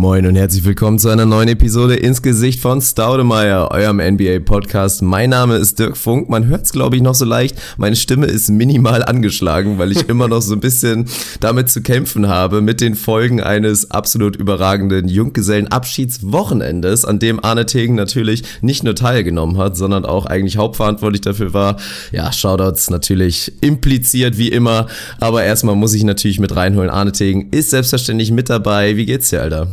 [0.00, 5.02] Moin und herzlich willkommen zu einer neuen Episode ins Gesicht von Staudemeyer, eurem NBA-Podcast.
[5.02, 6.30] Mein Name ist Dirk Funk.
[6.30, 7.54] Man hört es, glaube ich, noch so leicht.
[7.76, 11.04] Meine Stimme ist minimal angeschlagen, weil ich immer noch so ein bisschen
[11.40, 17.94] damit zu kämpfen habe mit den Folgen eines absolut überragenden Junggesellenabschiedswochenendes, an dem Arne Tegen
[17.94, 21.76] natürlich nicht nur teilgenommen hat, sondern auch eigentlich hauptverantwortlich dafür war.
[22.10, 24.86] Ja, Shoutouts natürlich impliziert wie immer,
[25.18, 26.88] aber erstmal muss ich natürlich mit reinholen.
[26.88, 28.96] Arne Tegen ist selbstverständlich mit dabei.
[28.96, 29.68] Wie geht's dir, Alter?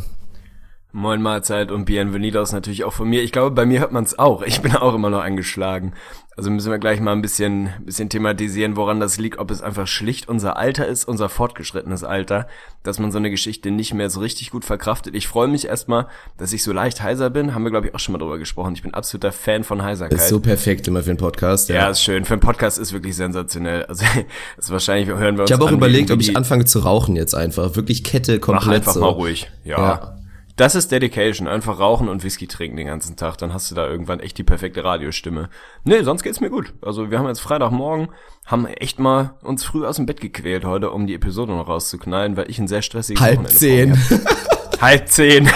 [0.97, 3.21] Moin Mahlzeit und Bienvenidos natürlich auch von mir.
[3.21, 4.41] Ich glaube, bei mir hört man es auch.
[4.41, 5.93] Ich bin auch immer noch angeschlagen.
[6.35, 9.85] Also müssen wir gleich mal ein bisschen, bisschen thematisieren, woran das liegt, ob es einfach
[9.85, 12.47] schlicht unser Alter ist, unser fortgeschrittenes Alter,
[12.81, 15.13] dass man so eine Geschichte nicht mehr so richtig gut verkraftet.
[15.13, 16.07] Ich freue mich erstmal,
[16.39, 17.53] dass ich so leicht heiser bin.
[17.53, 18.73] Haben wir, glaube ich, auch schon mal drüber gesprochen.
[18.73, 20.17] Ich bin absoluter Fan von Heiserkeit.
[20.17, 21.69] Ist so perfekt immer für einen Podcast.
[21.69, 22.25] Ja, ja ist schön.
[22.25, 23.85] Für einen Podcast ist wirklich sensationell.
[23.85, 24.03] Also
[24.57, 27.15] ist wahrscheinlich hören wir uns Ich habe auch an, überlegt, ob ich anfange zu rauchen
[27.15, 27.75] jetzt einfach.
[27.75, 29.01] Wirklich Kette komplett Mach einfach so.
[29.01, 29.51] mal ruhig.
[29.63, 29.77] Ja.
[29.77, 30.17] Ja.
[30.57, 31.47] Das ist Dedication.
[31.47, 33.37] Einfach rauchen und Whisky trinken den ganzen Tag.
[33.37, 35.49] Dann hast du da irgendwann echt die perfekte Radiostimme.
[35.83, 36.73] Nee, sonst geht's mir gut.
[36.81, 38.09] Also wir haben jetzt Freitagmorgen,
[38.45, 42.37] haben echt mal uns früh aus dem Bett gequält heute, um die Episode noch rauszuknallen,
[42.37, 43.97] weil ich ein sehr stressiges Halb Wochenende zehn.
[44.81, 45.49] Halb zehn.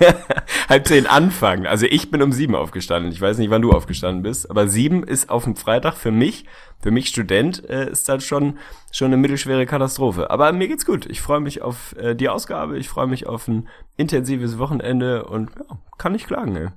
[0.68, 1.66] Halb zehn anfangen.
[1.66, 3.10] Also ich bin um sieben aufgestanden.
[3.12, 6.44] Ich weiß nicht, wann du aufgestanden bist, aber sieben ist auf dem Freitag für mich,
[6.80, 8.58] für mich Student, äh, ist das schon,
[8.92, 10.30] schon eine mittelschwere Katastrophe.
[10.30, 11.06] Aber mir geht's gut.
[11.06, 15.50] Ich freue mich auf äh, die Ausgabe, ich freue mich auf ein intensives Wochenende und
[15.56, 16.68] ja, kann nicht klagen, ey.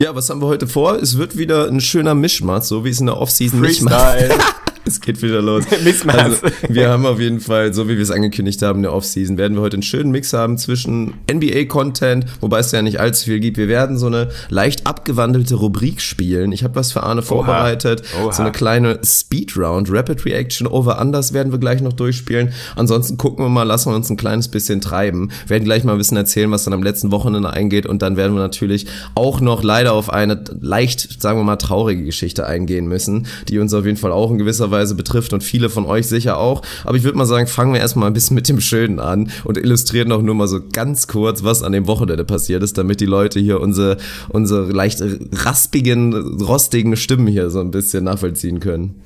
[0.00, 0.94] Ja, was haben wir heute vor?
[0.94, 4.18] Es wird wieder ein schöner Mischmasch, so wie es in der Offseason nicht macht.
[4.88, 5.64] Es geht wieder los.
[6.08, 9.36] Also, wir haben auf jeden Fall, so wie wir es angekündigt haben, in der Offseason,
[9.36, 13.40] werden wir heute einen schönen Mix haben zwischen NBA-Content, wobei es ja nicht allzu viel
[13.40, 13.58] gibt.
[13.58, 16.52] Wir werden so eine leicht abgewandelte Rubrik spielen.
[16.52, 18.02] Ich habe was für Arne vorbereitet.
[18.22, 18.32] Oha.
[18.32, 22.52] So eine kleine Speed-Round, Rapid Reaction over Unders werden wir gleich noch durchspielen.
[22.76, 25.30] Ansonsten gucken wir mal, lassen wir uns ein kleines bisschen treiben.
[25.46, 28.34] Werden gleich mal ein bisschen erzählen, was dann am letzten Wochenende eingeht und dann werden
[28.34, 33.26] wir natürlich auch noch leider auf eine leicht, sagen wir mal, traurige Geschichte eingehen müssen,
[33.48, 36.38] die uns auf jeden Fall auch in gewisser Weise betrifft und viele von euch sicher
[36.38, 36.62] auch.
[36.84, 39.56] Aber ich würde mal sagen, fangen wir erstmal ein bisschen mit dem Schönen an und
[39.56, 43.06] illustrieren auch nur mal so ganz kurz, was an dem Wochenende passiert ist, damit die
[43.06, 43.96] Leute hier unsere,
[44.28, 45.02] unsere leicht
[45.32, 49.02] raspigen, rostigen Stimmen hier so ein bisschen nachvollziehen können.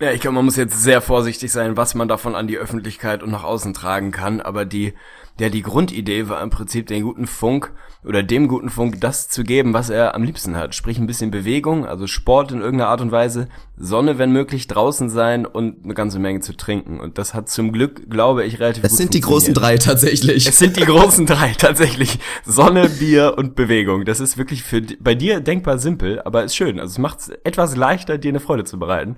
[0.00, 3.22] Ja, ich glaube, man muss jetzt sehr vorsichtig sein, was man davon an die Öffentlichkeit
[3.22, 4.40] und nach außen tragen kann.
[4.40, 4.94] Aber die,
[5.40, 7.72] ja, die Grundidee war im Prinzip den guten Funk
[8.04, 10.74] oder dem guten Funk das zu geben, was er am liebsten hat.
[10.74, 15.08] Sprich ein bisschen Bewegung, also Sport in irgendeiner Art und Weise, Sonne, wenn möglich, draußen
[15.08, 17.00] sein und eine ganze Menge zu trinken.
[17.00, 20.46] Und das hat zum Glück, glaube ich, relativ Das gut sind die großen drei tatsächlich.
[20.46, 22.18] Es sind die großen drei, tatsächlich.
[22.44, 24.04] Sonne, Bier und Bewegung.
[24.04, 26.80] Das ist wirklich für bei dir denkbar simpel, aber ist schön.
[26.80, 29.16] Also es macht es etwas leichter, dir eine Freude zu bereiten.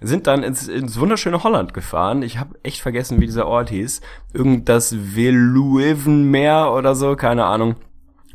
[0.00, 2.22] Sind dann ins, ins wunderschöne Holland gefahren.
[2.22, 4.00] Ich habe echt vergessen, wie dieser Ort hieß.
[4.32, 7.76] Irgend das Veluwenmeer oder so, keine Ahnung.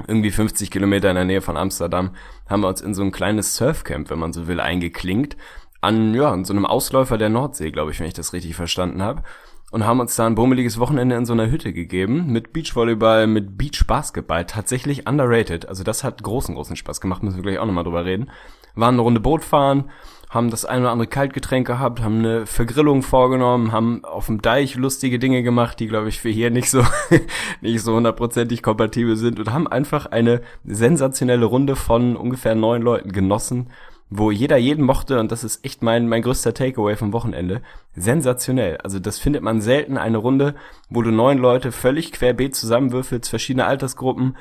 [0.08, 2.12] Irgendwie 50 Kilometer in der Nähe von Amsterdam
[2.50, 5.38] haben wir uns in so ein kleines Surfcamp, wenn man so will, eingeklinkt.
[5.82, 9.02] An, ja, an so einem Ausläufer der Nordsee, glaube ich, wenn ich das richtig verstanden
[9.02, 9.24] habe
[9.72, 13.58] und haben uns da ein bummeliges Wochenende in so einer Hütte gegeben mit Beachvolleyball, mit
[13.58, 15.68] Beachbasketball, tatsächlich underrated.
[15.68, 18.30] Also das hat großen, großen Spaß gemacht, müssen wir gleich auch nochmal drüber reden.
[18.76, 19.90] Waren eine Runde Boot fahren,
[20.32, 24.76] haben das ein oder andere Kaltgetränk gehabt, haben eine Vergrillung vorgenommen, haben auf dem Deich
[24.76, 26.84] lustige Dinge gemacht, die glaube ich für hier nicht so
[27.62, 33.12] nicht so hundertprozentig kompatibel sind und haben einfach eine sensationelle Runde von ungefähr neun Leuten
[33.12, 33.68] genossen
[34.14, 37.62] wo jeder jeden mochte und das ist echt mein, mein größter Takeaway vom Wochenende.
[37.96, 38.76] Sensationell.
[38.84, 40.54] Also das findet man selten, eine Runde,
[40.90, 44.36] wo du neun Leute völlig querbeet zusammenwürfelst, verschiedene Altersgruppen,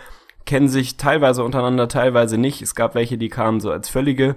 [0.45, 2.63] kennen sich teilweise untereinander, teilweise nicht.
[2.63, 4.35] Es gab welche, die kamen so als völlige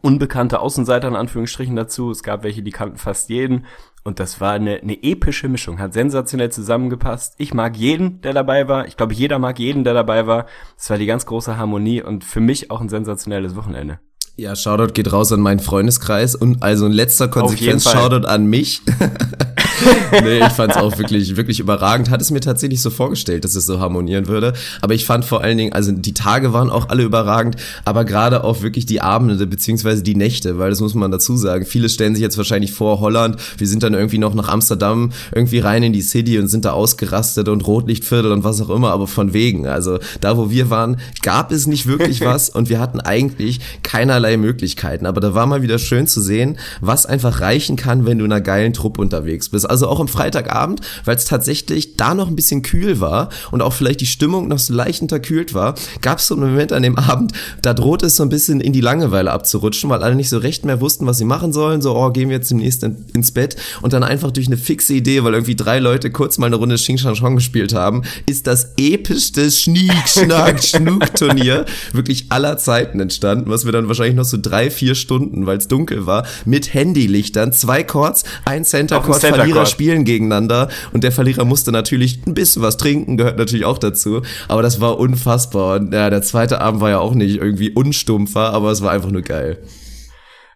[0.00, 2.10] unbekannte Außenseiter in Anführungsstrichen dazu.
[2.10, 3.66] Es gab welche, die kannten fast jeden.
[4.04, 7.34] Und das war eine, eine epische Mischung, hat sensationell zusammengepasst.
[7.38, 8.86] Ich mag jeden, der dabei war.
[8.86, 10.46] Ich glaube, jeder mag jeden, der dabei war.
[10.76, 13.98] Es war die ganz große Harmonie und für mich auch ein sensationelles Wochenende.
[14.36, 17.90] Ja, Shoutout geht raus an meinen Freundeskreis und also in letzter Konsequenz.
[17.90, 18.82] Shoutout an mich.
[20.22, 22.10] nee, ich fand es auch wirklich, wirklich überragend.
[22.10, 24.52] Hat es mir tatsächlich so vorgestellt, dass es so harmonieren würde.
[24.80, 28.44] Aber ich fand vor allen Dingen, also die Tage waren auch alle überragend, aber gerade
[28.44, 31.66] auch wirklich die Abende beziehungsweise die Nächte, weil das muss man dazu sagen.
[31.66, 35.58] Viele stellen sich jetzt wahrscheinlich vor, Holland, wir sind dann irgendwie noch nach Amsterdam irgendwie
[35.58, 39.06] rein in die City und sind da ausgerastet und Rotlichtviertel und was auch immer, aber
[39.06, 39.66] von wegen.
[39.66, 44.36] Also da, wo wir waren, gab es nicht wirklich was und wir hatten eigentlich keinerlei
[44.36, 45.06] Möglichkeiten.
[45.06, 48.32] Aber da war mal wieder schön zu sehen, was einfach reichen kann, wenn du in
[48.32, 49.65] einer geilen Truppe unterwegs bist.
[49.66, 53.72] Also auch am Freitagabend, weil es tatsächlich da noch ein bisschen kühl war und auch
[53.72, 56.96] vielleicht die Stimmung noch so leicht unterkühlt war, gab es so einen Moment an dem
[56.96, 57.32] Abend,
[57.62, 60.64] da droht es so ein bisschen in die Langeweile abzurutschen, weil alle nicht so recht
[60.64, 61.82] mehr wussten, was sie machen sollen.
[61.82, 64.94] So, oh, gehen wir jetzt demnächst in, ins Bett und dann einfach durch eine fixe
[64.94, 68.46] Idee, weil irgendwie drei Leute kurz mal eine Runde Xing Shang Chong gespielt haben, ist
[68.46, 74.38] das epischste Schniek, Schnack, Schnuck-Turnier wirklich aller Zeiten entstanden, was wir dann wahrscheinlich noch so
[74.40, 79.46] drei, vier Stunden, weil es dunkel war, mit Handylichtern, zwei Chords, ein Center Chord, Center
[79.56, 79.68] Verlierer Chord.
[79.72, 84.22] spielen gegeneinander und der Verlierer musste natürlich ein bisschen was trinken, gehört natürlich auch dazu,
[84.48, 88.52] aber das war unfassbar und ja, der zweite Abend war ja auch nicht irgendwie unstumpfer,
[88.52, 89.58] aber es war einfach nur geil.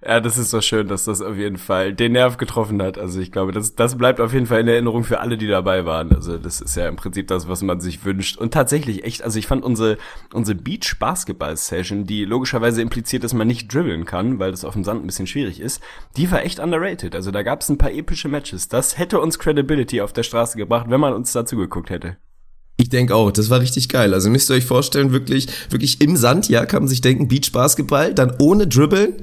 [0.02, 2.97] Ja, das ist so schön, dass das auf jeden Fall den Nerv getroffen hat.
[2.97, 5.85] Also ich glaube, das, das bleibt auf jeden Fall in Erinnerung für alle, die dabei
[5.85, 6.14] waren.
[6.14, 8.38] Also das ist ja im Prinzip das, was man sich wünscht.
[8.38, 9.99] Und tatsächlich echt, also ich fand unsere,
[10.32, 15.05] unsere Beach-Basketball-Session, die logischerweise impliziert, dass man nicht dribbeln kann, weil das auf dem Sand
[15.05, 15.82] ein bisschen schwierig ist,
[16.17, 17.14] die war echt underrated.
[17.14, 18.69] Also da gab es ein paar epische Matches.
[18.69, 22.17] Das hätte uns Credibility auf der Straße gebracht, wenn man uns dazu geguckt hätte.
[22.81, 24.15] Ich denke auch, das war richtig geil.
[24.15, 27.53] Also müsst ihr euch vorstellen, wirklich, wirklich im Sand, ja, kann man sich denken, Beach
[27.53, 29.17] Basketball, dann ohne Dribbeln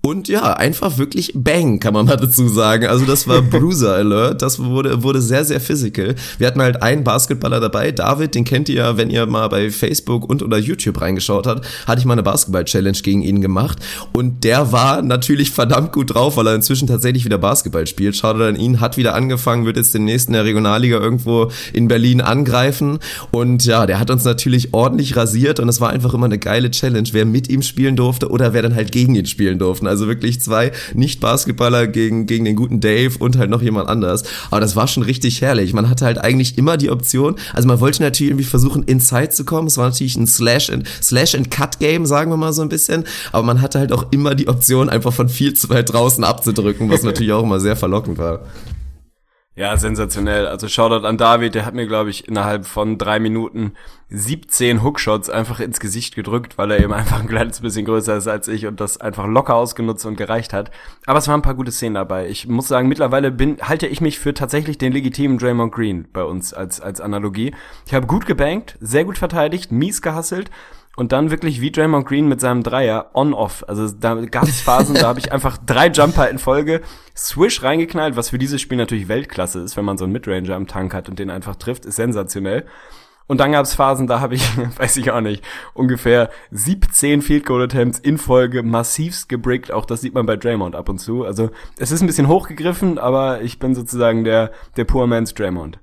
[0.00, 2.86] und ja, einfach wirklich Bang, kann man mal dazu sagen.
[2.86, 6.16] Also das war Bruiser Alert, das wurde, wurde sehr, sehr physical.
[6.38, 9.70] Wir hatten halt einen Basketballer dabei, David, den kennt ihr ja, wenn ihr mal bei
[9.70, 13.78] Facebook und oder YouTube reingeschaut habt, hatte ich mal eine Basketball-Challenge gegen ihn gemacht
[14.12, 18.16] und der war natürlich verdammt gut drauf, weil er inzwischen tatsächlich wieder Basketball spielt.
[18.16, 22.20] Schaut an ihn, hat wieder angefangen, wird jetzt demnächst in der Regionalliga irgendwo in Berlin
[22.20, 22.98] angreifen
[23.30, 26.70] und ja, der hat uns natürlich ordentlich rasiert und es war einfach immer eine geile
[26.70, 29.88] Challenge, wer mit ihm spielen durfte oder wer dann halt gegen ihn spielen durfte.
[29.88, 34.24] Also wirklich zwei Nicht-Basketballer gegen, gegen den guten Dave und halt noch jemand anders.
[34.50, 35.72] Aber das war schon richtig herrlich.
[35.72, 39.44] Man hatte halt eigentlich immer die Option, also man wollte natürlich irgendwie versuchen, inside zu
[39.44, 39.68] kommen.
[39.68, 42.68] Es war natürlich ein Slash and, Slash and Cut Game, sagen wir mal so ein
[42.68, 43.04] bisschen.
[43.32, 46.90] Aber man hatte halt auch immer die Option, einfach von viel zu weit draußen abzudrücken,
[46.90, 48.40] was natürlich auch immer sehr verlockend war.
[49.56, 50.48] Ja, sensationell.
[50.48, 53.74] Also Shoutout an David, der hat mir, glaube ich, innerhalb von drei Minuten
[54.08, 58.26] 17 Hookshots einfach ins Gesicht gedrückt, weil er eben einfach ein kleines bisschen größer ist
[58.26, 60.72] als ich und das einfach locker ausgenutzt und gereicht hat.
[61.06, 62.28] Aber es waren ein paar gute Szenen dabei.
[62.28, 66.24] Ich muss sagen, mittlerweile bin, halte ich mich für tatsächlich den legitimen Draymond Green bei
[66.24, 67.54] uns als, als Analogie.
[67.86, 70.50] Ich habe gut gebankt, sehr gut verteidigt, mies gehasselt
[70.96, 73.64] und dann wirklich wie Draymond Green mit seinem Dreier on-off.
[73.68, 76.80] Also da gab es Phasen, da habe ich einfach drei Jumper in Folge,
[77.16, 80.66] Swish reingeknallt, was für dieses Spiel natürlich Weltklasse ist, wenn man so einen Midranger am
[80.66, 82.66] Tank hat und den einfach trifft, ist sensationell.
[83.26, 84.44] Und dann gab es Phasen, da habe ich,
[84.78, 85.42] weiß ich auch nicht,
[85.72, 89.72] ungefähr 17 Field Goal Attempts in Folge massivst gebrickt.
[89.72, 91.24] Auch das sieht man bei Draymond ab und zu.
[91.24, 95.78] Also es ist ein bisschen hochgegriffen, aber ich bin sozusagen der, der Poor Man's Draymond.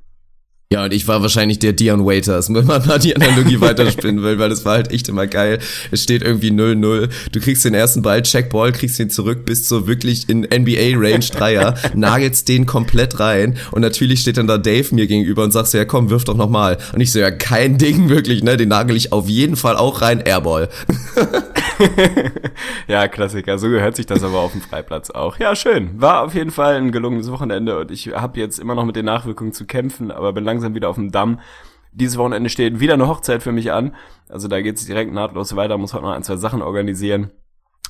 [0.71, 4.39] Ja, und ich war wahrscheinlich der Dion Waiters, wenn man mal die Analogie weiterspinnen will,
[4.39, 5.59] weil das war halt echt immer geil.
[5.91, 7.09] Es steht irgendwie 0-0.
[7.33, 11.75] Du kriegst den ersten Ball, Checkball, kriegst ihn zurück bis so wirklich in NBA-Range Dreier,
[11.94, 15.77] nagelst den komplett rein und natürlich steht dann da Dave mir gegenüber und sagst so,
[15.77, 16.77] ja komm, wirf doch nochmal.
[16.94, 20.01] Und ich so, ja, kein Ding wirklich, ne, den nagel ich auf jeden Fall auch
[20.01, 20.69] rein, Airball.
[22.88, 23.57] ja, Klassiker.
[23.57, 25.38] So gehört sich das aber auf dem Freiplatz auch.
[25.38, 26.00] Ja, schön.
[26.00, 29.03] War auf jeden Fall ein gelungenes Wochenende und ich habe jetzt immer noch mit den
[29.03, 31.40] Nachwirkungen zu kämpfen, aber bin langsam wieder auf dem Damm.
[31.94, 33.96] Dieses Wochenende steht wieder eine Hochzeit für mich an.
[34.30, 37.31] Also da geht's direkt nahtlos weiter, muss heute noch ein, zwei Sachen organisieren.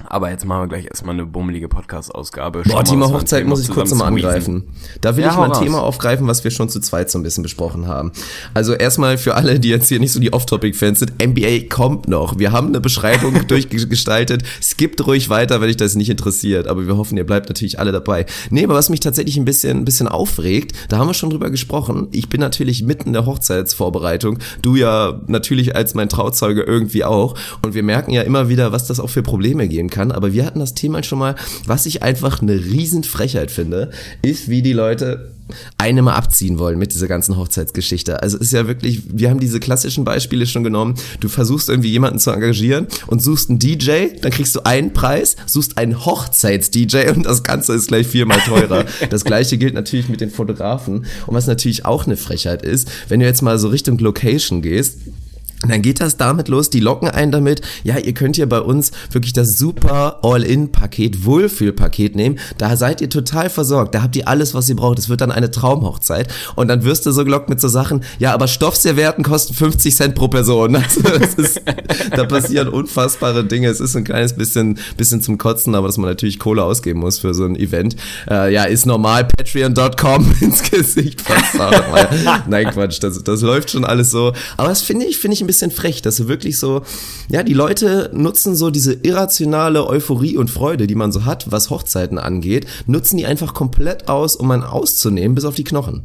[0.08, 2.64] Aber jetzt machen wir gleich erstmal eine bummelige Podcast-Ausgabe.
[2.66, 4.64] Boah, Thema Hochzeit muss ich kurz nochmal angreifen.
[5.02, 5.64] Da will Ja, ich mal ein.
[5.64, 8.12] Thema aufgreifen, was wir schon zu zweit so ein bisschen besprochen haben.
[8.56, 12.40] Also erstmal für alle, die jetzt hier nicht so die Off-Topic-Fans sind, NBA kommt noch.
[12.40, 14.44] Wir haben eine Beschreibung durchgestaltet.
[14.62, 16.68] Skippt ruhig weiter, wenn euch das nicht interessiert.
[16.68, 18.26] Aber wir hoffen, ihr bleibt natürlich alle dabei.
[18.50, 21.52] Nee, aber was mich tatsächlich ein bisschen, ein bisschen aufregt, da haben wir schon drüber
[21.52, 22.08] gesprochen.
[22.12, 24.40] Ich bin natürlich mitten in der Hochzeitsvorbereitung.
[24.64, 27.36] Du ja natürlich als mein Trauzeuge irgendwie auch.
[27.62, 30.12] Und wir merken ja immer wieder, was das auch für Probleme geben kann.
[30.12, 31.36] Aber wir hatten das Thema schon mal,
[31.66, 35.32] was ich einfach eine Riesenfrechheit finde, ist, wie die Leute
[35.78, 38.22] eine mal abziehen wollen mit dieser ganzen Hochzeitsgeschichte.
[38.24, 40.96] Also es ist ja wirklich, wir haben diese klassischen Beispiele schon genommen.
[41.20, 45.36] Du versuchst irgendwie jemanden zu engagieren und suchst einen DJ, dann kriegst du einen Preis,
[45.48, 48.86] suchst einen Hochzeits-DJ und das Ganze ist gleich viermal teurer.
[49.10, 51.06] das gleiche gilt natürlich mit den Fotografen.
[51.28, 55.00] Und was natürlich auch eine Frechheit ist, wenn du jetzt mal so Richtung Location gehst,
[55.64, 58.60] und dann geht das damit los, die locken einen damit, ja, ihr könnt hier bei
[58.60, 64.28] uns wirklich das super All-In-Paket, Wohlfühlpaket nehmen, da seid ihr total versorgt, da habt ihr
[64.28, 66.28] alles, was ihr braucht, es wird dann eine Traumhochzeit.
[66.56, 70.16] Und dann wirst du so gelockt mit so Sachen, ja, aber Stoffservietten kosten 50 Cent
[70.16, 71.02] pro Person, also
[71.38, 71.62] ist,
[72.16, 76.10] da passieren unfassbare Dinge, es ist ein kleines bisschen, bisschen zum Kotzen, aber dass man
[76.10, 77.96] natürlich Kohle ausgeben muss für so ein Event,
[78.30, 81.22] äh, ja, ist normal, patreon.com ins Gesicht
[82.48, 85.51] Nein, Quatsch, das, das läuft schon alles so, aber das finde ich, finde ich ein
[85.52, 86.82] bisschen frech, dass du wirklich so,
[87.30, 91.70] ja, die Leute nutzen so diese irrationale Euphorie und Freude, die man so hat, was
[91.70, 96.04] Hochzeiten angeht, nutzen die einfach komplett aus, um einen auszunehmen, bis auf die Knochen.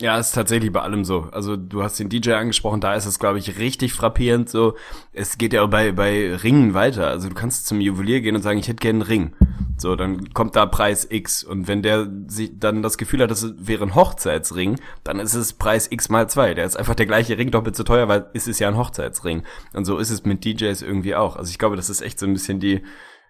[0.00, 1.28] Ja, ist tatsächlich bei allem so.
[1.30, 4.74] Also du hast den DJ angesprochen, da ist es, glaube ich, richtig frappierend so.
[5.12, 7.08] Es geht ja auch bei, bei Ringen weiter.
[7.08, 9.32] Also du kannst zum Juwelier gehen und sagen, ich hätte gerne einen Ring.
[9.76, 11.44] So, dann kommt da Preis X.
[11.44, 15.52] Und wenn der sich dann das Gefühl hat, das wäre ein Hochzeitsring, dann ist es
[15.52, 16.54] Preis X mal zwei.
[16.54, 19.42] Der ist einfach der gleiche Ring doppelt so teuer, weil es ist ja ein Hochzeitsring.
[19.74, 21.36] Und so ist es mit DJs irgendwie auch.
[21.36, 22.82] Also ich glaube, das ist echt so ein bisschen die,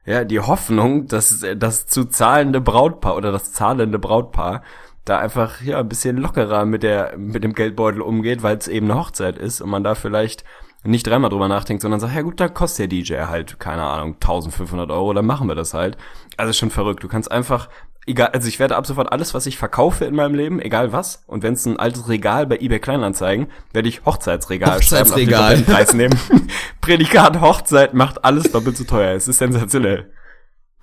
[0.07, 4.63] ja, die Hoffnung, dass das zu zahlende Brautpaar oder das zahlende Brautpaar
[5.11, 8.91] da einfach ja ein bisschen lockerer mit der mit dem Geldbeutel umgeht, weil es eben
[8.91, 10.45] eine Hochzeit ist und man da vielleicht
[10.83, 14.15] nicht dreimal drüber nachdenkt, sondern sagt, ja gut, da kostet der DJ halt, keine Ahnung,
[14.15, 15.99] 1500 Euro, dann machen wir das halt.
[16.39, 17.03] Also schon verrückt.
[17.03, 17.69] Du kannst einfach,
[18.07, 21.23] egal, also ich werde ab sofort alles, was ich verkaufe in meinem Leben, egal was,
[21.27, 25.57] und wenn es ein altes Regal bei eBay Kleinanzeigen, werde ich Hochzeitsregal, Hochzeitsregal.
[25.57, 26.19] schreiben, Preis nehmen.
[26.81, 29.15] Prädikat Hochzeit macht alles doppelt so teuer.
[29.15, 30.11] Es ist sensationell.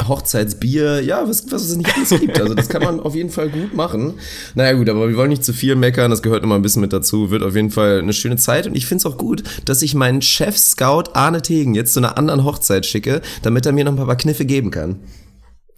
[0.05, 2.39] Hochzeitsbier, ja, was, was es nicht alles gibt.
[2.39, 4.13] Also das kann man auf jeden Fall gut machen.
[4.55, 6.93] Naja gut, aber wir wollen nicht zu viel meckern, das gehört immer ein bisschen mit
[6.93, 7.31] dazu.
[7.31, 9.95] Wird auf jeden Fall eine schöne Zeit und ich finde es auch gut, dass ich
[9.95, 14.05] meinen Chef-Scout Arne Tegen jetzt zu einer anderen Hochzeit schicke, damit er mir noch ein
[14.05, 14.99] paar Kniffe geben kann.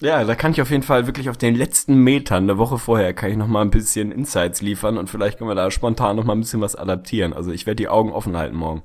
[0.02, 3.14] Ja, da kann ich auf jeden Fall wirklich auf den letzten Metern, eine Woche vorher,
[3.14, 6.24] kann ich noch mal ein bisschen Insights liefern und vielleicht können wir da spontan noch
[6.24, 7.34] mal ein bisschen was adaptieren.
[7.34, 8.84] Also ich werde die Augen offen halten morgen.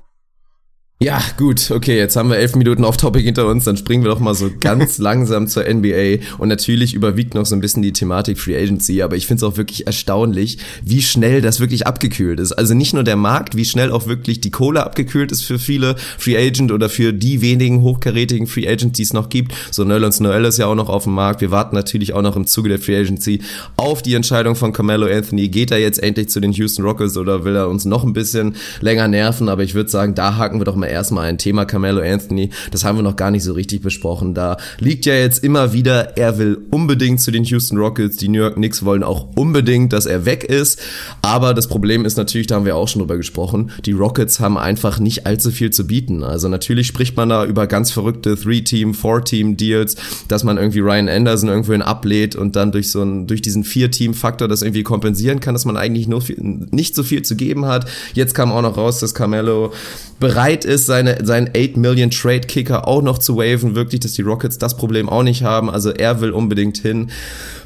[1.01, 4.11] Ja, gut, okay, jetzt haben wir elf Minuten auf Topic hinter uns, dann springen wir
[4.11, 7.91] doch mal so ganz langsam zur NBA und natürlich überwiegt noch so ein bisschen die
[7.91, 12.39] Thematik Free Agency, aber ich finde es auch wirklich erstaunlich, wie schnell das wirklich abgekühlt
[12.39, 12.53] ist.
[12.53, 15.97] Also nicht nur der Markt, wie schnell auch wirklich die Kohle abgekühlt ist für viele
[16.17, 19.53] Free Agent oder für die wenigen hochkarätigen Free Agents, die es noch gibt.
[19.71, 21.41] So Nerlens Noel ist ja auch noch auf dem Markt.
[21.41, 23.41] Wir warten natürlich auch noch im Zuge der Free Agency
[23.75, 25.49] auf die Entscheidung von Carmelo Anthony.
[25.49, 28.55] Geht er jetzt endlich zu den Houston Rockets oder will er uns noch ein bisschen
[28.79, 29.49] länger nerven?
[29.49, 32.49] Aber ich würde sagen, da haken wir doch mal erstmal ein Thema Carmelo Anthony.
[32.71, 34.33] Das haben wir noch gar nicht so richtig besprochen.
[34.33, 38.17] Da liegt ja jetzt immer wieder, er will unbedingt zu den Houston Rockets.
[38.17, 40.81] Die New York Knicks wollen auch unbedingt, dass er weg ist.
[41.21, 44.57] Aber das Problem ist natürlich, da haben wir auch schon drüber gesprochen, die Rockets haben
[44.57, 46.23] einfach nicht allzu viel zu bieten.
[46.23, 49.95] Also natürlich spricht man da über ganz verrückte Three-Team, Four-Team-Deals,
[50.27, 54.47] dass man irgendwie Ryan Anderson irgendwohin ablehnt und dann durch so einen, durch diesen Vier-Team-Faktor
[54.47, 57.87] das irgendwie kompensieren kann, dass man eigentlich nur viel, nicht so viel zu geben hat.
[58.13, 59.73] Jetzt kam auch noch raus, dass Carmelo
[60.19, 63.75] bereit ist, seine, seinen 8 Million Trade Kicker auch noch zu waven.
[63.75, 65.69] Wirklich, dass die Rockets das Problem auch nicht haben.
[65.69, 67.11] Also er will unbedingt hin.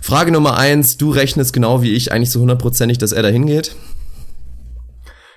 [0.02, 3.76] Frage Nummer eins, du rechnest genau wie ich eigentlich so hundertprozentig, dass er da hingeht?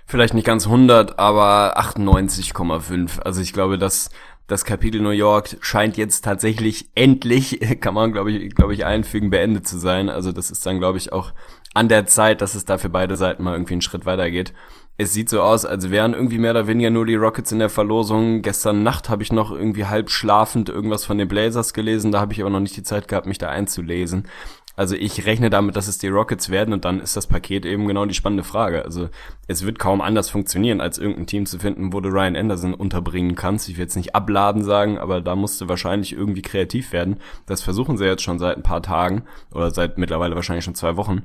[0.07, 3.21] Vielleicht nicht ganz 100, aber 98,5.
[3.21, 4.11] Also ich glaube, dass
[4.47, 9.31] das Kapitel New York scheint jetzt tatsächlich endlich, kann man glaube ich, glaube ich einfügen,
[9.31, 10.11] beendet zu sein.
[10.11, 11.33] Also das ist dann glaube ich auch
[11.73, 14.53] an der Zeit, dass es da für beide Seiten mal irgendwie einen Schritt weitergeht
[14.99, 17.71] es sieht so aus, als wären irgendwie mehr oder weniger nur die Rockets in der
[17.71, 18.43] Verlosung.
[18.43, 22.33] Gestern Nacht habe ich noch irgendwie halb schlafend irgendwas von den Blazers gelesen, da habe
[22.33, 24.29] ich aber noch nicht die Zeit gehabt, mich da einzulesen.
[24.75, 27.87] Also ich rechne damit, dass es die Rockets werden und dann ist das Paket eben
[27.87, 28.85] genau die spannende Frage.
[28.85, 29.11] Also
[29.47, 33.35] es wird kaum anders funktionieren, als irgendein Team zu finden, wo du Ryan Anderson unterbringen
[33.35, 33.69] kannst.
[33.69, 37.19] Ich will jetzt nicht abladen sagen, aber da musst du wahrscheinlich irgendwie kreativ werden.
[37.45, 40.97] Das versuchen sie jetzt schon seit ein paar Tagen oder seit mittlerweile wahrscheinlich schon zwei
[40.97, 41.23] Wochen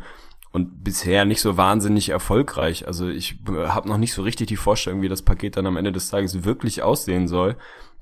[0.51, 2.87] und bisher nicht so wahnsinnig erfolgreich.
[2.87, 5.91] Also ich habe noch nicht so richtig die Vorstellung, wie das Paket dann am Ende
[5.91, 7.55] des Tages wirklich aussehen soll.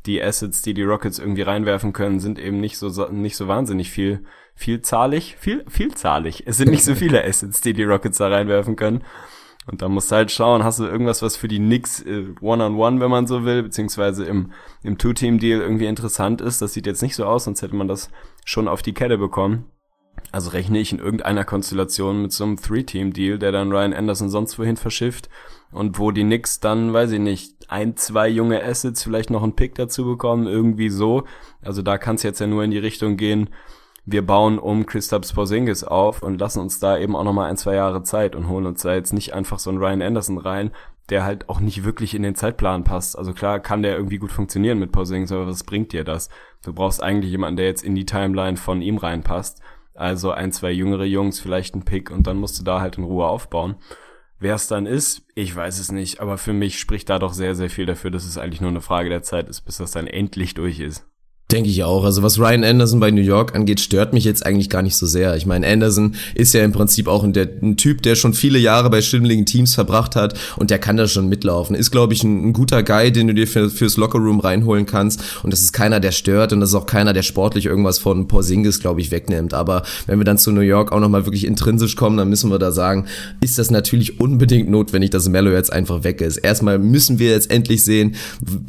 [0.05, 3.89] Die Assets, die die Rockets irgendwie reinwerfen können, sind eben nicht so nicht so wahnsinnig
[3.89, 4.23] viel
[4.53, 6.43] vielzahlig, viel vielzahlig.
[6.45, 9.03] Es sind nicht so viele Assets, die die Rockets da reinwerfen können.
[9.67, 12.75] Und da musst du halt schauen, hast du irgendwas, was für die Knicks äh, One-on-One,
[12.75, 14.51] -on -one, wenn man so will, beziehungsweise im,
[14.83, 16.61] im Two-Team-Deal irgendwie interessant ist.
[16.61, 18.11] Das sieht jetzt nicht so aus, sonst hätte man das
[18.45, 19.65] schon auf die Kette bekommen.
[20.31, 24.59] Also rechne ich in irgendeiner Konstellation mit so einem Three-Team-Deal, der dann Ryan Anderson sonst
[24.59, 25.29] wohin verschifft
[25.71, 29.55] und wo die Knicks dann, weiß ich nicht, ein, zwei junge Assets, vielleicht noch einen
[29.55, 31.23] Pick dazu bekommen, irgendwie so.
[31.61, 33.49] Also da kann es jetzt ja nur in die Richtung gehen,
[34.07, 37.73] wir bauen um Christoph Porzingis auf und lassen uns da eben auch nochmal ein, zwei
[37.73, 40.71] Jahre Zeit und holen uns da jetzt nicht einfach so einen Ryan Anderson rein,
[41.09, 43.17] der halt auch nicht wirklich in den Zeitplan passt.
[43.17, 46.29] Also klar kann der irgendwie gut funktionieren mit Porzingis, aber was bringt dir das?
[46.63, 49.59] Du brauchst eigentlich jemanden, der jetzt in die Timeline von ihm reinpasst.
[49.95, 53.03] Also ein, zwei jüngere Jungs, vielleicht ein Pick und dann musst du da halt in
[53.03, 53.75] Ruhe aufbauen.
[54.37, 57.55] Wer es dann ist, ich weiß es nicht, aber für mich spricht da doch sehr,
[57.55, 60.07] sehr viel dafür, dass es eigentlich nur eine Frage der Zeit ist, bis das dann
[60.07, 61.07] endlich durch ist.
[61.51, 62.03] Denke ich auch.
[62.03, 65.05] Also was Ryan Anderson bei New York angeht, stört mich jetzt eigentlich gar nicht so
[65.05, 65.35] sehr.
[65.35, 68.57] Ich meine, Anderson ist ja im Prinzip auch ein, der, ein Typ, der schon viele
[68.57, 71.75] Jahre bei schwindeligen Teams verbracht hat und der kann da schon mitlaufen.
[71.75, 75.21] Ist, glaube ich, ein, ein, guter Guy, den du dir für, fürs Lockerroom reinholen kannst
[75.43, 78.27] und das ist keiner, der stört und das ist auch keiner, der sportlich irgendwas von
[78.27, 79.53] Porzingis, glaube ich, wegnimmt.
[79.53, 82.57] Aber wenn wir dann zu New York auch nochmal wirklich intrinsisch kommen, dann müssen wir
[82.57, 83.05] da sagen,
[83.39, 86.37] ist das natürlich unbedingt notwendig, dass Mello jetzt einfach weg ist.
[86.37, 88.15] Erstmal müssen wir jetzt endlich sehen,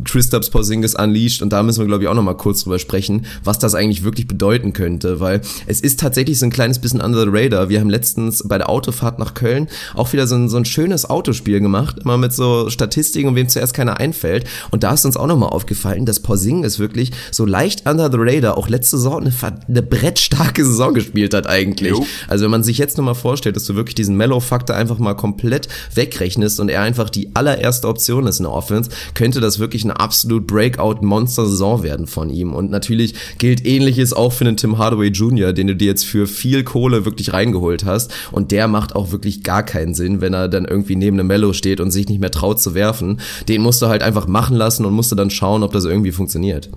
[0.04, 3.58] Kristaps Porzingis unleashed und da müssen wir, glaube ich, auch nochmal kurz drüber sprechen, was
[3.58, 7.30] das eigentlich wirklich bedeuten könnte, weil es ist tatsächlich so ein kleines bisschen under the
[7.30, 7.68] radar.
[7.68, 11.08] Wir haben letztens bei der Autofahrt nach Köln auch wieder so ein, so ein schönes
[11.08, 14.44] Autospiel gemacht, immer mit so Statistiken, wem zuerst keiner einfällt.
[14.70, 18.58] Und da ist uns auch nochmal aufgefallen, dass ist wirklich so leicht under the radar
[18.58, 19.32] auch letzte Saison eine,
[19.68, 21.92] eine brettstarke Saison gespielt hat eigentlich.
[21.92, 22.04] Jo.
[22.28, 25.68] Also wenn man sich jetzt nochmal vorstellt, dass du wirklich diesen Mellow-Faktor einfach mal komplett
[25.94, 29.98] wegrechnest und er einfach die allererste Option ist in der Offense, könnte das wirklich eine
[30.00, 32.54] absolut Breakout-Monster-Saison werden von ihm.
[32.56, 36.26] Und natürlich gilt ähnliches auch für den Tim Hardaway Jr., den du dir jetzt für
[36.26, 38.12] viel Kohle wirklich reingeholt hast.
[38.32, 41.52] Und der macht auch wirklich gar keinen Sinn, wenn er dann irgendwie neben einem Mellow
[41.52, 43.20] steht und sich nicht mehr traut zu werfen.
[43.48, 46.12] Den musst du halt einfach machen lassen und musst du dann schauen, ob das irgendwie
[46.12, 46.70] funktioniert.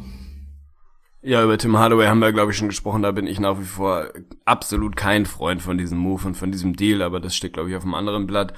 [1.21, 3.01] Ja, über Tim Hardaway haben wir, glaube ich, schon gesprochen.
[3.01, 4.07] Da bin ich nach wie vor
[4.45, 7.75] absolut kein Freund von diesem Move und von diesem Deal, aber das steht, glaube ich,
[7.75, 8.53] auf einem anderen Blatt.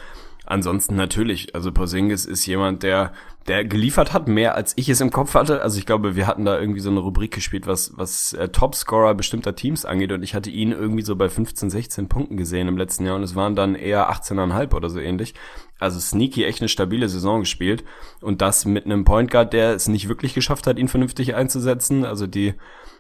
[0.52, 3.14] Ansonsten natürlich, also Porzingis ist jemand, der
[3.48, 5.62] der geliefert hat, mehr als ich es im Kopf hatte.
[5.62, 9.16] Also ich glaube, wir hatten da irgendwie so eine Rubrik gespielt, was, was äh, Topscorer
[9.16, 12.78] bestimmter Teams angeht und ich hatte ihn irgendwie so bei 15, 16 Punkten gesehen im
[12.78, 15.36] letzten Jahr und es waren dann eher 18,5 oder so ähnlich.
[15.80, 17.86] Also Sneaky echt eine stabile Saison gespielt
[18.20, 22.04] und das mit einem Point Guard, der es nicht wirklich geschafft hat, ihn vernünftig einzusetzen.
[22.04, 22.56] Also die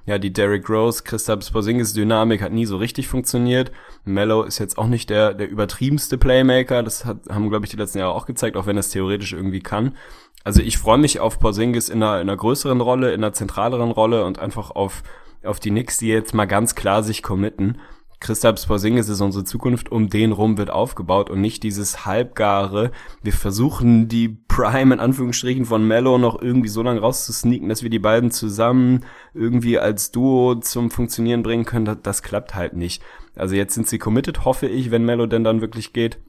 [0.06, 3.72] ja, die Derrick Rose, Christoph Porzingis Dynamik hat nie so richtig funktioniert.
[4.04, 6.82] Mello ist jetzt auch nicht der, der übertriebenste Playmaker.
[6.84, 9.62] Das hat, haben, glaube ich, die letzten Jahre auch gezeigt, auch wenn es theoretisch irgendwie
[9.62, 9.96] kann.
[10.44, 13.92] Also ich freue mich auf Porzingis in einer, in einer größeren Rolle, in einer zentraleren
[13.92, 15.04] Rolle und einfach auf,
[15.44, 17.78] auf die Knicks, die jetzt mal ganz klar sich committen.
[18.22, 22.92] Christoph Porzingis ist unsere Zukunft, um den rum wird aufgebaut und nicht dieses halbgare,
[23.24, 27.90] wir versuchen die Prime in Anführungsstrichen von Mello noch irgendwie so lange rauszusneaken, dass wir
[27.90, 33.02] die beiden zusammen irgendwie als Duo zum Funktionieren bringen können, das, das klappt halt nicht.
[33.36, 36.20] Also jetzt sind sie committed, hoffe ich, wenn Mello denn dann wirklich geht.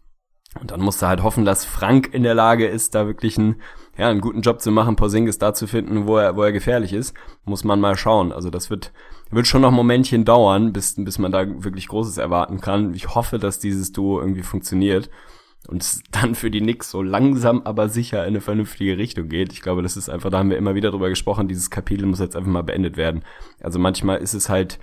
[0.61, 3.61] Und dann musst du halt hoffen, dass Frank in der Lage ist, da wirklich einen,
[3.99, 6.93] ja, einen guten Job zu machen, Porzingis da zu finden, wo er, wo er gefährlich
[6.93, 7.15] ist.
[7.45, 8.33] Muss man mal schauen.
[8.33, 8.93] Also das wird,
[9.33, 12.95] wird schon noch ein Momentchen dauern, bis, bis man da wirklich Großes erwarten kann.
[12.95, 15.11] Ich hoffe, dass dieses Duo irgendwie funktioniert
[15.69, 19.53] und dann für die Knicks so langsam, aber sicher in eine vernünftige Richtung geht.
[19.53, 22.21] Ich glaube, das ist einfach, da haben wir immer wieder drüber gesprochen, dieses Kapitel muss
[22.21, 23.25] jetzt einfach mal beendet werden.
[23.61, 24.79] Also manchmal ist es halt,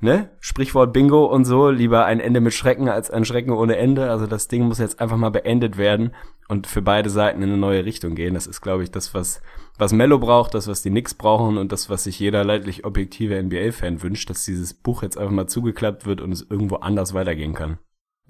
[0.00, 4.10] ne, Sprichwort Bingo und so, lieber ein Ende mit Schrecken als ein Schrecken ohne Ende.
[4.10, 6.14] Also das Ding muss jetzt einfach mal beendet werden
[6.48, 8.34] und für beide Seiten in eine neue Richtung gehen.
[8.34, 9.42] Das ist, glaube ich, das, was,
[9.80, 13.42] was Mello braucht, das, was die Knicks brauchen und das, was sich jeder leidlich objektive
[13.42, 17.54] NBA-Fan wünscht, dass dieses Buch jetzt einfach mal zugeklappt wird und es irgendwo anders weitergehen
[17.54, 17.78] kann.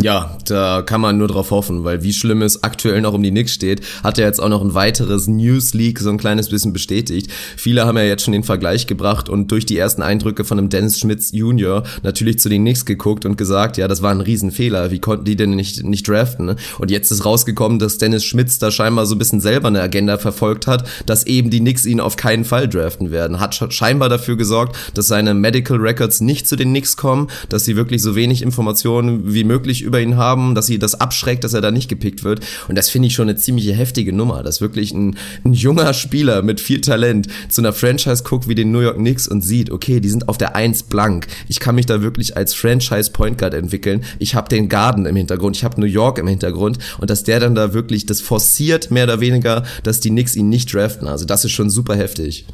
[0.02, 3.30] Ja, da kann man nur drauf hoffen, weil wie schlimm es aktuell noch um die
[3.30, 6.72] Knicks steht, hat er jetzt auch noch ein weiteres News Leak so ein kleines bisschen
[6.72, 7.30] bestätigt.
[7.58, 10.70] Viele haben ja jetzt schon den Vergleich gebracht und durch die ersten Eindrücke von einem
[10.70, 14.90] Dennis Schmitz Junior natürlich zu den Knicks geguckt und gesagt, ja, das war ein Riesenfehler.
[14.90, 16.46] Wie konnten die denn nicht, nicht draften?
[16.46, 16.56] Ne?
[16.78, 20.16] Und jetzt ist rausgekommen, dass Dennis Schmitz da scheinbar so ein bisschen selber eine Agenda
[20.16, 23.38] verfolgt hat, dass eben die Knicks ihn auf keinen Fall draften werden.
[23.38, 27.76] Hat scheinbar dafür gesorgt, dass seine Medical Records nicht zu den Knicks kommen, dass sie
[27.76, 31.60] wirklich so wenig Informationen wie möglich über ihn haben, dass sie das abschreckt, dass er
[31.60, 32.46] da nicht gepickt wird.
[32.68, 36.42] Und das finde ich schon eine ziemliche heftige Nummer, dass wirklich ein, ein junger Spieler
[36.42, 39.98] mit viel Talent zu einer Franchise guckt wie den New York Knicks und sieht, okay,
[39.98, 41.26] die sind auf der Eins blank.
[41.48, 44.04] Ich kann mich da wirklich als Franchise Point Guard entwickeln.
[44.20, 47.40] Ich habe den Garden im Hintergrund, ich habe New York im Hintergrund und dass der
[47.40, 51.08] dann da wirklich das forciert, mehr oder weniger, dass die Knicks ihn nicht draften.
[51.08, 52.46] Also das ist schon super heftig.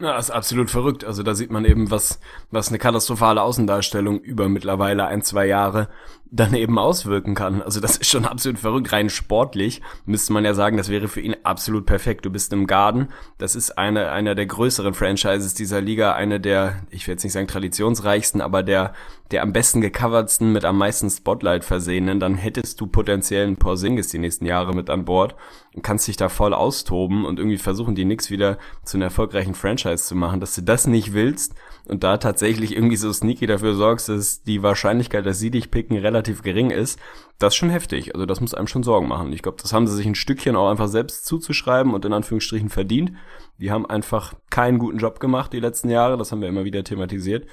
[0.00, 1.04] Ja, ist absolut verrückt.
[1.04, 2.18] Also da sieht man eben, was,
[2.50, 5.88] was eine katastrophale Außendarstellung über mittlerweile ein, zwei Jahre
[6.34, 7.62] dann eben auswirken kann.
[7.62, 8.92] Also das ist schon absolut verrückt.
[8.92, 12.24] Rein sportlich müsste man ja sagen, das wäre für ihn absolut perfekt.
[12.24, 13.08] Du bist im Garden.
[13.38, 16.14] Das ist eine, einer der größeren Franchises dieser Liga.
[16.14, 18.94] Eine der, ich will jetzt nicht sagen traditionsreichsten, aber der,
[19.30, 22.18] der am besten gecovertsten, mit am meisten Spotlight versehenen.
[22.18, 25.36] Dann hättest du potenziellen Porzingis die nächsten Jahre mit an Bord
[25.72, 29.54] und kannst dich da voll austoben und irgendwie versuchen, die Knicks wieder zu einer erfolgreichen
[29.54, 30.40] Franchise zu machen.
[30.40, 31.54] Dass du das nicht willst
[31.88, 35.98] und da tatsächlich irgendwie so sneaky dafür sorgst, dass die Wahrscheinlichkeit, dass sie dich picken,
[35.98, 36.98] relativ gering ist,
[37.38, 38.14] das ist schon heftig.
[38.14, 39.32] Also das muss einem schon Sorgen machen.
[39.32, 42.70] Ich glaube, das haben sie sich ein Stückchen auch einfach selbst zuzuschreiben und in Anführungsstrichen
[42.70, 43.12] verdient.
[43.58, 46.84] Die haben einfach keinen guten Job gemacht die letzten Jahre, das haben wir immer wieder
[46.84, 47.46] thematisiert.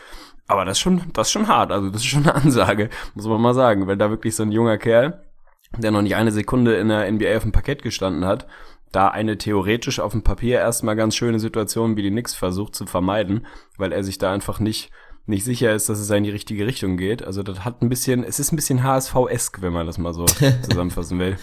[0.48, 1.72] Aber das ist schon, das ist schon hart.
[1.72, 3.88] Also das ist schon eine Ansage, muss man mal sagen.
[3.88, 5.26] Wenn da wirklich so ein junger Kerl,
[5.78, 8.48] der noch nicht eine Sekunde in der NBA auf dem Parkett gestanden hat,
[8.92, 12.86] da eine theoretisch auf dem Papier erstmal ganz schöne Situation wie die Knicks versucht zu
[12.86, 13.46] vermeiden,
[13.78, 14.92] weil er sich da einfach nicht
[15.26, 17.24] nicht sicher ist, dass es in die richtige Richtung geht.
[17.24, 20.26] Also das hat ein bisschen, es ist ein bisschen HSV-esk, wenn man das mal so
[20.62, 21.38] zusammenfassen will.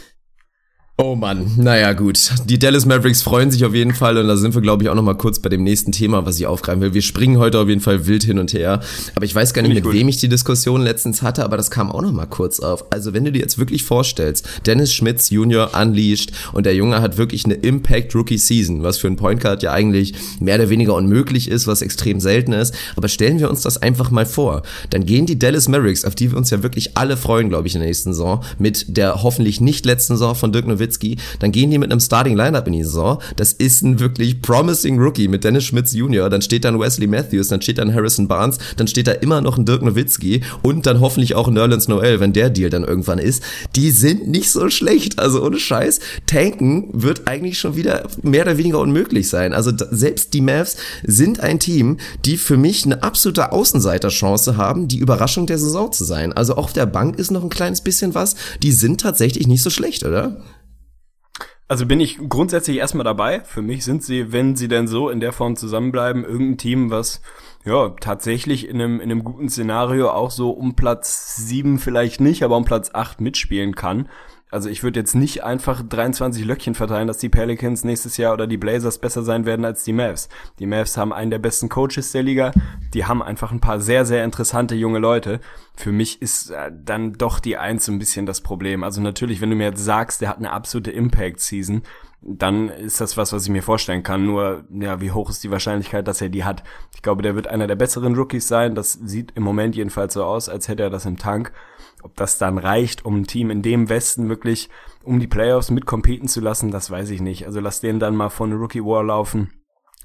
[1.01, 2.33] Oh Mann, naja gut.
[2.47, 4.97] Die Dallas Mavericks freuen sich auf jeden Fall und da sind wir, glaube ich, auch
[4.97, 6.93] noch mal kurz bei dem nächsten Thema, was ich aufgreifen will.
[6.93, 8.81] Wir springen heute auf jeden Fall wild hin und her.
[9.15, 9.93] Aber ich weiß gar nicht, mit gut.
[9.93, 12.85] wem ich die Diskussion letztens hatte, aber das kam auch noch mal kurz auf.
[12.91, 17.17] Also wenn du dir jetzt wirklich vorstellst, Dennis Schmitz Junior unleashed und der Junge hat
[17.17, 20.95] wirklich eine Impact Rookie Season, was für einen Point Guard ja eigentlich mehr oder weniger
[20.95, 22.75] unmöglich ist, was extrem selten ist.
[22.97, 24.63] Aber stellen wir uns das einfach mal vor.
[24.91, 27.77] Dann gehen die Dallas Mavericks, auf die wir uns ja wirklich alle freuen, glaube ich,
[27.77, 31.53] in der nächsten Saison, mit der hoffentlich nicht letzten Saison von Dirk Nowitzki Nowitzki, dann
[31.53, 33.21] gehen die mit einem Starting Lineup in die Saison.
[33.37, 37.49] Das ist ein wirklich promising Rookie mit Dennis Schmitz Jr., dann steht dann Wesley Matthews,
[37.49, 41.01] dann steht dann Harrison Barnes, dann steht da immer noch ein Dirk Nowitzki und dann
[41.01, 43.43] hoffentlich auch Nerlens Noel, wenn der Deal dann irgendwann ist.
[43.77, 46.01] Die sind nicht so schlecht, also ohne Scheiß.
[46.27, 49.53] Tanken wird eigentlich schon wieder mehr oder weniger unmöglich sein.
[49.53, 54.99] Also selbst die Mavs sind ein Team, die für mich eine absolute Außenseiterchance haben, die
[54.99, 56.33] Überraschung der Saison zu sein.
[56.33, 58.37] Also auf der Bank ist noch ein kleines bisschen was.
[58.63, 60.37] Die sind tatsächlich nicht so schlecht, oder?
[61.71, 63.43] Also bin ich grundsätzlich erstmal dabei.
[63.45, 67.21] Für mich sind sie, wenn sie denn so in der Form zusammenbleiben, irgendein Team, was
[67.67, 72.43] ja tatsächlich in einem, in einem guten Szenario auch so um Platz sieben vielleicht nicht,
[72.43, 74.09] aber um Platz acht mitspielen kann.
[74.51, 78.47] Also ich würde jetzt nicht einfach 23 Löckchen verteilen, dass die Pelicans nächstes Jahr oder
[78.47, 80.29] die Blazers besser sein werden als die Mavs.
[80.59, 82.53] Die Mavs haben einen der besten Coaches der Liga.
[82.95, 85.41] Die haben einfach ein paar sehr, sehr interessante junge Leute.
[85.77, 88.85] Für mich ist äh, dann doch die Eins ein bisschen das Problem.
[88.85, 91.83] Also natürlich, wenn du mir jetzt sagst, der hat eine absolute Impact-Season,
[92.21, 94.25] dann ist das was, was ich mir vorstellen kann.
[94.25, 96.65] Nur, ja, wie hoch ist die Wahrscheinlichkeit, dass er die hat?
[96.95, 98.75] Ich glaube, der wird einer der besseren Rookies sein.
[98.75, 101.53] Das sieht im Moment jedenfalls so aus, als hätte er das im Tank.
[102.03, 104.69] Ob das dann reicht, um ein Team in dem Westen wirklich
[105.05, 107.47] um die Playoffs mitcompeten zu lassen, das weiß ich nicht.
[107.47, 109.51] Also lass den dann mal von Rookie War laufen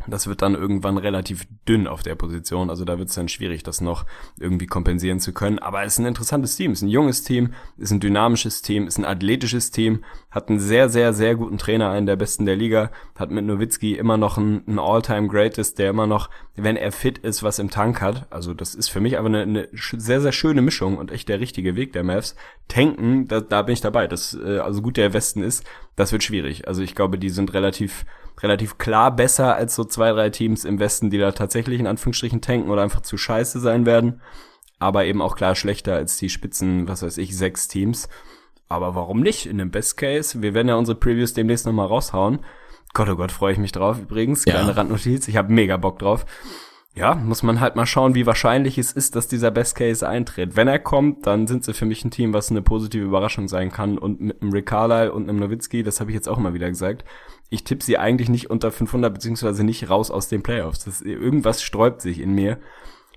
[0.08, 2.70] das wird dann irgendwann relativ dünn auf der Position.
[2.70, 4.06] Also da wird es dann schwierig, das noch
[4.40, 5.60] irgendwie kompensieren zu können.
[5.60, 8.62] Aber es ist ein interessantes Team, es ist ein junges Team, es ist ein dynamisches
[8.62, 12.16] Team, es ist ein athletisches Team, hat einen sehr, sehr, sehr guten Trainer, einen der
[12.16, 16.76] besten der Liga, hat mit Nowitzki immer noch einen, einen All-Time-Greatest, der immer noch, wenn
[16.76, 18.28] er fit ist, was im Tank hat.
[18.30, 21.40] Also das ist für mich aber eine, eine sehr, sehr schöne Mischung und echt der
[21.40, 22.36] richtige Weg der Mavs.
[22.68, 24.08] Tanken, da, da bin ich dabei.
[24.08, 25.64] Das, äh, also gut der Westen ist,
[25.96, 26.68] das wird schwierig.
[26.68, 28.06] Also ich glaube, die sind relativ
[28.42, 32.42] relativ klar besser als so zwei, drei Teams im Westen, die da tatsächlich in Anführungsstrichen
[32.42, 34.22] tanken oder einfach zu scheiße sein werden.
[34.80, 38.10] Aber eben auch klar schlechter als die Spitzen, was weiß ich, sechs Teams.
[38.68, 39.46] Aber warum nicht?
[39.46, 40.42] In dem Best Case.
[40.42, 42.40] Wir werden ja unsere Previews demnächst nochmal raushauen.
[42.94, 44.44] Gott, oh Gott, freue ich mich drauf übrigens.
[44.44, 44.74] Kleine ja.
[44.74, 45.28] Randnotiz.
[45.28, 46.26] Ich habe mega Bock drauf
[46.96, 50.56] ja, muss man halt mal schauen, wie wahrscheinlich es ist, dass dieser Best Case eintritt.
[50.56, 53.72] Wenn er kommt, dann sind sie für mich ein Team, was eine positive Überraschung sein
[53.72, 53.98] kann.
[53.98, 56.70] Und mit einem Rick Carlisle und einem Nowitzki, das habe ich jetzt auch mal wieder
[56.70, 57.04] gesagt,
[57.54, 60.86] ich tippe sie eigentlich nicht unter 500 beziehungsweise nicht raus aus den Playoffs.
[60.86, 62.58] Das, irgendwas sträubt sich in mir.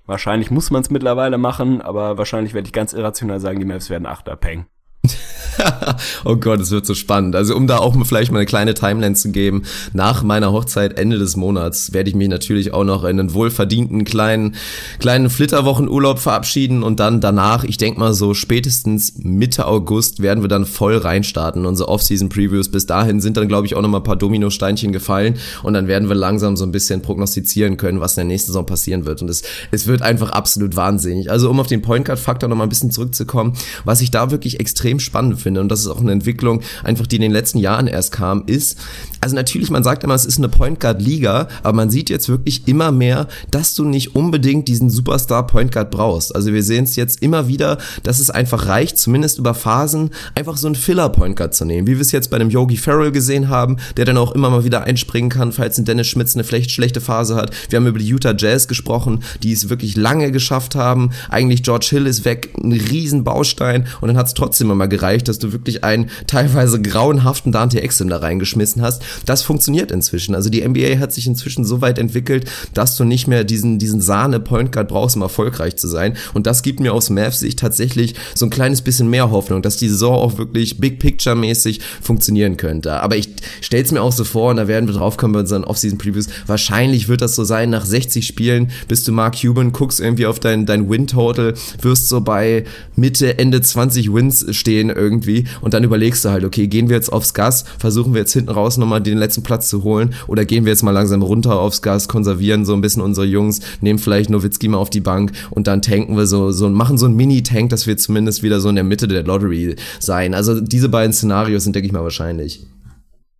[0.05, 3.89] Wahrscheinlich muss man es mittlerweile machen, aber wahrscheinlich werde ich ganz irrational sagen, die Mavs
[3.89, 4.67] werden Achter, Peng.
[6.25, 7.35] oh Gott, es wird so spannend.
[7.35, 11.17] Also um da auch vielleicht mal eine kleine Timeline zu geben, nach meiner Hochzeit Ende
[11.17, 14.55] des Monats werde ich mich natürlich auch noch in einen wohlverdienten kleinen,
[14.99, 20.47] kleinen Flitterwochenurlaub verabschieden und dann danach, ich denke mal so spätestens Mitte August werden wir
[20.47, 22.69] dann voll reinstarten, unsere Off-Season-Previews.
[22.69, 25.87] Bis dahin sind dann, glaube ich, auch noch mal ein paar Dominosteinchen gefallen und dann
[25.87, 29.21] werden wir langsam so ein bisschen prognostizieren können, was in der nächsten Saison passieren wird.
[29.21, 31.31] Und es, es wird einfach absolut wahnsinnig.
[31.31, 33.53] Also um auf den Point Guard-Faktor noch mal ein bisschen zurückzukommen,
[33.85, 37.17] was ich da wirklich extrem spannend finde, und das ist auch eine Entwicklung, einfach die
[37.17, 38.77] in den letzten Jahren erst kam, ist,
[39.21, 42.29] also natürlich, man sagt immer, es ist eine Point Guard Liga, aber man sieht jetzt
[42.29, 46.35] wirklich immer mehr, dass du nicht unbedingt diesen Superstar Point Guard brauchst.
[46.35, 50.57] Also wir sehen es jetzt immer wieder, dass es einfach reicht, zumindest über Phasen, einfach
[50.57, 53.11] so einen Filler Point Guard zu nehmen, wie wir es jetzt bei dem Yogi Farrell
[53.11, 56.43] gesehen haben, der dann auch immer mal wieder einspringen kann, falls ein Dennis Schmitz eine
[56.43, 57.51] vielleicht schlechte Phase hat.
[57.69, 61.11] Wir haben über die Utah Jazz gesprochen, die es wirklich lange geschafft haben.
[61.29, 65.27] Eigentlich George Hill ist weg, ein riesen Baustein und dann hat es trotzdem immer gereicht,
[65.27, 69.01] dass du wirklich einen teilweise grauenhaften Dante Exum da reingeschmissen hast.
[69.25, 70.35] Das funktioniert inzwischen.
[70.35, 74.01] Also die NBA hat sich inzwischen so weit entwickelt, dass du nicht mehr diesen, diesen
[74.01, 76.15] Sahne-Point Guard brauchst, um erfolgreich zu sein.
[76.33, 79.77] Und das gibt mir aus Mavs Sicht tatsächlich so ein kleines bisschen mehr Hoffnung, dass
[79.77, 83.01] die Saison auch wirklich Big Picture-mäßig funktionieren könnte.
[83.01, 83.29] Aber ich
[83.61, 87.21] stell's mir auch so vor, und da werden wir draufkommen bei unseren Off-Season-Previews, wahrscheinlich wird
[87.21, 90.89] das so sein, nach 60 Spielen bist du Mark Cuban, guckst irgendwie auf dein, dein
[90.89, 96.43] Win-Total, wirst so bei Mitte, Ende 20 Wins stehen irgendwie und dann überlegst du halt,
[96.43, 99.69] okay, gehen wir jetzt aufs Gas, versuchen wir jetzt hinten raus nochmal den letzten Platz
[99.69, 103.01] zu holen oder gehen wir jetzt mal langsam runter aufs Gas, konservieren so ein bisschen
[103.01, 106.67] unsere Jungs, nehmen vielleicht Nowitzki mal auf die Bank und dann tanken wir so, so
[106.67, 110.33] machen so ein Mini-Tank, dass wir zumindest wieder so in der Mitte der Lottery sein.
[110.33, 112.65] Also diese beiden Szenarios sind, denke ich mal, wahrscheinlich.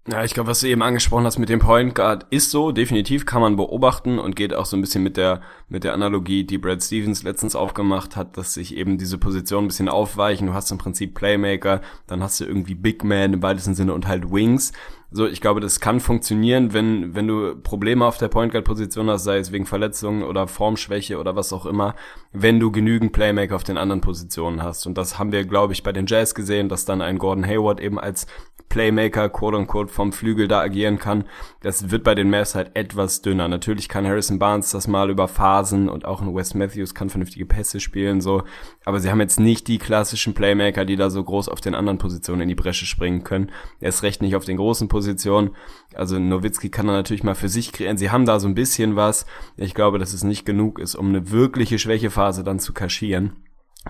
[0.10, 3.26] Ja, ich glaube, was du eben angesprochen hast mit dem Point Guard ist so, definitiv
[3.26, 6.58] kann man beobachten und geht auch so ein bisschen mit der, mit der Analogie, die
[6.58, 10.48] Brad Stevens letztens aufgemacht hat, dass sich eben diese Position ein bisschen aufweichen.
[10.48, 14.08] Du hast im Prinzip Playmaker, dann hast du irgendwie Big Man im weitesten Sinne und
[14.08, 14.72] halt Wings.
[15.12, 19.10] So, ich glaube, das kann funktionieren, wenn, wenn du Probleme auf der Point Guard Position
[19.10, 21.96] hast, sei es wegen Verletzungen oder Formschwäche oder was auch immer,
[22.34, 24.86] wenn du genügend Playmaker auf den anderen Positionen hast.
[24.86, 27.80] Und das haben wir, glaube ich, bei den Jazz gesehen, dass dann ein Gordon Hayward
[27.80, 28.28] eben als
[28.70, 31.24] Playmaker, quote unquote, vom Flügel da agieren kann.
[31.62, 33.48] Das wird bei den Mavs halt etwas dünner.
[33.48, 37.46] Natürlich kann Harrison Barnes das mal über Phasen und auch ein Wes Matthews kann vernünftige
[37.46, 38.44] Pässe spielen, so.
[38.86, 41.98] Aber sie haben jetzt nicht die klassischen Playmaker, die da so groß auf den anderen
[41.98, 43.52] Positionen in die Bresche springen können.
[43.80, 45.52] Erst recht nicht auf den großen Positionen.
[45.94, 47.98] Also Nowitzki kann da natürlich mal für sich kreieren.
[47.98, 49.26] Sie haben da so ein bisschen was.
[49.56, 53.34] Ich glaube, dass es nicht genug ist, um eine wirkliche Schwächephase dann zu kaschieren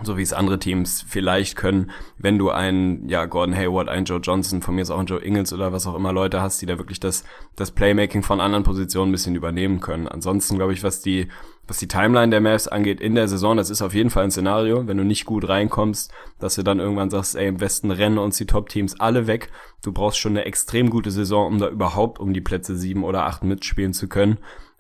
[0.04, 4.20] so wie es andere Teams vielleicht können, wenn du einen, ja, Gordon Hayward, einen Joe
[4.20, 6.66] Johnson, von mir ist auch ein Joe Ingles oder was auch immer Leute hast, die
[6.66, 7.24] da wirklich das,
[7.56, 10.08] das Playmaking von anderen Positionen ein bisschen übernehmen können.
[10.08, 11.28] Ansonsten glaube ich, was die,
[11.68, 14.32] was die Timeline der Mavs angeht in der Saison, das ist auf jeden Fall ein
[14.32, 18.18] Szenario, wenn du nicht gut reinkommst, dass du dann irgendwann sagst, ey, im Westen rennen
[18.18, 19.50] uns die Top-Teams alle weg.
[19.84, 23.26] Du brauchst schon eine extrem gute Saison, um da überhaupt um die Plätze sieben oder
[23.26, 24.38] acht mitspielen zu können.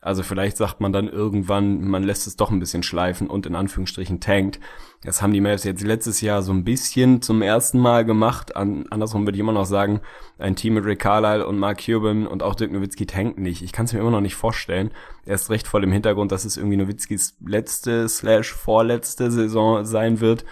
[0.07, 3.55] Also vielleicht sagt man dann irgendwann, man lässt es doch ein bisschen schleifen und in
[3.55, 4.59] Anführungsstrichen tankt.
[5.03, 8.55] Das haben die Mavs jetzt letztes Jahr so ein bisschen zum ersten Mal gemacht.
[8.55, 10.01] An, andersrum würde ich immer noch sagen,
[10.39, 13.61] ein Team mit Rick Carlisle und Mark Cuban und auch Dirk Nowitzki tankt nicht.
[13.61, 14.91] Ich kann es mir immer noch nicht vorstellen.
[15.25, 20.45] Erst recht vor dem Hintergrund, dass es irgendwie Nowitzkis letzte slash vorletzte Saison sein wird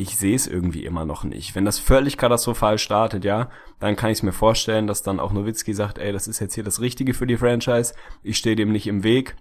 [0.00, 1.54] ich sehe es irgendwie immer noch nicht.
[1.54, 3.50] Wenn das völlig katastrophal startet, ja,
[3.80, 6.54] dann kann ich es mir vorstellen, dass dann auch Nowitzki sagt, ey, das ist jetzt
[6.54, 9.36] hier das Richtige für die Franchise, ich stehe dem nicht im Weg.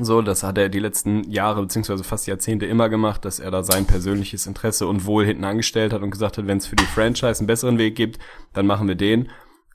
[0.00, 3.62] So, das hat er die letzten Jahre beziehungsweise fast Jahrzehnte immer gemacht, dass er da
[3.62, 6.84] sein persönliches Interesse und Wohl hinten angestellt hat und gesagt hat, wenn es für die
[6.84, 8.18] Franchise einen besseren Weg gibt,
[8.52, 9.30] dann machen wir den.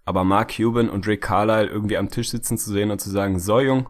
[0.05, 3.39] Aber Mark Cuban und Rick Carlisle irgendwie am Tisch sitzen zu sehen und zu sagen,
[3.39, 3.87] so Jung,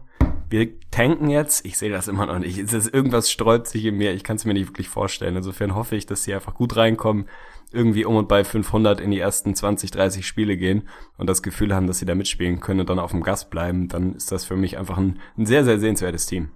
[0.52, 1.64] wir tanken jetzt.
[1.64, 2.58] Ich sehe das immer noch nicht.
[2.58, 4.12] Ist, irgendwas sträubt sich in mir.
[4.12, 5.34] Ich kann es mir nicht wirklich vorstellen.
[5.34, 7.26] Insofern hoffe ich, dass sie einfach gut reinkommen,
[7.72, 11.74] irgendwie um und bei 500 in die ersten 20, 30 Spiele gehen und das Gefühl
[11.74, 13.88] haben, dass sie da mitspielen können und dann auf dem Gast bleiben.
[13.88, 16.50] Dann ist das für mich einfach ein, ein sehr, sehr sehenswertes Team.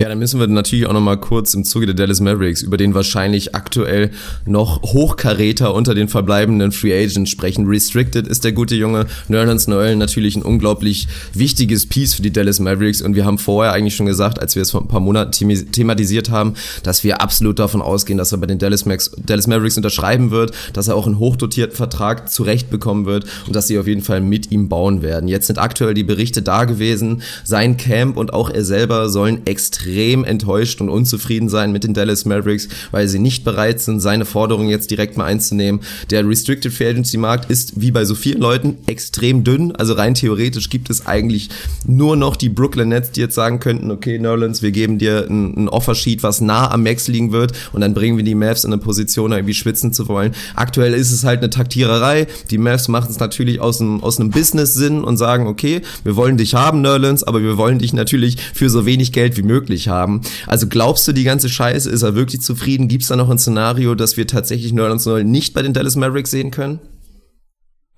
[0.00, 2.76] Ja, dann müssen wir natürlich auch noch mal kurz im Zuge der Dallas Mavericks über
[2.76, 4.10] den wahrscheinlich aktuell
[4.46, 7.66] noch Hochkaräter unter den verbleibenden Free Agents sprechen.
[7.66, 9.06] Restricted ist der gute Junge.
[9.28, 13.74] Nerlens Noel natürlich ein unglaublich wichtiges Piece für die Dallas Mavericks und wir haben vorher
[13.74, 15.30] eigentlich schon gesagt, als wir es vor ein paar Monaten
[15.70, 19.76] thematisiert haben, dass wir absolut davon ausgehen, dass er bei den Dallas, Max, Dallas Mavericks
[19.76, 24.02] unterschreiben wird, dass er auch einen hochdotierten Vertrag zurechtbekommen wird und dass sie auf jeden
[24.02, 25.28] Fall mit ihm bauen werden.
[25.28, 29.81] Jetzt sind aktuell die Berichte da gewesen, sein Camp und auch er selber sollen extrem
[29.82, 34.24] extrem enttäuscht und unzufrieden sein mit den Dallas Mavericks, weil sie nicht bereit sind, seine
[34.24, 35.80] Forderungen jetzt direkt mal einzunehmen.
[36.10, 39.74] Der Restricted Free Agency Markt ist wie bei so vielen Leuten extrem dünn.
[39.74, 41.50] Also rein theoretisch gibt es eigentlich
[41.86, 45.64] nur noch die Brooklyn Nets, die jetzt sagen könnten, okay, Nerlens, wir geben dir ein,
[45.64, 48.72] ein Offersheet, was nah am Max liegen wird und dann bringen wir die Mavs in
[48.72, 50.32] eine Position, irgendwie schwitzen zu wollen.
[50.54, 52.26] Aktuell ist es halt eine Taktiererei.
[52.50, 56.36] Die Mavs machen es natürlich aus einem, aus einem Business-Sinn und sagen, okay, wir wollen
[56.36, 59.88] dich haben, Nerlens, aber wir wollen dich natürlich für so wenig Geld wie möglich wirklich
[59.88, 60.20] haben.
[60.46, 62.88] Also glaubst du, die ganze Scheiße, ist er wirklich zufrieden?
[62.88, 65.96] Gibt es da noch ein Szenario, dass wir tatsächlich Nerlens Noel nicht bei den Dallas
[65.96, 66.78] Mavericks sehen können?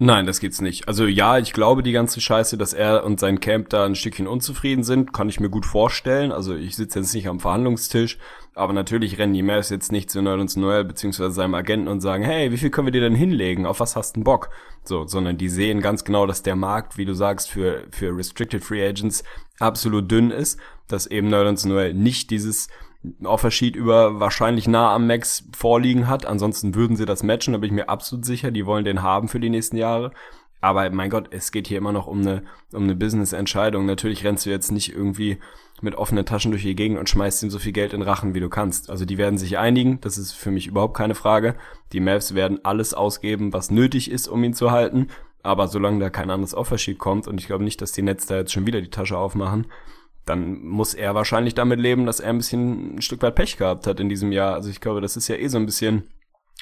[0.01, 0.89] Nein, das geht's nicht.
[0.89, 4.27] Also ja, ich glaube die ganze Scheiße, dass er und sein Camp da ein Stückchen
[4.27, 6.33] unzufrieden sind, kann ich mir gut vorstellen.
[6.33, 8.19] Also ich sitze jetzt nicht am Verhandlungstisch,
[8.57, 12.25] aber natürlich rennen die Mavs jetzt nicht zu Nerlens Noel beziehungsweise seinem Agenten und sagen,
[12.25, 13.67] hey, wie viel können wir dir denn hinlegen?
[13.67, 14.51] Auf was hast du Bock?
[14.83, 18.65] So, sondern die sehen ganz genau, dass der Markt, wie du sagst, für, für Restricted
[18.65, 19.23] Free Agents
[19.61, 22.69] absolut dünn ist, dass eben Nerlens Noel nicht dieses
[23.23, 26.27] Offersheet über wahrscheinlich nah am Max vorliegen hat.
[26.27, 28.51] Ansonsten würden sie das matchen, da bin ich mir absolut sicher.
[28.51, 30.13] Die wollen den haben für die nächsten Jahre.
[30.61, 33.85] Aber mein Gott, es geht hier immer noch um eine, um eine Business-Entscheidung.
[33.85, 35.39] Natürlich rennst du jetzt nicht irgendwie
[35.83, 38.41] mit offenen Taschen durch die Gegend und schmeißt ihm so viel Geld in Rachen, wie
[38.41, 38.89] du kannst.
[38.89, 41.57] Also die werden sich einigen, das ist für mich überhaupt keine Frage.
[41.93, 45.09] Die Mavs werden alles ausgeben, was nötig ist, um ihn zu halten.
[45.43, 48.37] Aber solange da kein anderes Offersheet kommt, und ich glaube nicht, dass die Nets da
[48.37, 49.67] jetzt schon wieder die Tasche aufmachen,
[50.25, 53.87] dann muss er wahrscheinlich damit leben, dass er ein bisschen ein Stück weit Pech gehabt
[53.87, 54.55] hat in diesem Jahr.
[54.55, 56.09] Also ich glaube, das ist ja eh so ein bisschen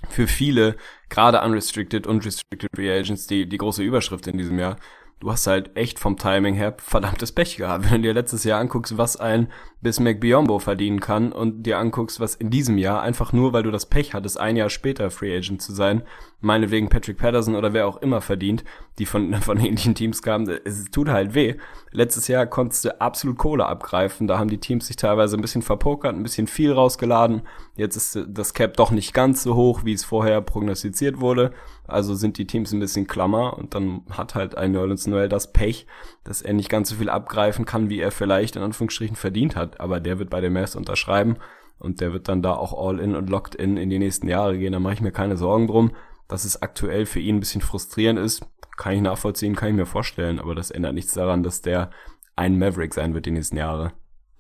[0.08, 0.76] für viele,
[1.08, 4.76] gerade unrestricted und restricted Free die, die große Überschrift in diesem Jahr.
[5.22, 7.84] Du hast halt echt vom Timing her verdammtes Pech gehabt.
[7.88, 9.46] Wenn du dir letztes Jahr anguckst, was ein
[9.80, 13.70] Bismack Biombo verdienen kann und dir anguckst, was in diesem Jahr, einfach nur, weil du
[13.70, 16.02] das Pech hattest, ein Jahr später Free Agent zu sein,
[16.40, 18.64] meinetwegen Patrick Patterson oder wer auch immer verdient,
[18.98, 21.54] die von, von ähnlichen Teams kamen, es tut halt weh.
[21.92, 25.62] Letztes Jahr konntest du absolut Kohle abgreifen, da haben die Teams sich teilweise ein bisschen
[25.62, 27.42] verpokert, ein bisschen viel rausgeladen.
[27.76, 31.52] Jetzt ist das Cap doch nicht ganz so hoch, wie es vorher prognostiziert wurde,
[31.92, 35.52] also sind die Teams ein bisschen klammer und dann hat halt ein Nerlens Noel das
[35.52, 35.86] Pech,
[36.24, 39.80] dass er nicht ganz so viel abgreifen kann, wie er vielleicht in Anführungsstrichen verdient hat,
[39.80, 41.36] aber der wird bei den Mavs unterschreiben
[41.78, 44.58] und der wird dann da auch all in und locked in in die nächsten Jahre
[44.58, 45.92] gehen, da mache ich mir keine Sorgen drum,
[46.28, 49.86] dass es aktuell für ihn ein bisschen frustrierend ist, kann ich nachvollziehen, kann ich mir
[49.86, 51.90] vorstellen, aber das ändert nichts daran, dass der
[52.36, 53.92] ein Maverick sein wird die nächsten Jahre.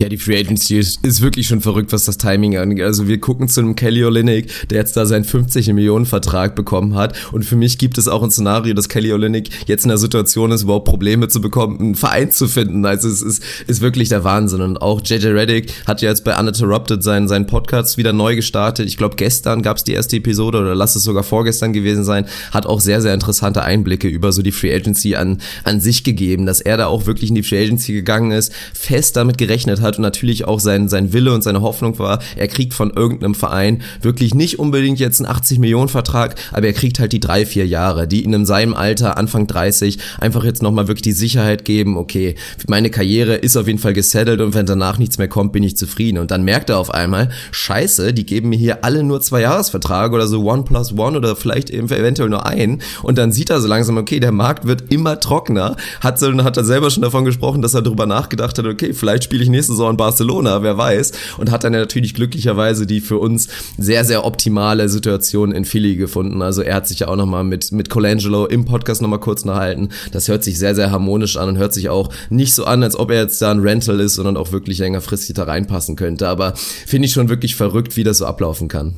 [0.02, 2.84] Ja, die Free Agency ist, ist, wirklich schon verrückt, was das Timing angeht.
[2.84, 6.96] Also wir gucken zu einem Kelly Olynyk, der jetzt da seinen 50 Millionen Vertrag bekommen
[6.96, 7.14] hat.
[7.30, 10.50] Und für mich gibt es auch ein Szenario, dass Kelly Olynyk jetzt in der Situation
[10.50, 12.84] ist, überhaupt Probleme zu bekommen, einen Verein zu finden.
[12.84, 14.60] Also es ist, ist wirklich der Wahnsinn.
[14.60, 18.88] Und auch JJ Reddick hat ja jetzt bei Uninterrupted seinen, seinen Podcast wieder neu gestartet.
[18.88, 22.26] Ich glaube, gestern gab es die erste Episode oder lass es sogar vorgestern gewesen sein.
[22.50, 26.44] Hat auch sehr, sehr interessante Einblicke über so die Free Agency an, an sich gegeben,
[26.44, 29.91] dass er da auch wirklich in die Free Agency gegangen ist, fest damit gerechnet hat
[29.96, 33.82] und natürlich auch sein, sein Wille und seine Hoffnung war, er kriegt von irgendeinem Verein
[34.00, 37.66] wirklich nicht unbedingt jetzt einen 80 Millionen Vertrag, aber er kriegt halt die drei, vier
[37.66, 41.96] Jahre, die ihm in seinem Alter, Anfang 30, einfach jetzt nochmal wirklich die Sicherheit geben,
[41.96, 42.34] okay,
[42.68, 45.76] meine Karriere ist auf jeden Fall gesettelt und wenn danach nichts mehr kommt, bin ich
[45.76, 46.18] zufrieden.
[46.18, 50.12] Und dann merkt er auf einmal, scheiße, die geben mir hier alle nur zwei Jahresvertrag
[50.12, 52.82] oder so One plus One oder vielleicht eventuell nur ein.
[53.02, 55.76] Und dann sieht er so langsam, okay, der Markt wird immer trockener.
[56.00, 59.42] Hat, hat er selber schon davon gesprochen, dass er darüber nachgedacht hat, okay, vielleicht spiele
[59.42, 61.12] ich nächste Saison in Barcelona, wer weiß.
[61.38, 65.96] Und hat dann ja natürlich glücklicherweise die für uns sehr, sehr optimale Situation in Philly
[65.96, 66.42] gefunden.
[66.42, 69.90] Also er hat sich ja auch nochmal mit, mit Colangelo im Podcast nochmal kurz nachhalten.
[70.12, 72.96] Das hört sich sehr, sehr harmonisch an und hört sich auch nicht so an, als
[72.96, 76.28] ob er jetzt da ein Rental ist, sondern auch wirklich längerfristig da reinpassen könnte.
[76.28, 78.96] Aber finde ich schon wirklich verrückt, wie das so ablaufen kann.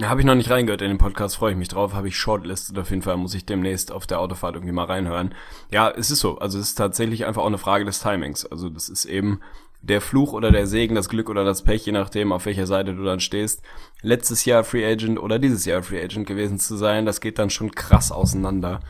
[0.00, 2.78] Habe ich noch nicht reingehört in den Podcast, freue ich mich drauf, habe ich shortlistet
[2.78, 5.34] auf jeden Fall, muss ich demnächst auf der Autofahrt irgendwie mal reinhören.
[5.70, 8.46] Ja, es ist so, also es ist tatsächlich einfach auch eine Frage des Timings.
[8.46, 9.40] Also das ist eben
[9.82, 12.94] der Fluch oder der Segen, das Glück oder das Pech, je nachdem, auf welcher Seite
[12.94, 13.62] du dann stehst.
[14.00, 17.50] Letztes Jahr Free Agent oder dieses Jahr Free Agent gewesen zu sein, das geht dann
[17.50, 18.80] schon krass auseinander.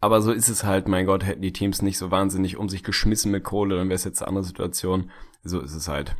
[0.00, 2.82] Aber so ist es halt, mein Gott, hätten die Teams nicht so wahnsinnig um sich
[2.82, 5.10] geschmissen mit Kohle, dann wäre es jetzt eine andere Situation.
[5.42, 6.16] So ist es halt.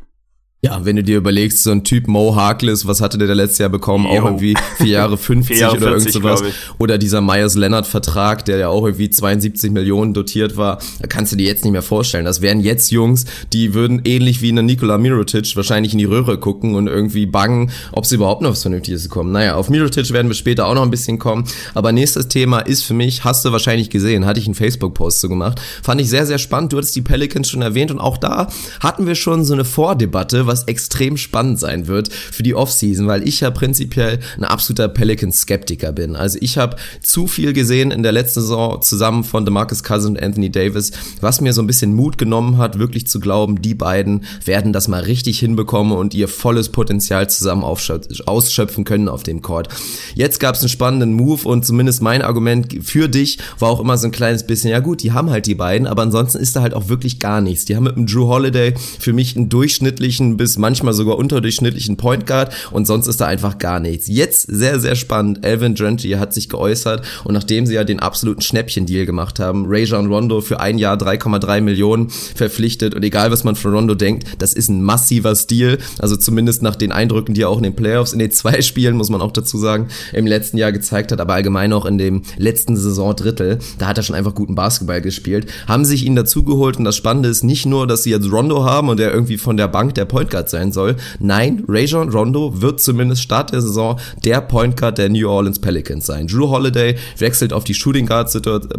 [0.65, 3.57] Ja, wenn du dir überlegst, so ein Typ Mo Harkless, was hatte der da letztes
[3.57, 4.05] Jahr bekommen?
[4.05, 4.11] Yo.
[4.11, 6.43] Auch irgendwie vier Jahre 50 vier Jahre oder 40, irgend sowas.
[6.77, 10.79] Oder dieser Myers Leonard Vertrag, der ja auch irgendwie 72 Millionen dotiert war.
[11.01, 12.23] Da kannst du dir jetzt nicht mehr vorstellen.
[12.23, 16.37] Das wären jetzt Jungs, die würden ähnlich wie eine Nikola Mirotic wahrscheinlich in die Röhre
[16.37, 19.33] gucken und irgendwie bangen, ob sie überhaupt noch was Vernünftiges kommen.
[19.33, 21.43] Naja, auf Mirotic werden wir später auch noch ein bisschen kommen.
[21.73, 25.27] Aber nächstes Thema ist für mich, hast du wahrscheinlich gesehen, hatte ich einen Facebook-Post so
[25.27, 25.59] gemacht.
[25.81, 26.71] Fand ich sehr, sehr spannend.
[26.71, 28.47] Du hattest die Pelicans schon erwähnt und auch da
[28.79, 33.27] hatten wir schon so eine Vordebatte, was extrem spannend sein wird für die Offseason, weil
[33.27, 36.15] ich ja prinzipiell ein absoluter Pelicans-Skeptiker bin.
[36.15, 40.23] Also ich habe zu viel gesehen in der letzten Saison zusammen von DeMarcus Cousins und
[40.23, 44.25] Anthony Davis, was mir so ein bisschen Mut genommen hat, wirklich zu glauben, die beiden
[44.45, 49.69] werden das mal richtig hinbekommen und ihr volles Potenzial zusammen ausschöpfen können auf dem Court.
[50.13, 53.97] Jetzt gab es einen spannenden Move und zumindest mein Argument für dich war auch immer
[53.97, 56.61] so ein kleines bisschen, ja gut, die haben halt die beiden, aber ansonsten ist da
[56.61, 57.65] halt auch wirklich gar nichts.
[57.65, 62.27] Die haben mit dem Drew Holiday für mich einen durchschnittlichen bis manchmal sogar unterdurchschnittlichen Point
[62.27, 64.09] Guard und sonst ist da einfach gar nichts.
[64.09, 65.45] Jetzt sehr, sehr spannend.
[65.45, 70.11] Elvin Gentry hat sich geäußert und nachdem sie ja den absoluten Schnäppchen-Deal gemacht haben, Rajon
[70.11, 74.51] Rondo für ein Jahr 3,3 Millionen verpflichtet und egal was man von Rondo denkt, das
[74.51, 75.77] ist ein massiver Stil.
[75.99, 78.97] Also zumindest nach den Eindrücken, die er auch in den Playoffs, in den zwei Spielen,
[78.97, 82.23] muss man auch dazu sagen, im letzten Jahr gezeigt hat, aber allgemein auch in dem
[82.37, 86.83] letzten Saisondrittel, da hat er schon einfach guten Basketball gespielt, haben sich ihn dazugeholt und
[86.83, 89.69] das Spannende ist nicht nur, dass sie jetzt Rondo haben und der irgendwie von der
[89.69, 90.95] Bank der Point Guard sein soll.
[91.19, 96.05] Nein, Rajon Rondo wird zumindest Start der Saison der Point Guard der New Orleans Pelicans
[96.05, 96.27] sein.
[96.27, 98.23] Drew Holiday wechselt auf die Shooting Guard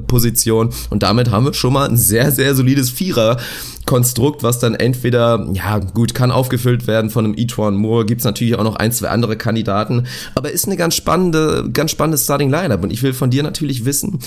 [0.07, 3.39] Position und damit haben wir schon mal ein sehr, sehr solides Vierer
[3.87, 8.57] Konstrukt, was dann entweder, ja gut, kann aufgefüllt werden von einem Etwan Moore, gibt's natürlich
[8.57, 12.83] auch noch ein, zwei andere Kandidaten, aber ist eine ganz spannende, ganz spannende Starting Lineup
[12.83, 14.21] und ich will von dir natürlich wissen,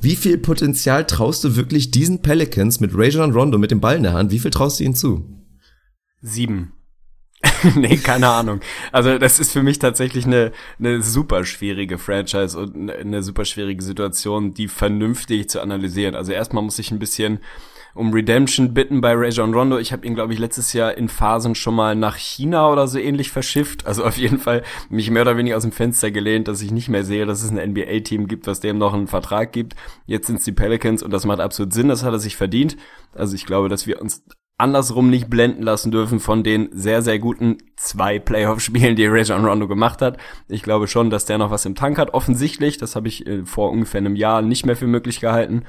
[0.00, 4.02] wie viel Potenzial traust du wirklich diesen Pelicans mit Rajon Rondo mit dem Ball in
[4.04, 5.24] der Hand, wie viel traust du ihnen zu?
[6.22, 6.72] Sieben.
[7.74, 8.60] nee, keine Ahnung.
[8.92, 13.82] Also das ist für mich tatsächlich eine, eine super schwierige Franchise und eine super schwierige
[13.82, 16.14] Situation, die vernünftig zu analysieren.
[16.14, 17.40] Also erstmal muss ich ein bisschen
[17.94, 19.78] um Redemption bitten bei Rajon Rondo.
[19.78, 22.98] Ich habe ihn, glaube ich, letztes Jahr in Phasen schon mal nach China oder so
[22.98, 23.86] ähnlich verschifft.
[23.86, 26.88] Also auf jeden Fall mich mehr oder weniger aus dem Fenster gelehnt, dass ich nicht
[26.88, 29.74] mehr sehe, dass es ein NBA-Team gibt, was dem noch einen Vertrag gibt.
[30.06, 31.88] Jetzt sind es die Pelicans und das macht absolut Sinn.
[31.88, 32.76] Das hat er sich verdient.
[33.14, 34.22] Also ich glaube, dass wir uns
[34.62, 39.68] andersrum nicht blenden lassen dürfen von den sehr, sehr guten zwei Playoff-Spielen, die Rajon Rondo
[39.68, 40.16] gemacht hat.
[40.48, 42.14] Ich glaube schon, dass der noch was im Tank hat.
[42.14, 45.64] Offensichtlich, das habe ich äh, vor ungefähr einem Jahr nicht mehr für möglich gehalten.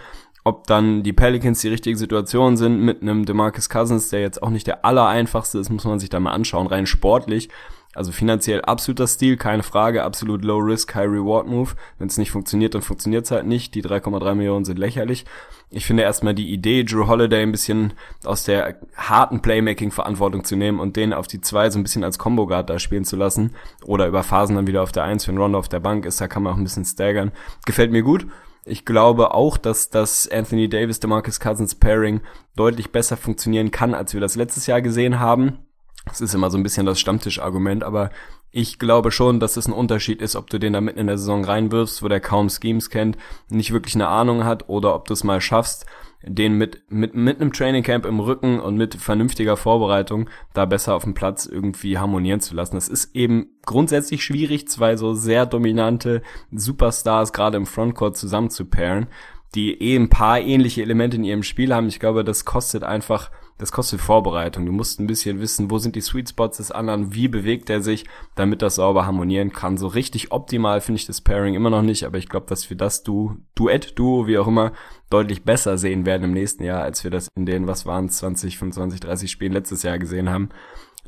[0.45, 4.49] Ob dann die Pelicans die richtige Situation sind mit einem DeMarcus Cousins, der jetzt auch
[4.49, 7.49] nicht der allereinfachste ist, muss man sich da mal anschauen, rein sportlich
[7.96, 11.72] Also finanziell absoluter Stil, keine Frage, absolut low risk, high reward move.
[12.00, 13.76] Wenn es nicht funktioniert, dann funktioniert es halt nicht.
[13.76, 15.26] Die 3,3 Millionen sind lächerlich.
[15.70, 20.80] Ich finde erstmal die Idee, Drew Holiday ein bisschen aus der harten Playmaking-Verantwortung zu nehmen
[20.80, 24.08] und den auf die zwei so ein bisschen als Combo-Guard da spielen zu lassen oder
[24.08, 26.44] über Phasen dann wieder auf der Eins, wenn Rondo auf der Bank ist, da kann
[26.44, 27.32] man auch ein bisschen staggern.
[27.66, 28.28] Gefällt mir gut.
[28.66, 32.22] Ich glaube auch, dass das Anthony Davis, DeMarcus Cousins Pairing
[32.56, 35.58] deutlich besser funktionieren kann, als wir das letztes Jahr gesehen haben.
[36.06, 38.10] Das ist immer so ein bisschen das Stammtischargument, aber
[38.51, 41.18] ich glaube schon, dass es ein Unterschied ist, ob du den da mitten in der
[41.18, 43.18] Saison reinwirfst, wo der kaum Schemes kennt,
[43.49, 45.86] nicht wirklich eine Ahnung hat, oder ob du es mal schaffst,
[46.26, 51.04] den mit, mit, mit einem Trainingcamp im Rücken und mit vernünftiger Vorbereitung da besser auf
[51.04, 52.76] dem Platz irgendwie harmonieren zu lassen.
[52.76, 58.66] Das ist eben grundsätzlich schwierig, zwei so sehr dominante Superstars gerade im Frontcourt zusammen zu
[58.66, 59.08] pairen,
[59.56, 61.88] die eh ein paar ähnliche Elemente in ihrem Spiel haben.
[61.88, 64.66] Ich glaube, das kostet einfach das kostet Vorbereitung.
[64.66, 67.82] Du musst ein bisschen wissen, wo sind die Sweet Spots des anderen, wie bewegt er
[67.82, 69.78] sich, damit das sauber harmonieren kann.
[69.78, 72.78] So richtig optimal finde ich das Pairing immer noch nicht, aber ich glaube, dass wir
[72.78, 74.74] das du Duett, Duo, wie auch immer,
[75.10, 78.58] deutlich besser sehen werden im nächsten Jahr, als wir das in den, was waren 20,
[78.58, 80.49] 25, 30 Spielen letztes Jahr gesehen haben.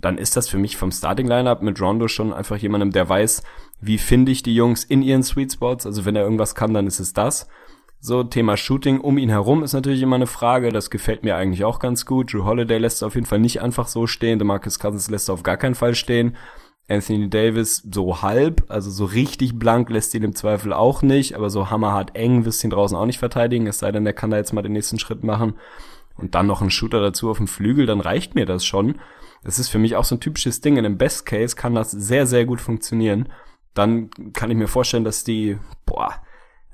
[0.02, 3.44] Dann ist das für mich vom Starting Lineup mit Rondo schon einfach jemandem, der weiß,
[3.82, 5.86] wie finde ich die Jungs in ihren Sweet Spots.
[5.86, 7.48] Also wenn er irgendwas kann, dann ist es das.
[8.00, 10.72] So, Thema Shooting um ihn herum ist natürlich immer eine Frage.
[10.72, 12.34] Das gefällt mir eigentlich auch ganz gut.
[12.34, 14.38] Drew Holiday lässt auf jeden Fall nicht einfach so stehen.
[14.38, 16.36] DeMarcus Cousins lässt auf gar keinen Fall stehen.
[16.88, 21.50] Anthony Davis so halb, also so richtig blank lässt ihn im Zweifel auch nicht, aber
[21.50, 24.38] so hammerhart eng wirst ihn draußen auch nicht verteidigen, es sei denn, der kann da
[24.38, 25.56] jetzt mal den nächsten Schritt machen.
[26.16, 29.00] Und dann noch ein Shooter dazu auf dem Flügel, dann reicht mir das schon.
[29.44, 30.78] Das ist für mich auch so ein typisches Ding.
[30.78, 33.30] In dem Best Case kann das sehr, sehr gut funktionieren.
[33.74, 36.14] Dann kann ich mir vorstellen, dass die, boah,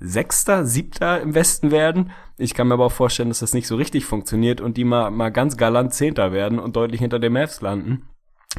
[0.02, 2.12] Sechster, Siebter im Westen werden.
[2.38, 5.12] Ich kann mir aber auch vorstellen, dass das nicht so richtig funktioniert und die mal,
[5.12, 8.08] mal ganz galant Zehnter werden und deutlich hinter den Mavs landen.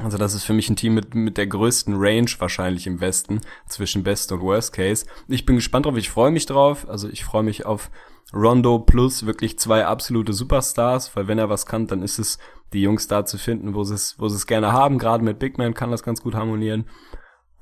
[0.01, 3.41] Also das ist für mich ein Team mit, mit der größten Range wahrscheinlich im Westen
[3.69, 5.05] zwischen Best und Worst Case.
[5.29, 6.89] Ich bin gespannt drauf, ich freue mich drauf.
[6.89, 7.91] Also ich freue mich auf
[8.33, 12.39] Rondo plus wirklich zwei absolute Superstars, weil wenn er was kann, dann ist es
[12.73, 14.99] die Jungs da zu finden, wo sie es, wo sie es gerne haben.
[14.99, 16.87] Gerade mit Big Man kann das ganz gut harmonieren.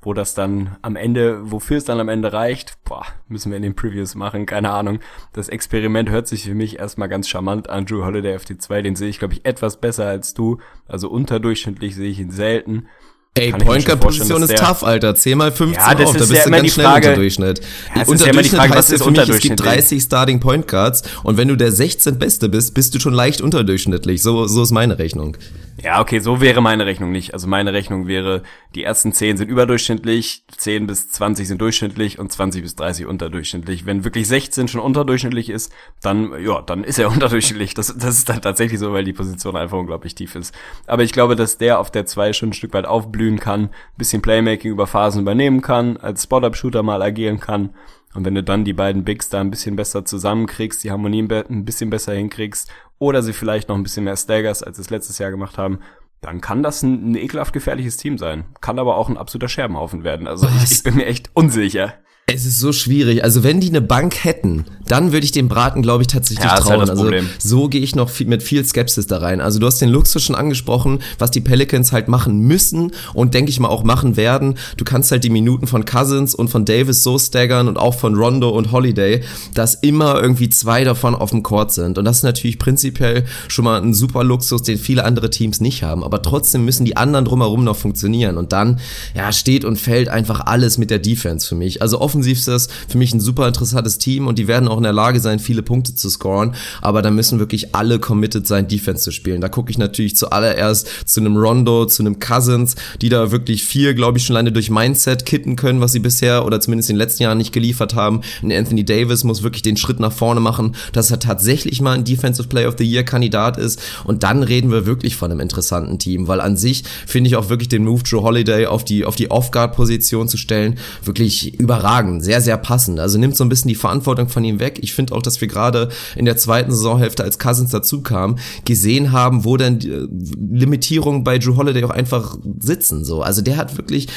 [0.01, 3.63] Wo das dann am Ende, wofür es dann am Ende reicht, boah, müssen wir in
[3.63, 4.99] den Previews machen, keine Ahnung.
[5.33, 7.85] Das Experiment hört sich für mich erstmal ganz charmant an.
[7.85, 10.57] Drew Holiday FT2, den sehe ich, glaube ich, etwas besser als du.
[10.87, 12.87] Also unterdurchschnittlich sehe ich ihn selten.
[13.33, 15.15] Ey, Point Guard Position ist tough, Alter.
[15.15, 17.21] 10 mal 15 ja, das auf, ist da bist ja du ganz schnell Frage, unter
[17.21, 17.61] Durchschnitt.
[17.95, 19.59] Ja, unter ja Durchschnitt Frage, heißt ja für mich, es gibt Unterdurchschnitt?
[19.61, 23.39] 30 Starting Point Guards und wenn du der 16 Beste bist, bist du schon leicht
[23.39, 24.21] unterdurchschnittlich.
[24.21, 25.37] So, so ist meine Rechnung.
[25.83, 27.33] Ja, okay, so wäre meine Rechnung nicht.
[27.33, 28.43] Also meine Rechnung wäre,
[28.75, 33.87] die ersten 10 sind überdurchschnittlich, 10 bis 20 sind durchschnittlich und 20 bis 30 unterdurchschnittlich.
[33.87, 35.73] Wenn wirklich 16 schon unterdurchschnittlich ist,
[36.03, 37.73] dann, ja, dann ist er unterdurchschnittlich.
[37.73, 40.53] Das, das ist dann tatsächlich so, weil die Position einfach unglaublich tief ist.
[40.85, 44.21] Aber ich glaube, dass der auf der 2 schon ein Stück weit aufblühen kann, bisschen
[44.21, 47.71] Playmaking über Phasen übernehmen kann, als Spot-Up-Shooter mal agieren kann.
[48.13, 51.65] Und wenn du dann die beiden Bigs da ein bisschen besser zusammenkriegst, die Harmonie ein
[51.65, 55.17] bisschen besser hinkriegst oder sie vielleicht noch ein bisschen mehr staggers, als sie es letztes
[55.17, 55.79] Jahr gemacht haben,
[56.21, 58.45] dann kann das ein, ein ekelhaft gefährliches Team sein.
[58.61, 60.27] Kann aber auch ein absoluter Scherbenhaufen werden.
[60.27, 61.95] Also ich, ich bin mir echt unsicher.
[62.33, 63.23] Es ist so schwierig.
[63.23, 66.57] Also wenn die eine Bank hätten, dann würde ich dem Braten, glaube ich, tatsächlich Ja,
[66.57, 66.79] ist trauen.
[66.79, 67.09] halt also
[67.39, 69.39] so gehe ich noch viel, mit viel Skepsis da rein.
[69.41, 73.51] Also du hast den Luxus schon angesprochen, was die Pelicans halt machen müssen und denke
[73.51, 74.55] ich mal auch machen werden.
[74.77, 78.15] Du kannst halt die Minuten von Cousins und von Davis so staggern und auch von
[78.15, 79.21] Rondo und Holiday,
[79.53, 81.97] dass immer irgendwie zwei davon auf dem Court sind.
[81.97, 85.83] Und das ist natürlich prinzipiell schon mal ein super Luxus, den viele andere Teams nicht
[85.83, 86.03] haben.
[86.03, 88.37] Aber trotzdem müssen die anderen drumherum noch funktionieren.
[88.37, 88.79] Und dann,
[89.15, 91.81] ja, steht und fällt einfach alles mit der Defense für mich.
[91.81, 95.19] Also offensiv für mich ein super interessantes Team und die werden auch in der Lage
[95.19, 96.55] sein, viele Punkte zu scoren.
[96.81, 99.41] Aber da müssen wirklich alle committed sein, Defense zu spielen.
[99.41, 103.93] Da gucke ich natürlich zuallererst zu einem Rondo, zu einem Cousins, die da wirklich viel,
[103.93, 106.99] glaube ich, schon alleine durch Mindset kitten können, was sie bisher oder zumindest in den
[106.99, 108.21] letzten Jahren nicht geliefert haben.
[108.41, 112.03] Und Anthony Davis muss wirklich den Schritt nach vorne machen, dass er tatsächlich mal ein
[112.03, 113.81] Defensive Player of the Year Kandidat ist.
[114.03, 117.49] Und dann reden wir wirklich von einem interessanten Team, weil an sich finde ich auch
[117.49, 122.41] wirklich den Move Joe Holiday auf die, auf die Off-Guard-Position zu stellen, wirklich überragend, sehr,
[122.41, 122.99] sehr passend.
[122.99, 124.79] Also nimmt so ein bisschen die Verantwortung von ihm weg.
[124.81, 129.11] Ich finde auch, dass wir gerade in der zweiten Saisonhälfte, als Cousins dazu kam, gesehen
[129.11, 130.07] haben, wo denn die äh,
[130.51, 133.05] Limitierungen bei Drew Holiday auch einfach sitzen.
[133.05, 134.07] So, also der hat wirklich,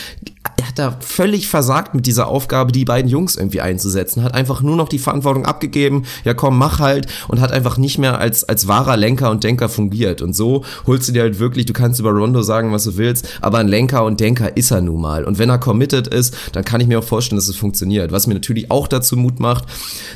[0.74, 4.76] hat da völlig versagt mit dieser Aufgabe, die beiden Jungs irgendwie einzusetzen, hat einfach nur
[4.76, 8.66] noch die Verantwortung abgegeben, ja komm, mach halt und hat einfach nicht mehr als, als
[8.66, 10.22] wahrer Lenker und Denker fungiert.
[10.22, 13.28] Und so holst du dir halt wirklich, du kannst über Rondo sagen, was du willst,
[13.40, 15.24] aber ein Lenker und Denker ist er nun mal.
[15.24, 18.10] Und wenn er committed ist, dann kann ich mir auch vorstellen, dass es funktioniert.
[18.10, 19.64] Was mir natürlich auch dazu Mut macht,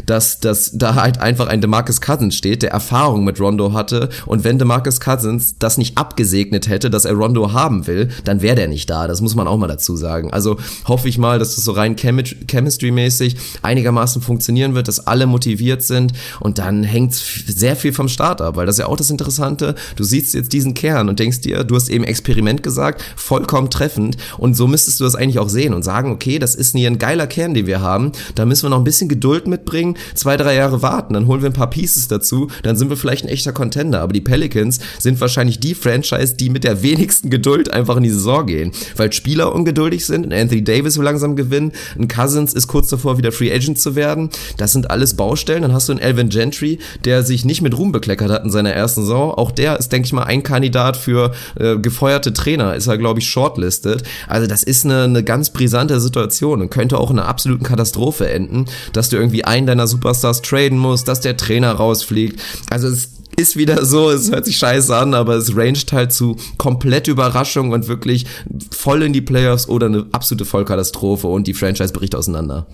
[0.06, 4.08] dass, dass da halt einfach ein DeMarcus Cousins steht, der Erfahrung mit Rondo hatte.
[4.26, 8.56] Und wenn DeMarcus Cousins das nicht abgesegnet hätte, dass er Rondo haben will, dann wäre
[8.56, 9.06] der nicht da.
[9.06, 10.32] Das muss man auch mal dazu sagen.
[10.32, 10.47] Also
[10.86, 16.12] hoffe ich mal, dass das so rein Chemistry-mäßig einigermaßen funktionieren wird, dass alle motiviert sind
[16.40, 19.74] und dann hängt sehr viel vom Start ab, weil das ist ja auch das Interessante.
[19.96, 24.16] Du siehst jetzt diesen Kern und denkst dir, du hast eben Experiment gesagt, vollkommen treffend
[24.38, 26.98] und so müsstest du das eigentlich auch sehen und sagen, okay, das ist hier ein
[26.98, 28.12] geiler Kern, den wir haben.
[28.34, 31.50] Da müssen wir noch ein bisschen Geduld mitbringen, zwei, drei Jahre warten, dann holen wir
[31.50, 34.00] ein paar Pieces dazu, dann sind wir vielleicht ein echter Contender.
[34.00, 38.10] Aber die Pelicans sind wahrscheinlich die Franchise, die mit der wenigsten Geduld einfach in die
[38.10, 40.24] Saison gehen, weil Spieler ungeduldig sind.
[40.38, 44.30] Anthony Davis will langsam gewinnen, ein Cousins ist kurz davor, wieder Free Agent zu werden.
[44.56, 45.62] Das sind alles Baustellen.
[45.62, 48.72] Dann hast du einen Elvin Gentry, der sich nicht mit Ruhm bekleckert hat in seiner
[48.72, 49.32] ersten Saison.
[49.32, 52.74] Auch der ist, denke ich mal, ein Kandidat für äh, gefeuerte Trainer.
[52.74, 54.02] Ist er, glaube ich, shortlisted.
[54.28, 58.28] Also das ist eine, eine ganz brisante Situation und könnte auch in einer absoluten Katastrophe
[58.28, 62.40] enden, dass du irgendwie einen deiner Superstars traden musst, dass der Trainer rausfliegt.
[62.70, 66.36] Also es ist wieder so, es hört sich scheiße an, aber es ranged halt zu
[66.58, 68.26] komplett Überraschung und wirklich
[68.72, 72.66] voll in die Playoffs oder eine absolute Vollkatastrophe und die Franchise bricht auseinander.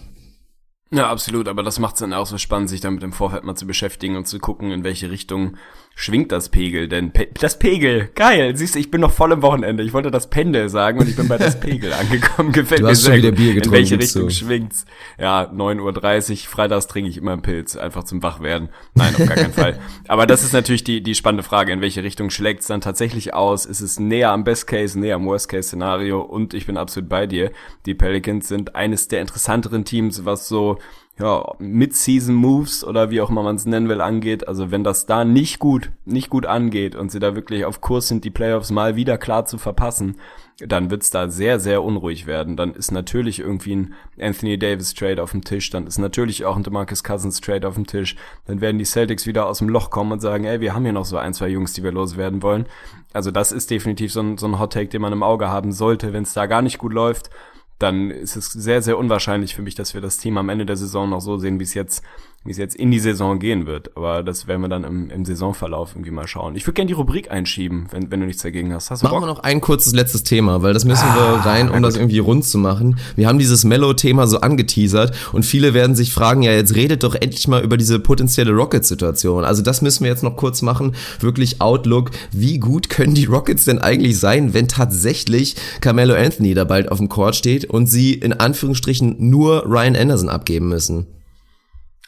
[0.90, 3.56] Ja, absolut, aber das macht es dann auch so spannend, sich damit im Vorfeld mal
[3.56, 5.56] zu beschäftigen und zu gucken, in welche Richtung
[5.94, 9.42] schwingt das Pegel, denn Pe das Pegel, geil, siehst du, ich bin noch voll im
[9.42, 9.82] Wochenende.
[9.82, 12.52] Ich wollte das Pendel sagen und ich bin bei das Pegel angekommen.
[12.52, 13.32] Gefällt du mir hast sehr schon wieder.
[13.32, 13.74] Bier getrunken.
[13.76, 14.30] In welche Richtung so.
[14.30, 14.84] schwingt's?
[15.18, 18.68] Ja, 9.30 Uhr, freitags trinke ich immer einen Pilz, einfach zum Wachwerden.
[18.94, 19.78] Nein, auf gar keinen Fall.
[20.08, 23.66] Aber das ist natürlich die, die spannende Frage, in welche Richtung schlägt's dann tatsächlich aus?
[23.66, 26.20] Ist es näher am Best Case, näher am Worst Case Szenario?
[26.20, 27.52] Und ich bin absolut bei dir.
[27.86, 30.78] Die Pelicans sind eines der interessanteren Teams, was so
[31.16, 34.48] ja, Mid-Season-Moves oder wie auch immer man es nennen will, angeht.
[34.48, 38.08] Also wenn das da nicht gut, nicht gut angeht und sie da wirklich auf Kurs
[38.08, 40.16] sind, die Playoffs mal wieder klar zu verpassen,
[40.58, 42.56] dann wird's da sehr, sehr unruhig werden.
[42.56, 46.56] Dann ist natürlich irgendwie ein Anthony Davis Trade auf dem Tisch, dann ist natürlich auch
[46.56, 48.16] ein DeMarcus Cousins Trade auf dem Tisch.
[48.46, 50.92] Dann werden die Celtics wieder aus dem Loch kommen und sagen, ey, wir haben hier
[50.92, 52.66] noch so ein, zwei Jungs, die wir loswerden wollen.
[53.12, 55.70] Also das ist definitiv so ein, so ein Hot Take, den man im Auge haben
[55.70, 57.30] sollte, wenn es da gar nicht gut läuft
[57.78, 60.76] dann ist es sehr, sehr unwahrscheinlich für mich, dass wir das Team am Ende der
[60.76, 62.04] Saison noch so sehen, wie es jetzt
[62.44, 63.96] wie es jetzt in die Saison gehen wird.
[63.96, 66.56] Aber das werden wir dann im, im Saisonverlauf irgendwie mal schauen.
[66.56, 68.90] Ich würde gerne die Rubrik einschieben, wenn, wenn du nichts dagegen hast.
[68.90, 69.22] hast Machen Bock?
[69.22, 72.18] wir noch ein kurzes letztes Thema, weil das müssen wir Ah, rein, um das irgendwie
[72.18, 72.98] rund zu machen.
[73.16, 77.14] Wir haben dieses Mellow-Thema so angeteasert und viele werden sich fragen, ja, jetzt redet doch
[77.14, 79.44] endlich mal über diese potenzielle Rocket-Situation.
[79.44, 80.94] Also das müssen wir jetzt noch kurz machen.
[81.20, 82.10] Wirklich Outlook.
[82.30, 86.98] Wie gut können die Rockets denn eigentlich sein, wenn tatsächlich Carmelo Anthony da bald auf
[86.98, 91.06] dem Court steht und sie in Anführungsstrichen nur Ryan Anderson abgeben müssen?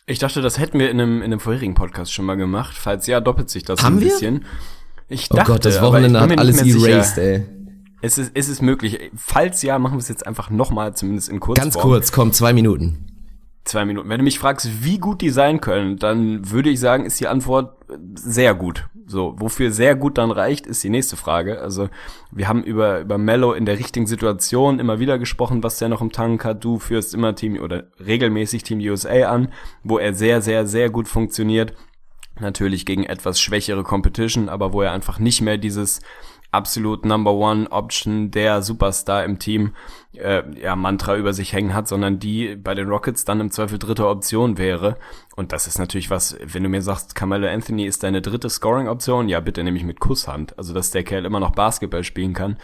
[0.09, 2.77] Ich dachte, das hätten wir in einem, in einem vorherigen Podcast schon mal gemacht.
[2.79, 4.09] Falls ja, doppelt sich das Haben ein wir?
[4.09, 4.45] bisschen.
[5.09, 7.23] Ich Oh dachte, Gott, das Wochenende ich hat alles erased, sicher.
[7.27, 7.47] ey.
[8.03, 9.11] Es ist, es ist möglich.
[9.17, 11.65] Falls ja, machen wir es jetzt einfach nochmal, zumindest in Kurzform.
[11.71, 13.16] Ganz kurz, komm, zwei Minuten.
[13.67, 14.09] Zwei Minuten.
[14.09, 17.27] Wenn du mich fragst, wie gut die sein können, dann würde ich sagen, ist die
[17.27, 17.77] Antwort
[18.15, 18.87] sehr gut.
[19.09, 21.61] So, wofür sehr gut dann reicht, ist die nächste Frage.
[21.61, 21.89] Also,
[22.31, 26.01] wir haben über, über Mello in der richtigen Situation immer wieder gesprochen, was der noch
[26.01, 26.65] im Tank hat.
[26.65, 29.49] Du führst immer Team oder regelmäßig Team USA an,
[29.83, 31.75] wo er sehr, sehr, sehr gut funktioniert.
[32.39, 36.01] Natürlich gegen etwas schwächere Competition, aber wo er einfach nicht mehr dieses
[36.51, 39.75] absolut Number One Option, der Superstar im Team,
[40.15, 43.79] äh, ja, Mantra über sich hängen hat, sondern die bei den Rockets dann im Zweifel
[43.79, 44.97] dritte Option wäre.
[45.35, 49.29] Und das ist natürlich was, wenn du mir sagst, Carmelo Anthony ist deine dritte Scoring-Option,
[49.29, 50.59] ja, bitte nehme ich mit Kusshand.
[50.59, 52.57] Also, dass der Kerl immer noch Basketball spielen kann,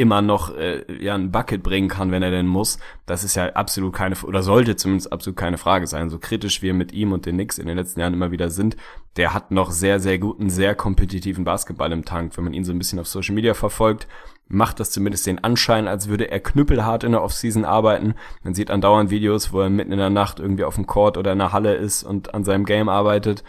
[0.00, 3.50] immer noch äh, ja ein Bucket bringen kann, wenn er denn muss, das ist ja
[3.50, 6.08] absolut keine oder sollte zumindest absolut keine Frage sein.
[6.08, 8.78] So kritisch wir mit ihm und den Knicks in den letzten Jahren immer wieder sind,
[9.18, 12.34] der hat noch sehr sehr guten, sehr kompetitiven Basketball im Tank.
[12.38, 14.08] Wenn man ihn so ein bisschen auf Social Media verfolgt,
[14.48, 18.14] macht das zumindest den Anschein, als würde er knüppelhart in der Offseason arbeiten.
[18.42, 21.32] Man sieht andauernd Videos, wo er mitten in der Nacht irgendwie auf dem Court oder
[21.32, 23.44] in der Halle ist und an seinem Game arbeitet.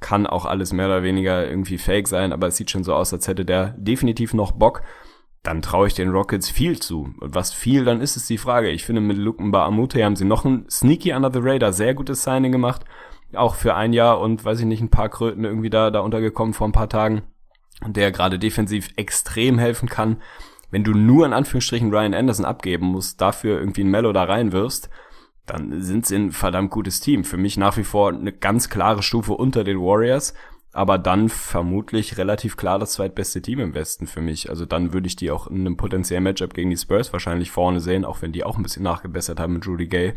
[0.00, 3.14] Kann auch alles mehr oder weniger irgendwie fake sein, aber es sieht schon so aus,
[3.14, 4.82] als hätte der definitiv noch Bock
[5.46, 7.14] dann traue ich den Rockets viel zu.
[7.20, 8.68] Und was viel, dann ist es die Frage.
[8.70, 12.24] Ich finde, mit Luke Amute haben sie noch ein sneaky under the radar, sehr gutes
[12.24, 12.84] Signing gemacht.
[13.32, 16.52] Auch für ein Jahr und, weiß ich nicht, ein paar Kröten irgendwie da, da untergekommen
[16.52, 17.22] vor ein paar Tagen.
[17.86, 20.16] Der gerade defensiv extrem helfen kann.
[20.72, 24.90] Wenn du nur in Anführungsstrichen Ryan Anderson abgeben musst, dafür irgendwie ein Mellow da reinwirfst,
[25.44, 27.22] dann sind sie ein verdammt gutes Team.
[27.22, 30.34] Für mich nach wie vor eine ganz klare Stufe unter den Warriors
[30.76, 34.50] aber dann vermutlich relativ klar das zweitbeste Team im Westen für mich.
[34.50, 37.80] Also dann würde ich die auch in einem potenziellen Matchup gegen die Spurs wahrscheinlich vorne
[37.80, 40.14] sehen, auch wenn die auch ein bisschen nachgebessert haben mit Rudy Gay.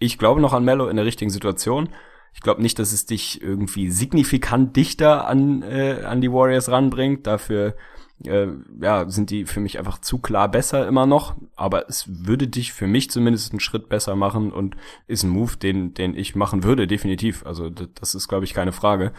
[0.00, 1.90] Ich glaube noch an Mello in der richtigen Situation.
[2.34, 7.28] Ich glaube nicht, dass es dich irgendwie signifikant dichter an, äh, an die Warriors ranbringt.
[7.28, 7.76] Dafür
[8.24, 8.48] äh,
[8.80, 11.36] ja, sind die für mich einfach zu klar besser immer noch.
[11.54, 15.56] Aber es würde dich für mich zumindest einen Schritt besser machen und ist ein Move,
[15.56, 17.46] den, den ich machen würde, definitiv.
[17.46, 19.12] Also das ist, glaube ich, keine Frage,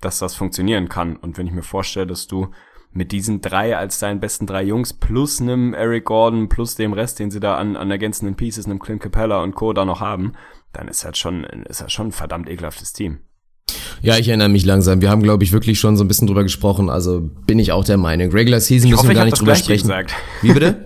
[0.00, 1.16] dass das funktionieren kann.
[1.16, 2.48] Und wenn ich mir vorstelle, dass du
[2.92, 7.18] mit diesen drei als deinen besten drei Jungs plus einem Eric Gordon plus dem Rest,
[7.18, 9.72] den sie da an, an ergänzenden Pieces, einem Clint Capella und Co.
[9.72, 10.32] da noch haben,
[10.72, 13.18] dann ist das schon, ist das schon ein verdammt ekelhaftes Team.
[14.02, 15.00] Ja, ich erinnere mich langsam.
[15.00, 16.88] Wir haben, glaube ich, wirklich schon so ein bisschen drüber gesprochen.
[16.88, 18.30] Also bin ich auch der Meinung.
[18.30, 19.88] Regular Season ich müssen hoffe, wir gar ich nicht drüber sprechen.
[19.88, 20.14] Gesagt.
[20.42, 20.85] Wie bitte?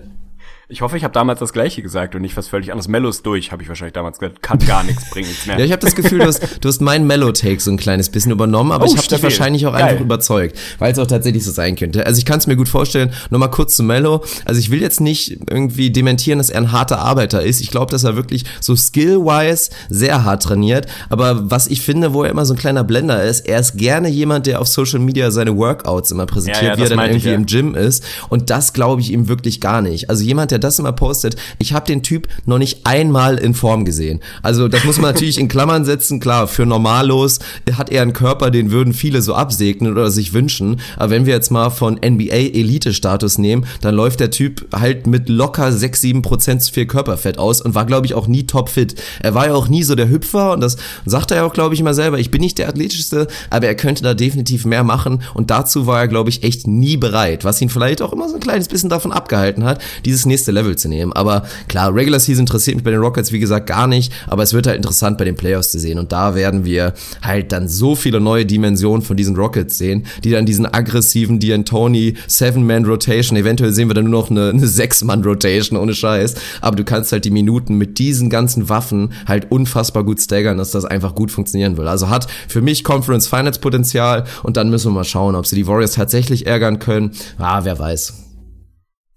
[0.71, 2.87] Ich hoffe, ich habe damals das Gleiche gesagt und nicht was völlig anderes.
[2.87, 4.41] Mello ist durch, habe ich wahrscheinlich damals gesagt.
[4.41, 5.59] Kann gar nichts, bringt nichts mehr.
[5.59, 8.31] Ja, ich habe das Gefühl, du hast, du hast meinen Mellow-Take so ein kleines bisschen
[8.31, 9.83] übernommen, aber Oh, ich habe dich wahrscheinlich auch Geil.
[9.83, 12.05] einfach überzeugt, weil es auch tatsächlich so sein könnte.
[12.05, 14.23] Also ich kann es mir gut vorstellen, nochmal kurz zu Mellow.
[14.45, 17.59] Also ich will jetzt nicht irgendwie dementieren, dass er ein harter Arbeiter ist.
[17.59, 20.85] Ich glaube, dass er wirklich so skill-wise sehr hart trainiert.
[21.09, 24.07] Aber was ich finde, wo er immer so ein kleiner Blender ist, er ist gerne
[24.07, 27.17] jemand, der auf Social Media seine Workouts immer präsentiert, Ja, ja, wie er dann meinte
[27.17, 27.61] ich, irgendwie ja.
[27.65, 28.03] im Gym ist.
[28.29, 30.09] Und das glaube ich ihm wirklich gar nicht.
[30.09, 33.85] Also jemand, der das immer postet, ich habe den Typ noch nicht einmal in Form
[33.85, 34.19] gesehen.
[34.41, 36.19] Also das muss man natürlich in Klammern setzen.
[36.19, 37.39] Klar, für normallos
[37.77, 40.79] hat er einen Körper, den würden viele so absegnen oder sich wünschen.
[40.97, 45.71] Aber wenn wir jetzt mal von NBA-Elite-Status nehmen, dann läuft der Typ halt mit locker
[45.71, 48.95] 6, 7 Prozent zu viel Körperfett aus und war, glaube ich, auch nie topfit.
[49.21, 51.73] Er war ja auch nie so der Hüpfer und das sagt er ja auch, glaube
[51.73, 52.19] ich, immer selber.
[52.19, 55.99] Ich bin nicht der athletischste, aber er könnte da definitiv mehr machen und dazu war
[55.99, 58.89] er, glaube ich, echt nie bereit, was ihn vielleicht auch immer so ein kleines bisschen
[58.89, 61.13] davon abgehalten hat, dieses nächste Level zu nehmen.
[61.13, 64.53] Aber klar, Regular Season interessiert mich bei den Rockets, wie gesagt, gar nicht, aber es
[64.53, 67.95] wird halt interessant bei den Playoffs zu sehen und da werden wir halt dann so
[67.95, 73.89] viele neue Dimensionen von diesen Rockets sehen, die dann diesen aggressiven D'Antoni Seven-Man-Rotation, eventuell sehen
[73.89, 77.77] wir dann nur noch eine, eine Sechs-Man-Rotation, ohne Scheiß, aber du kannst halt die Minuten
[77.77, 81.87] mit diesen ganzen Waffen halt unfassbar gut staggern, dass das einfach gut funktionieren will.
[81.87, 85.55] Also hat für mich Conference Finals Potenzial und dann müssen wir mal schauen, ob sie
[85.55, 87.11] die Warriors tatsächlich ärgern können.
[87.37, 88.30] Ah, wer weiß.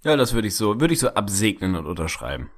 [0.04, 2.50] Ja, das würde ich so, würde ich so absegnen und unterschreiben.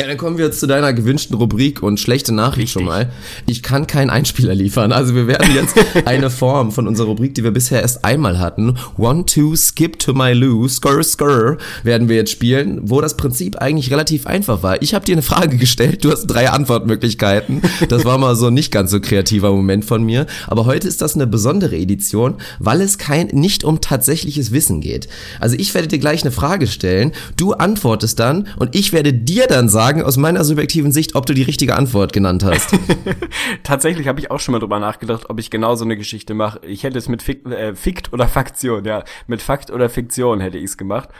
[0.00, 2.72] Ja, dann kommen wir jetzt zu deiner gewünschten Rubrik und schlechte Nachricht Richtig.
[2.72, 3.12] schon mal.
[3.46, 4.90] Ich kann keinen Einspieler liefern.
[4.90, 8.76] Also wir werden jetzt eine Form von unserer Rubrik, die wir bisher erst einmal hatten,
[8.98, 13.58] One, Two, Skip to my Lou, Skr, Skr, werden wir jetzt spielen, wo das Prinzip
[13.58, 14.82] eigentlich relativ einfach war.
[14.82, 17.62] Ich habe dir eine Frage gestellt, du hast drei Antwortmöglichkeiten.
[17.88, 20.26] Das war mal so ein nicht ganz so kreativer Moment von mir.
[20.48, 25.06] Aber heute ist das eine besondere Edition, weil es kein nicht um tatsächliches Wissen geht.
[25.38, 29.46] Also ich werde dir gleich eine Frage stellen, du antwortest dann und ich werde dir
[29.46, 32.74] dann sagen, aus meiner subjektiven Sicht, ob du die richtige Antwort genannt hast.
[33.62, 36.60] Tatsächlich habe ich auch schon mal drüber nachgedacht, ob ich genau so eine Geschichte mache.
[36.66, 40.58] Ich hätte es mit Fik äh, Fikt oder Faktion, ja, mit Fakt oder Fiktion hätte
[40.58, 41.10] ich es gemacht.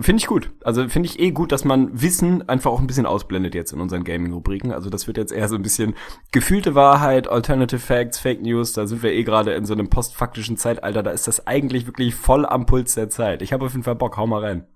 [0.00, 0.50] Finde ich gut.
[0.64, 3.80] Also finde ich eh gut, dass man Wissen einfach auch ein bisschen ausblendet jetzt in
[3.80, 4.72] unseren Gaming-Rubriken.
[4.72, 5.94] Also das wird jetzt eher so ein bisschen
[6.32, 8.72] gefühlte Wahrheit, Alternative Facts, Fake News.
[8.72, 11.02] Da sind wir eh gerade in so einem postfaktischen Zeitalter.
[11.02, 13.42] Da ist das eigentlich wirklich voll am Puls der Zeit.
[13.42, 14.16] Ich habe auf jeden Fall Bock.
[14.16, 14.66] Hau mal rein.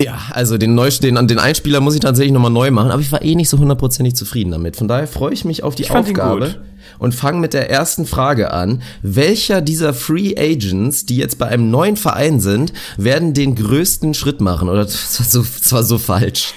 [0.00, 3.12] Ja, also den, Neu den, den Einspieler muss ich tatsächlich nochmal neu machen, aber ich
[3.12, 4.76] war eh nicht so hundertprozentig zufrieden damit.
[4.76, 6.56] Von daher freue ich mich auf die Ich Aufgabe
[6.98, 8.82] und fange mit der ersten Frage an.
[9.02, 14.40] Welcher dieser Free Agents, die jetzt bei einem neuen Verein sind, werden den größten Schritt
[14.40, 14.68] machen?
[14.68, 16.54] Oder das war so, das war so falsch.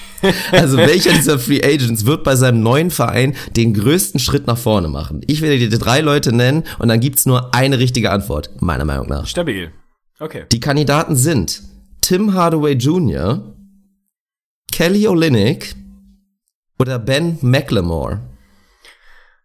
[0.50, 4.88] Also welcher dieser Free Agents wird bei seinem neuen Verein den größten Schritt nach vorne
[4.88, 5.20] machen?
[5.26, 9.08] Ich werde dir drei Leute nennen und dann gibt's nur eine richtige Antwort, meiner Meinung
[9.08, 9.26] nach.
[9.26, 9.70] Stabil.
[10.18, 10.44] Okay.
[10.50, 11.62] Die Kandidaten sind
[12.06, 13.52] Tim Hardaway Jr.,
[14.70, 15.74] Kelly Olynyk
[16.78, 18.20] oder Ben McLemore.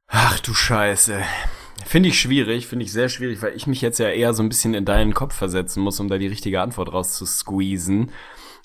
[0.06, 1.24] Ach du Scheiße.
[1.88, 4.50] Finde ich schwierig, finde ich sehr schwierig, weil ich mich jetzt ja eher so ein
[4.50, 8.12] bisschen in deinen Kopf versetzen muss, um da die richtige Antwort rauszusqueezen.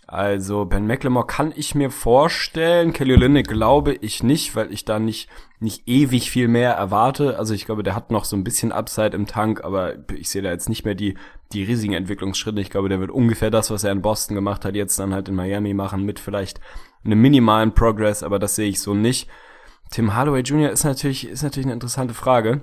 [0.06, 4.98] Also Ben McLemore kann ich mir vorstellen, Kelly Olynyk glaube ich nicht, weil ich da
[4.98, 7.38] nicht nicht ewig viel mehr erwarte.
[7.38, 10.42] Also ich glaube, der hat noch so ein bisschen Upside im Tank, aber ich sehe
[10.42, 11.16] da jetzt nicht mehr die
[11.52, 12.60] die riesigen Entwicklungsschritte.
[12.60, 15.28] Ich glaube, der wird ungefähr das, was er in Boston gemacht hat, jetzt dann halt
[15.28, 16.60] in Miami machen mit vielleicht
[17.04, 19.28] einem minimalen Progress, aber das sehe ich so nicht.
[19.90, 20.70] Tim Hardaway Jr.
[20.70, 22.62] ist natürlich ist natürlich eine interessante Frage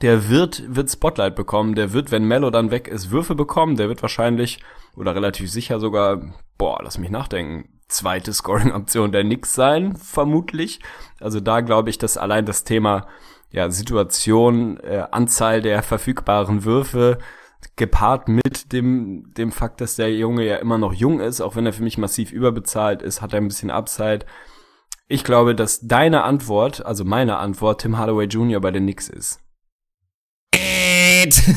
[0.00, 3.88] der wird, wird Spotlight bekommen, der wird, wenn Mello dann weg ist, Würfe bekommen, der
[3.88, 4.58] wird wahrscheinlich
[4.96, 6.20] oder relativ sicher sogar,
[6.56, 10.80] boah, lass mich nachdenken, zweite Scoring-Option der Knicks sein, vermutlich.
[11.20, 13.06] Also da glaube ich, dass allein das Thema
[13.50, 17.18] ja, Situation, äh, Anzahl der verfügbaren Würfe,
[17.76, 21.66] gepaart mit dem, dem Fakt, dass der Junge ja immer noch jung ist, auch wenn
[21.66, 24.26] er für mich massiv überbezahlt ist, hat er ein bisschen Upside.
[25.08, 28.60] Ich glaube, dass deine Antwort, also meine Antwort, Tim Hardaway Jr.
[28.60, 29.40] bei den Knicks ist.
[31.24, 31.42] Geht.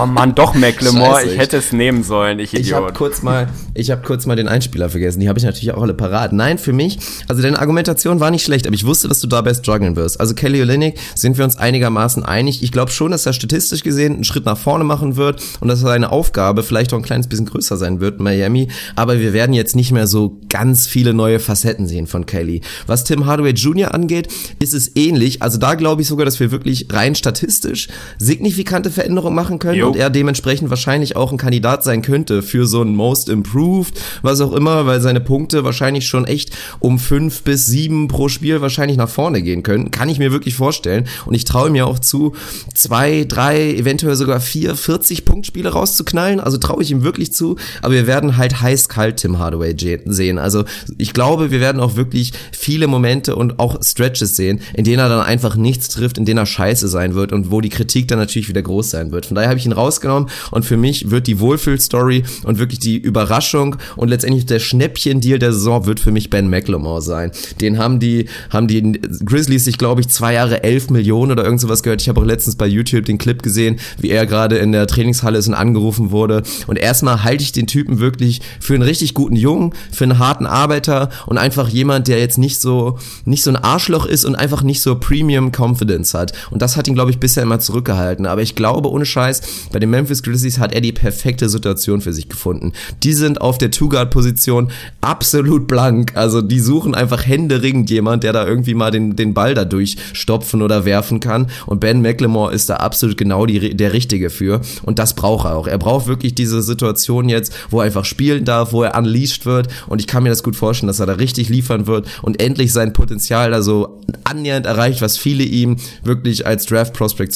[0.00, 2.96] Oh Mann, doch McLemore, Scheiße, ich hätte es nehmen sollen, ich Ich habe Idiot.
[2.96, 5.20] kurz mal, ich habe kurz mal den Einspieler vergessen.
[5.20, 6.32] Die habe ich natürlich auch alle parat.
[6.32, 6.98] Nein, für mich,
[7.28, 10.20] also deine Argumentation war nicht schlecht, aber ich wusste, dass du dabei strugglen wirst.
[10.20, 12.62] Also Kelly Olynyk sind wir uns einigermaßen einig.
[12.62, 15.80] Ich glaube schon, dass er statistisch gesehen einen Schritt nach vorne machen wird und dass
[15.80, 18.68] seine Aufgabe vielleicht auch ein kleines bisschen größer sein wird in Miami.
[18.96, 22.62] Aber wir werden jetzt nicht mehr so ganz viele neue Facetten sehen von Kelly.
[22.86, 23.92] Was Tim Hardaway Jr.
[23.92, 24.28] angeht,
[24.60, 25.42] ist es ähnlich.
[25.42, 29.88] Also da glaube ich sogar, dass wir wirklich rein statistisch signifikante Veränderungen machen können Jo.
[29.88, 34.40] und er dementsprechend wahrscheinlich auch ein Kandidat sein könnte für so ein Most Improved, was
[34.40, 38.96] auch immer, weil seine Punkte wahrscheinlich schon echt um fünf bis sieben pro Spiel wahrscheinlich
[38.96, 39.90] nach vorne gehen können.
[39.90, 41.06] Kann ich mir wirklich vorstellen.
[41.26, 42.34] Und ich traue mir auch zu,
[42.74, 46.40] zwei, drei, eventuell sogar vier 40-Punkt-Spiele rauszuknallen.
[46.40, 47.56] Also traue ich ihm wirklich zu.
[47.82, 49.74] Aber wir werden halt heiß-kalt Tim Hardaway
[50.06, 50.38] sehen.
[50.38, 50.64] Also
[50.98, 55.08] ich glaube, wir werden auch wirklich viele Momente und auch Stretches sehen, in denen er
[55.08, 58.18] dann einfach nichts trifft, in denen er scheiße sein wird und wo die Kritik dann
[58.18, 59.26] natürlich wieder groß sein wird.
[59.26, 62.98] Von daher habe ich ihn rausgenommen und für mich wird die Wohlfühl-Story und wirklich die
[62.98, 67.32] Überraschung und letztendlich der Schnäppchen-Deal der Saison wird für mich Ben McLemore sein.
[67.60, 71.60] Den haben die, haben die Grizzlies sich, glaube ich, zwei Jahre elf Millionen oder irgend
[71.60, 72.02] sowas gehört.
[72.02, 75.38] Ich habe auch letztens bei YouTube den Clip gesehen, wie er gerade in der Trainingshalle
[75.38, 76.42] ist und angerufen wurde.
[76.66, 80.46] Und erstmal halte ich den Typen wirklich für einen richtig guten Jungen, für einen harten
[80.46, 84.62] Arbeiter und einfach jemand, der jetzt nicht so, nicht so ein Arschloch ist und einfach
[84.62, 86.32] nicht so Premium Confidence hat.
[86.50, 88.26] Und das hat ihn, glaube ich, bisher immer zurückgehalten.
[88.26, 92.12] Aber ich glaube, ohne Scheiß, bei den Memphis Grizzlies hat er die perfekte Situation für
[92.12, 92.72] sich gefunden.
[93.02, 94.70] Die sind auf der Two-Guard-Position
[95.00, 96.12] absolut blank.
[96.16, 100.62] Also die suchen einfach händeringend jemand, der da irgendwie mal den, den Ball da durchstopfen
[100.62, 101.48] oder werfen kann.
[101.66, 104.60] Und Ben McLemore ist da absolut genau die, der Richtige für.
[104.82, 105.66] Und das braucht er auch.
[105.66, 109.68] Er braucht wirklich diese Situation jetzt, wo er einfach spielen darf, wo er unleashed wird.
[109.88, 112.72] Und ich kann mir das gut vorstellen, dass er da richtig liefern wird und endlich
[112.72, 117.32] sein Potenzial da so annähernd erreicht, was viele ihm wirklich als Draft-Prospect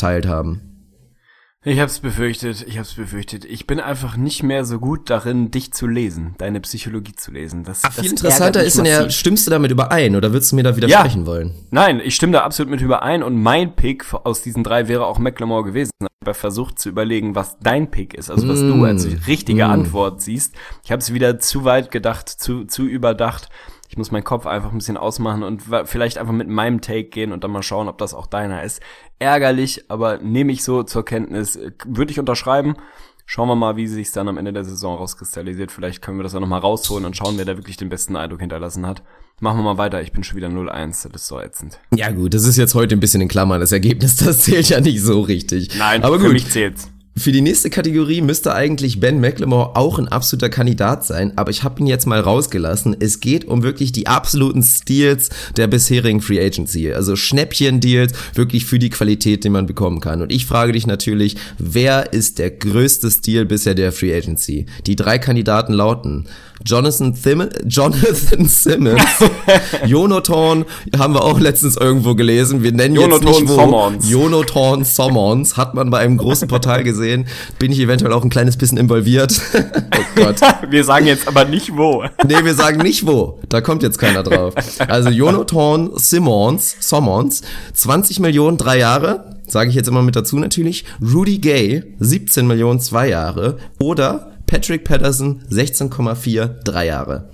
[0.00, 0.62] zugeteilt haben.
[1.62, 3.44] Ich hab's befürchtet, ich hab's befürchtet.
[3.44, 7.64] Ich bin einfach nicht mehr so gut darin, dich zu lesen, deine Psychologie zu lesen.
[7.64, 9.18] Das, das Viel interessanter ärgert mich ist, der, massiv.
[9.18, 11.52] stimmst du damit überein oder würdest du mir da widersprechen wollen?
[11.70, 15.18] Nein, ich stimme da absolut mit überein und mein Pick aus diesen drei wäre auch
[15.18, 15.90] McLemore gewesen.
[16.00, 20.22] Ich habe versucht zu überlegen, was dein Pick ist, also was du als richtige Antwort
[20.22, 20.54] siehst.
[20.82, 23.50] Ich habe es wieder zu weit gedacht, zu, zu überdacht.
[23.90, 27.32] Ich muss meinen Kopf einfach ein bisschen ausmachen und vielleicht einfach mit meinem Take gehen
[27.32, 28.80] und dann mal schauen, ob das auch deiner ist.
[29.18, 31.56] Ärgerlich, aber nehme ich so zur Kenntnis.
[31.56, 32.76] Äh, Würde ich unterschreiben.
[33.26, 35.72] Schauen wir mal, wie sich dann am Ende der Saison rauskristallisiert.
[35.72, 38.38] Vielleicht können wir das dann nochmal rausholen und schauen, wer da wirklich den besten Eindruck
[38.38, 39.02] hinterlassen hat.
[39.40, 40.00] Machen wir mal weiter.
[40.00, 41.08] Ich bin schon wieder 0-1.
[41.10, 41.80] Das ist so ätzend.
[41.92, 43.58] Ja gut, das ist jetzt heute ein bisschen in Klammern.
[43.58, 45.76] Das Ergebnis, das zählt ja nicht so richtig.
[45.76, 46.34] Nein, aber für gut.
[46.34, 46.88] mich zählt's.
[47.20, 51.62] Für die nächste Kategorie müsste eigentlich Ben McLemore auch ein absoluter Kandidat sein, aber ich
[51.62, 52.96] habe ihn jetzt mal rausgelassen.
[52.98, 58.78] Es geht um wirklich die absoluten Steals der bisherigen Free Agency, also Schnäppchen-Deals wirklich für
[58.78, 60.22] die Qualität, die man bekommen kann.
[60.22, 64.64] Und ich frage dich natürlich, wer ist der größte Steal bisher der Free Agency?
[64.86, 66.24] Die drei Kandidaten lauten
[66.64, 69.00] Jonathan, Thim Jonathan Simmons,
[69.86, 72.62] Jonathan, haben wir auch letztens irgendwo gelesen.
[72.62, 73.54] Wir nennen Jonathan jetzt nicht wo.
[73.54, 74.10] Sommons.
[74.10, 77.26] Jonathan Sommons hat man bei einem großen Portal gesehen.
[77.58, 79.40] Bin ich eventuell auch ein kleines bisschen involviert.
[79.54, 80.40] oh Gott.
[80.70, 82.04] Wir sagen jetzt aber nicht wo.
[82.26, 83.40] Nee, wir sagen nicht wo.
[83.48, 84.54] Da kommt jetzt keiner drauf.
[84.86, 87.42] Also Jonathan Simmons, Sommons,
[87.74, 89.36] 20 Millionen, drei Jahre.
[89.46, 90.84] Sage ich jetzt immer mit dazu natürlich.
[91.02, 93.56] Rudy Gay, 17 Millionen, zwei Jahre.
[93.80, 97.30] Oder Patrick Patterson, 16,4, drei Jahre.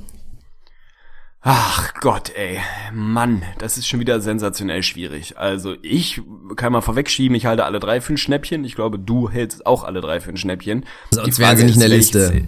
[1.41, 2.59] Ach Gott, ey.
[2.93, 5.39] Mann, das ist schon wieder sensationell schwierig.
[5.39, 6.21] Also ich
[6.57, 8.64] kann mal vorwegschieben, ich halte alle drei für ein Schnäppchen.
[8.64, 10.85] Ich glaube, du hältst auch alle drei für ein Schnäppchen.
[11.11, 12.45] Sonst wären sie nicht in der welches- Liste.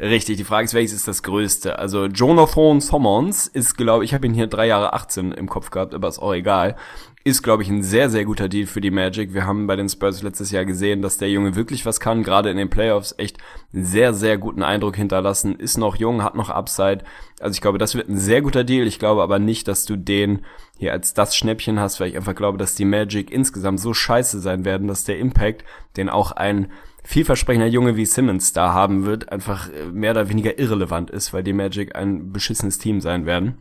[0.00, 1.78] Richtig, die Frage ist, welches ist das Größte?
[1.78, 5.94] Also Jonathan Sommons ist, glaube ich, habe ihn hier drei Jahre 18 im Kopf gehabt,
[5.94, 6.76] aber ist auch egal.
[7.24, 9.32] Ist, glaube ich, ein sehr, sehr guter Deal für die Magic.
[9.32, 12.50] Wir haben bei den Spurs letztes Jahr gesehen, dass der Junge wirklich was kann, gerade
[12.50, 13.38] in den Playoffs echt
[13.72, 15.54] sehr, sehr guten Eindruck hinterlassen.
[15.54, 17.04] Ist noch jung, hat noch Upside.
[17.38, 18.88] Also ich glaube, das wird ein sehr guter Deal.
[18.88, 20.44] Ich glaube aber nicht, dass du den
[20.78, 24.40] hier als das Schnäppchen hast, weil ich einfach glaube, dass die Magic insgesamt so scheiße
[24.40, 25.64] sein werden, dass der Impact,
[25.96, 26.72] den auch ein
[27.04, 31.44] vielversprechender Junge wie Simmons da haben wird, einfach äh, mehr oder weniger irrelevant ist, weil
[31.44, 33.58] die Magic ein beschissenes Team sein werden.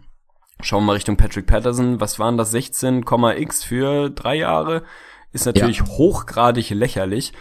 [0.64, 2.00] Schauen wir mal Richtung Patrick Patterson.
[2.00, 2.54] Was waren das?
[2.54, 4.84] 16,x für drei Jahre?
[5.34, 7.34] Ist natürlich hochgradig lächerlich.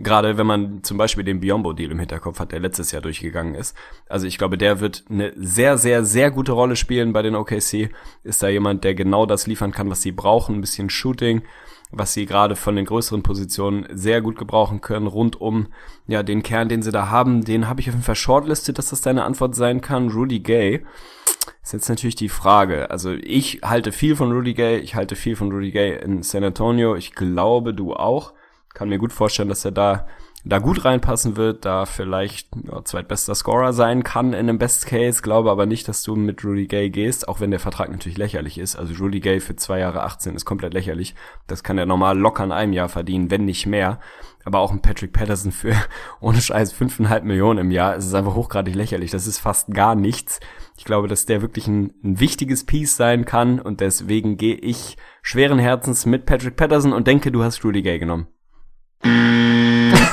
[0.00, 3.76] Gerade wenn man zum Beispiel den Biombo-Deal im Hinterkopf hat, der letztes Jahr durchgegangen ist.
[4.08, 7.90] Also ich glaube, der wird eine sehr, sehr, sehr gute Rolle spielen bei den OKC.
[8.22, 10.56] Ist da jemand, der genau das liefern kann, was sie brauchen.
[10.56, 11.42] Ein bisschen Shooting,
[11.90, 15.66] was sie gerade von den größeren Positionen sehr gut gebrauchen können, rund um
[16.06, 17.44] ja den Kern, den sie da haben.
[17.44, 20.10] Den habe ich auf jeden Fall shortlistet, dass das deine Antwort sein kann.
[20.10, 20.84] Rudy Gay.
[21.62, 22.90] Ist jetzt natürlich die Frage.
[22.90, 26.44] Also ich halte viel von Rudy Gay, ich halte viel von Rudy Gay in San
[26.44, 26.96] Antonio.
[26.96, 28.34] Ich glaube, du auch.
[28.74, 30.06] Kann mir gut vorstellen, dass er da
[30.44, 35.20] da gut reinpassen wird, da vielleicht ja, zweitbester Scorer sein kann in einem Best Case,
[35.20, 38.58] glaube aber nicht, dass du mit Rudy Gay gehst, auch wenn der Vertrag natürlich lächerlich
[38.58, 38.76] ist.
[38.76, 41.14] Also Rudy Gay für zwei Jahre 18 ist komplett lächerlich.
[41.48, 43.98] Das kann er normal locker in einem Jahr verdienen, wenn nicht mehr.
[44.44, 45.74] Aber auch ein Patrick Patterson für
[46.20, 49.10] ohne Scheiß fünfeinhalb Millionen im Jahr, es ist einfach hochgradig lächerlich.
[49.10, 50.38] Das ist fast gar nichts.
[50.76, 54.96] Ich glaube, dass der wirklich ein, ein wichtiges Piece sein kann und deswegen gehe ich
[55.20, 58.28] schweren Herzens mit Patrick Patterson und denke, du hast Rudy Gay genommen.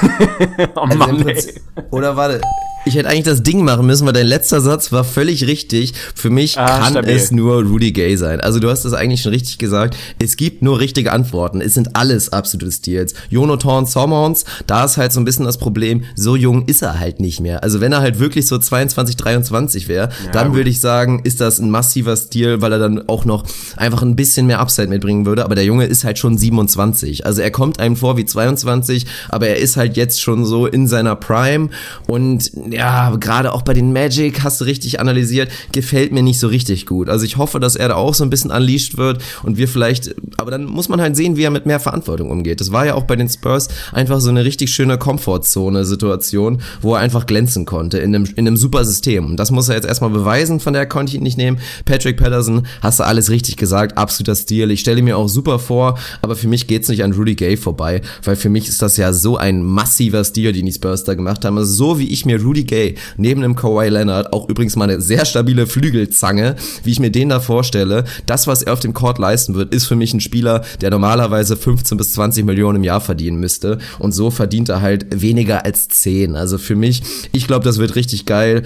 [0.76, 1.62] oh also Mann, ey.
[1.92, 2.42] Oder warte,
[2.86, 5.94] ich hätte eigentlich das Ding machen müssen, weil dein letzter Satz war völlig richtig.
[6.14, 7.16] Für mich ah, kann stabil.
[7.16, 8.40] es nur Rudy Gay sein.
[8.42, 9.98] Also du hast es eigentlich schon richtig gesagt.
[10.20, 11.62] Es gibt nur richtige Antworten.
[11.62, 13.14] Es sind alles absolute Stils.
[13.30, 17.20] Jonathan Sommons, da ist halt so ein bisschen das Problem, so jung ist er halt
[17.20, 17.64] nicht mehr.
[17.64, 21.42] Also wenn er halt wirklich so 22, 23 wäre, ja, dann würde ich sagen, ist
[21.42, 23.46] das ein massiver Stil, weil er dann auch noch
[23.78, 25.44] einfach ein bisschen mehr Upside mitbringen würde.
[25.44, 27.26] Aber der Junge ist halt schon 27.
[27.26, 30.88] Also er kommt einem vor wie 22, aber er ist halt jetzt schon so in
[30.88, 31.70] seiner Prime
[32.08, 36.48] und ja, gerade auch bei den Magic, hast du richtig analysiert, gefällt mir nicht so
[36.48, 37.10] richtig gut.
[37.10, 40.14] Also ich hoffe, dass er da auch so ein bisschen unleashed wird und wir vielleicht,
[40.38, 42.60] aber dann muss man halt sehen, wie er mit mehr Verantwortung umgeht.
[42.60, 47.00] Das war ja auch bei den Spurs einfach so eine richtig schöne Komfortzone-Situation, wo er
[47.00, 49.26] einfach glänzen konnte in einem, in einem super System.
[49.26, 51.60] Und das muss er jetzt erstmal beweisen, von der konnte ich ihn nicht nehmen.
[51.86, 54.70] Patrick Patterson, hast du alles richtig gesagt, absoluter Stil.
[54.72, 58.02] Ich stelle mir auch super vor, aber für mich geht's nicht an Rudy Gay vorbei,
[58.24, 61.46] weil für mich ist das ja so ein massiver Stil, den die Spurs da gemacht
[61.46, 61.58] haben.
[61.58, 65.02] Also so wie ich mir Rudy Gay neben dem Kawhi Leonard, auch übrigens mal eine
[65.02, 68.06] sehr stabile Flügelzange, wie ich mir den da vorstelle.
[68.26, 71.56] Das, was er auf dem Court leisten wird, ist für mich ein Spieler, der normalerweise
[71.58, 73.78] 15 bis 20 Millionen im Jahr verdienen müsste.
[74.00, 76.36] Und so verdient er halt weniger als 10.
[76.36, 78.64] Also für mich, ich glaube, das wird richtig geil.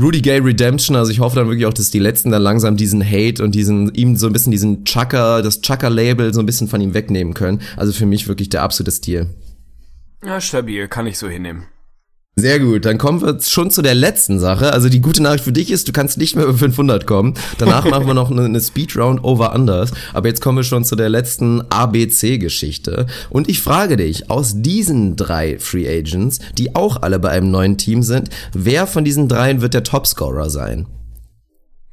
[0.00, 3.04] Rudy Gay Redemption, also ich hoffe dann wirklich auch, dass die letzten dann langsam diesen
[3.04, 6.80] Hate und diesen, ihm so ein bisschen diesen Chucker, das Chucker-Label so ein bisschen von
[6.80, 7.60] ihm wegnehmen können.
[7.76, 9.26] Also für mich wirklich der absolute Stil.
[10.24, 11.64] Ja, stabil, kann ich so hinnehmen.
[12.36, 14.72] Sehr gut, dann kommen wir schon zu der letzten Sache.
[14.72, 17.34] Also die gute Nachricht für dich ist, du kannst nicht mehr über 500 kommen.
[17.58, 19.92] Danach machen wir noch eine, eine Speedround over Unders.
[20.14, 23.06] Aber jetzt kommen wir schon zu der letzten ABC-Geschichte.
[23.28, 27.76] Und ich frage dich, aus diesen drei Free Agents, die auch alle bei einem neuen
[27.76, 30.86] Team sind, wer von diesen dreien wird der Topscorer sein?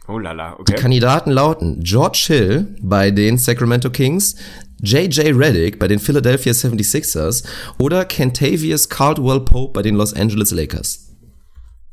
[0.07, 0.63] Oh lala, okay.
[0.75, 4.35] Die Kandidaten lauten George Hill bei den Sacramento Kings,
[4.81, 7.45] JJ Redick bei den Philadelphia 76ers
[7.79, 11.07] oder Kentavious Caldwell Pope bei den Los Angeles Lakers?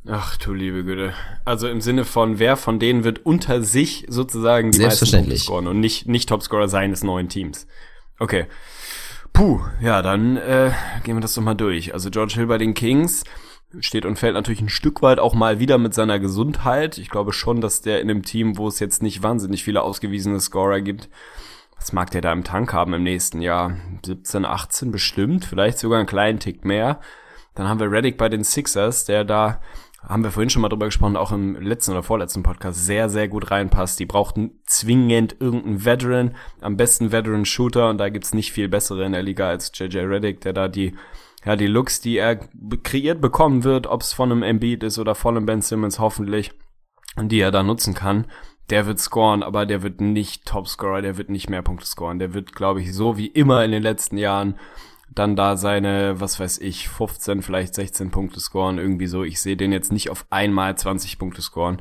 [0.06, 1.14] Ach du liebe Güte.
[1.46, 5.80] Also im Sinne von, wer von denen wird unter sich sozusagen die meisten scoren und
[5.80, 7.66] nicht, nicht Topscorer seines neuen Teams.
[8.18, 8.44] Okay.
[9.32, 10.72] Puh, ja, dann äh,
[11.04, 11.94] gehen wir das doch mal durch.
[11.94, 13.24] Also George Hill bei den Kings
[13.80, 16.98] steht und fällt natürlich ein Stück weit auch mal wieder mit seiner Gesundheit.
[16.98, 20.38] Ich glaube schon, dass der in einem Team, wo es jetzt nicht wahnsinnig viele ausgewiesene
[20.38, 21.08] Scorer gibt,
[21.84, 23.76] was mag der da im Tank haben im nächsten Jahr?
[24.06, 26.98] 17, 18 bestimmt, vielleicht sogar einen kleinen Tick mehr.
[27.54, 29.60] Dann haben wir Reddick bei den Sixers, der da,
[30.02, 33.28] haben wir vorhin schon mal drüber gesprochen, auch im letzten oder vorletzten Podcast, sehr, sehr
[33.28, 34.00] gut reinpasst.
[34.00, 39.12] Die brauchten zwingend irgendeinen Veteran, am besten Veteran-Shooter und da gibt's nicht viel bessere in
[39.12, 40.94] der Liga als JJ Reddick, der da die
[41.44, 42.36] ja, die Looks, die er
[42.82, 46.52] kreiert bekommen wird, ob es von einem Embiid ist oder von einem Ben Simmons hoffentlich,
[47.20, 48.24] die er da nutzen kann
[48.70, 52.18] der wird scoren, aber der wird nicht Topscorer, der wird nicht mehr Punkte scoren.
[52.18, 54.58] Der wird, glaube ich, so wie immer in den letzten Jahren
[55.14, 59.22] dann da seine, was weiß ich, 15, vielleicht 16 Punkte scoren, irgendwie so.
[59.22, 61.80] Ich sehe den jetzt nicht auf einmal 20 Punkte scoren.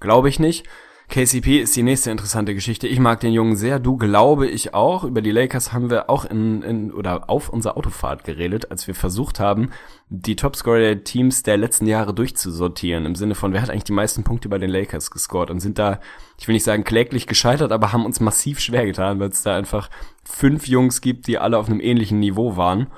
[0.00, 0.66] Glaube ich nicht.
[1.08, 2.88] KCP ist die nächste interessante Geschichte.
[2.88, 5.04] Ich mag den Jungen sehr, du glaube ich auch.
[5.04, 8.94] Über die Lakers haben wir auch in, in oder auf unserer Autofahrt geredet, als wir
[8.94, 9.70] versucht haben,
[10.08, 13.06] die Topscorer der Teams der letzten Jahre durchzusortieren.
[13.06, 15.78] Im Sinne von, wer hat eigentlich die meisten Punkte bei den Lakers gescored und sind
[15.78, 16.00] da,
[16.38, 19.56] ich will nicht sagen kläglich gescheitert, aber haben uns massiv schwer getan, weil es da
[19.56, 19.88] einfach
[20.24, 22.88] fünf Jungs gibt, die alle auf einem ähnlichen Niveau waren.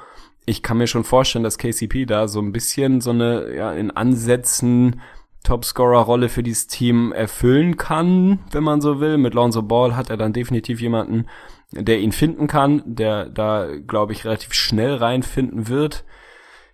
[0.46, 3.90] Ich kann mir schon vorstellen, dass KCP da so ein bisschen so eine, ja, in
[3.90, 5.02] Ansätzen
[5.44, 9.18] Topscorer-Rolle für dieses Team erfüllen kann, wenn man so will.
[9.18, 11.26] Mit Lonzo Ball hat er dann definitiv jemanden,
[11.72, 16.04] der ihn finden kann, der da, glaube ich, relativ schnell reinfinden wird.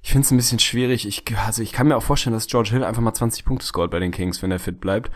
[0.02, 1.06] Ich finde es ein bisschen schwierig.
[1.06, 3.90] Ich, also ich kann mir auch vorstellen, dass George Hill einfach mal 20 Punkte scoret
[3.90, 5.10] bei den Kings, wenn er fit bleibt.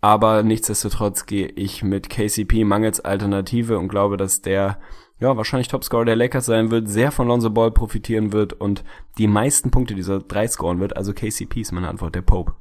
[0.00, 4.78] Aber nichtsdestotrotz gehe ich mit KCP mangels Alternative und glaube, dass der
[5.20, 8.84] ja wahrscheinlich Topscorer der Lakers sein wird, sehr von Lonzo Ball profitieren wird und
[9.18, 10.96] die meisten Punkte dieser drei scoren wird.
[10.96, 12.54] Also KCP ist meine Antwort, der Pope.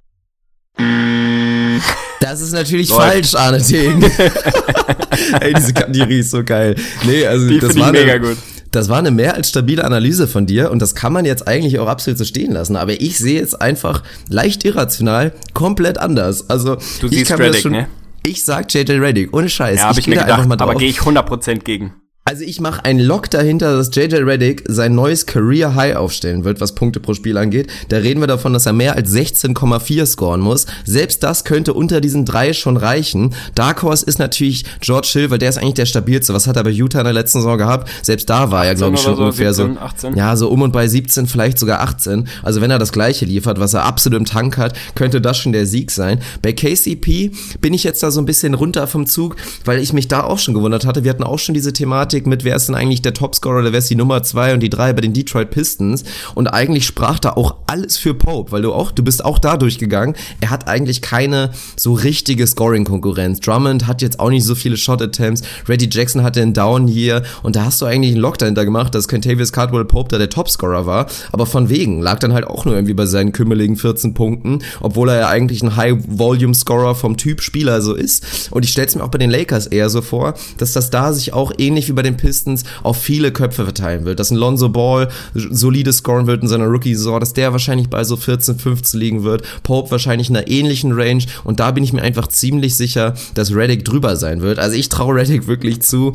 [2.20, 3.02] Das ist natürlich Läuft.
[3.02, 4.04] falsch, Arne Tegen.
[5.42, 6.76] Ey, diese Kandirie ist so geil.
[7.06, 8.38] Nee, also Die das war mega eine, gut.
[8.72, 11.80] Das war eine mehr als stabile Analyse von dir und das kann man jetzt eigentlich
[11.80, 12.76] auch absolut so stehen lassen.
[12.76, 16.50] Aber ich sehe jetzt einfach leicht irrational komplett anders.
[16.50, 17.88] Also du ich siehst Reddick, ne?
[18.26, 19.78] Ich sag JJ Reddick, ohne Scheiß.
[19.80, 21.94] Ja, hab ich, ich mir gedacht, aber gehe ich 100% gegen.
[22.28, 26.60] Also ich mache einen Lock dahinter, dass JJ Reddick sein neues Career High aufstellen wird,
[26.60, 27.70] was Punkte pro Spiel angeht.
[27.88, 30.66] Da reden wir davon, dass er mehr als 16,4 scoren muss.
[30.84, 33.34] Selbst das könnte unter diesen drei schon reichen.
[33.56, 36.34] Dark Horse ist natürlich George Hill, weil der ist eigentlich der stabilste.
[36.34, 37.90] Was hat er bei Utah in der letzten Saison gehabt?
[38.02, 39.80] Selbst da war er, glaube ich, schon so, ungefähr 17, so.
[39.80, 40.16] 18.
[40.18, 42.28] Ja, so um und bei 17, vielleicht sogar 18.
[42.44, 45.54] Also wenn er das gleiche liefert, was er absolut im Tank hat, könnte das schon
[45.54, 46.20] der Sieg sein.
[46.42, 50.10] Bei KCP bin ich jetzt da so ein bisschen runter vom Zug, weil ich mich
[50.10, 51.06] da auch schon gewundert hatte.
[51.06, 53.80] Wir hatten auch schon diese Thematik mit, wer ist denn eigentlich der Topscorer oder wer
[53.80, 56.04] ist die Nummer zwei und die drei bei den Detroit Pistons.
[56.34, 59.58] Und eigentlich sprach da auch alles für Pope, weil du auch, du bist auch da
[59.58, 60.16] durchgegangen.
[60.42, 63.42] Er hat eigentlich keine so richtige Scoring-Konkurrenz.
[63.42, 65.44] Drummond hat jetzt auch nicht so viele Shot-Attempts.
[65.68, 68.96] Reggie Jackson hatte einen Down hier und da hast du eigentlich einen Lock dahinter gemacht,
[68.96, 71.08] dass Kentavious Cardwell Pope da der Topscorer war.
[71.32, 75.10] Aber von wegen lag dann halt auch nur irgendwie bei seinen kümmeligen 14 Punkten, obwohl
[75.10, 78.52] er ja eigentlich ein High-Volume-Scorer vom Typ Spieler so ist.
[78.52, 81.34] Und ich stell's mir auch bei den Lakers eher so vor, dass das da sich
[81.34, 84.20] auch ähnlich wie bei den Pistons auf viele Köpfe verteilen wird.
[84.20, 88.18] Dass ein Lonzo Ball solide scoren wird in seiner Rookie-Saison, dass der wahrscheinlich bei so
[88.18, 89.44] 14, 15 liegen wird.
[89.64, 91.24] Pope wahrscheinlich in einer ähnlichen Range.
[91.44, 94.60] Und da bin ich mir einfach ziemlich sicher, dass Reddick drüber sein wird.
[94.60, 96.14] Also ich traue Reddick wirklich zu,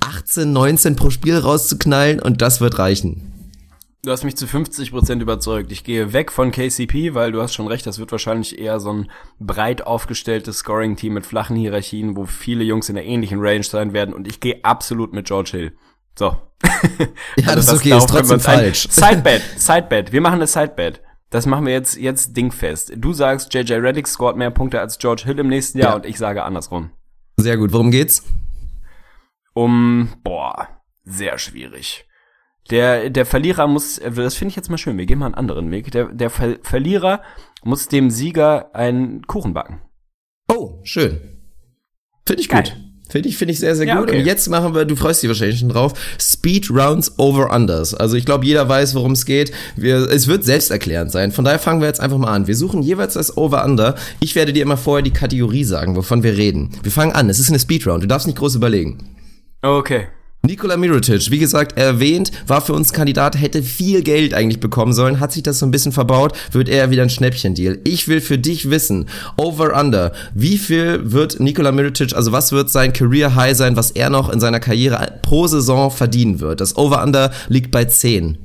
[0.00, 3.22] 18, 19 pro Spiel rauszuknallen und das wird reichen.
[4.02, 5.70] Du hast mich zu 50% überzeugt.
[5.72, 8.92] Ich gehe weg von KCP, weil du hast schon recht, das wird wahrscheinlich eher so
[8.94, 13.92] ein breit aufgestelltes Scoring-Team mit flachen Hierarchien, wo viele Jungs in der ähnlichen Range sein
[13.92, 15.72] werden und ich gehe absolut mit George Hill.
[16.18, 16.36] So.
[17.36, 18.86] Ja, das ist okay, ist trotzdem falsch.
[18.90, 20.12] Sidebet, Sidebet.
[20.12, 21.02] Wir machen eine Sidebet.
[21.30, 22.92] Das machen wir jetzt, jetzt dingfest.
[22.96, 25.96] Du sagst, JJ Reddick scored mehr Punkte als George Hill im nächsten Jahr Ja.
[25.96, 26.90] und ich sage andersrum.
[27.36, 27.72] Sehr gut.
[27.72, 28.24] Worum geht's?
[29.54, 30.68] Um, boah,
[31.04, 32.06] sehr schwierig.
[32.70, 35.70] Der, der Verlierer muss, das finde ich jetzt mal schön, wir gehen mal einen anderen
[35.70, 35.90] Weg.
[35.90, 37.20] Der, der Ver Verlierer
[37.64, 39.80] muss dem Sieger einen Kuchen backen.
[40.48, 41.18] Oh, schön.
[42.26, 42.62] Finde ich Geil.
[42.62, 42.76] gut.
[43.10, 44.08] Finde ich, finde ich sehr, sehr Ja, gut.
[44.08, 44.20] okay.
[44.20, 47.92] Und jetzt machen wir, du freust dich wahrscheinlich schon drauf, Speed Rounds Over Unders.
[47.92, 49.50] Also ich glaube, jeder weiß, worum es geht.
[49.74, 51.32] Wir, es wird selbsterklärend sein.
[51.32, 52.46] Von daher fangen wir jetzt einfach mal an.
[52.46, 53.96] Wir suchen jeweils das Over Under.
[54.20, 56.70] Ich werde dir immer vorher die Kategorie sagen, wovon wir reden.
[56.84, 57.28] Wir fangen an.
[57.28, 58.04] Es ist eine Speed Round.
[58.04, 59.16] Du darfst nicht groß überlegen.
[59.62, 60.06] Okay.
[60.42, 65.20] Nikola Mirotic, wie gesagt, erwähnt, war für uns Kandidat, hätte viel Geld eigentlich bekommen sollen,
[65.20, 67.78] hat sich das so ein bisschen verbaut, wird eher wieder ein Schnäppchendeal.
[67.84, 72.70] Ich will für dich wissen, over under, wie viel wird Nikola Mirotic, also was wird
[72.70, 76.62] sein Career High sein, was er noch in seiner Karriere pro Saison verdienen wird?
[76.62, 78.38] Das over under liegt bei 10.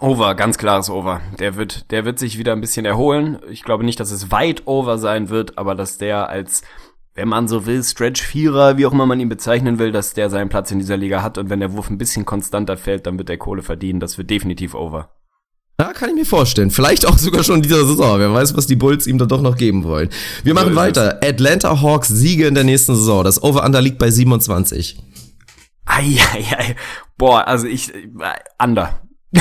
[0.00, 1.20] Over, ganz klares Over.
[1.38, 3.38] Der wird, der wird sich wieder ein bisschen erholen.
[3.50, 6.62] Ich glaube nicht, dass es weit over sein wird, aber dass der als,
[7.18, 10.30] wenn man so will, Stretch Vierer, wie auch immer man ihn bezeichnen will, dass der
[10.30, 13.18] seinen Platz in dieser Liga hat und wenn der Wurf ein bisschen konstanter fällt, dann
[13.18, 13.98] wird der Kohle verdienen.
[13.98, 15.10] Das wird definitiv over.
[15.80, 16.70] Ja, kann ich mir vorstellen.
[16.70, 18.20] Vielleicht auch sogar schon in dieser Saison.
[18.20, 20.10] Wer weiß, was die Bulls ihm da doch noch geben wollen.
[20.44, 21.18] Wir machen ist weiter.
[21.20, 23.24] Atlanta Hawks Siege in der nächsten Saison.
[23.24, 25.02] Das Over-Under liegt bei 27.
[25.86, 26.76] Eieiei.
[27.16, 28.04] Boah, also ich, äh,
[28.62, 29.00] under.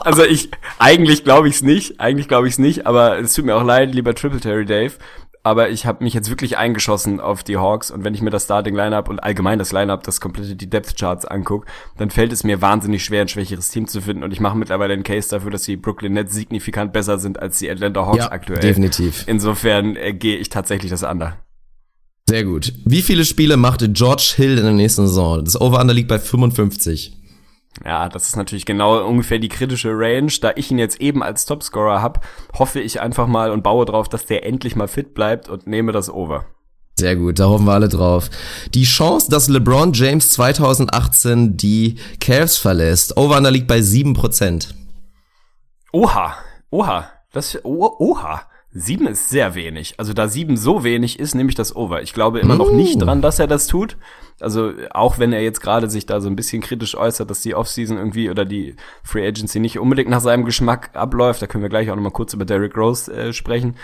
[0.00, 0.50] also ich,
[0.80, 3.64] eigentlich glaube ich es nicht, eigentlich glaube ich es nicht, aber es tut mir auch
[3.64, 4.94] leid, lieber Triple Terry Dave.
[5.48, 8.44] Aber ich habe mich jetzt wirklich eingeschossen auf die Hawks und wenn ich mir das
[8.44, 11.64] Starting Lineup und allgemein das Lineup, das komplette die Depth Charts anguck,
[11.96, 14.92] dann fällt es mir wahnsinnig schwer, ein schwächeres Team zu finden und ich mache mittlerweile
[14.92, 18.30] einen Case dafür, dass die Brooklyn Nets signifikant besser sind als die Atlanta Hawks Ja,
[18.30, 18.60] aktuell.
[18.60, 19.24] definitiv.
[19.26, 21.38] Insofern äh, gehe ich tatsächlich das under.
[22.28, 22.74] Sehr gut.
[22.84, 25.42] Wie viele Spiele macht George Hill in der nächsten Saison?
[25.42, 27.17] Das Over-Under liegt bei 55.
[27.84, 30.32] Ja, das ist natürlich genau ungefähr die kritische Range.
[30.40, 32.24] Da ich ihn jetzt eben als Topscorer hab,
[32.58, 35.92] hoffe ich einfach mal und baue drauf, dass der endlich mal fit bleibt und nehme
[35.92, 36.44] das over.
[36.98, 38.28] Sehr gut, da hoffen wir alle drauf.
[38.74, 43.16] Die Chance, dass LeBron James 2018 die Cavs verlässt.
[43.16, 44.74] Over-Under liegt bei 7%.
[45.92, 46.34] Oha,
[46.70, 48.42] oha, das, oh, oha.
[48.80, 49.94] Sieben ist sehr wenig.
[49.98, 52.02] Also da sieben so wenig ist, nehme ich das over.
[52.02, 53.96] Ich glaube immer noch nicht dran, dass er das tut.
[54.40, 57.56] Also auch wenn er jetzt gerade sich da so ein bisschen kritisch äußert, dass die
[57.56, 61.70] Offseason irgendwie oder die Free Agency nicht unbedingt nach seinem Geschmack abläuft, da können wir
[61.70, 63.74] gleich auch nochmal kurz über Derrick Rose äh, sprechen.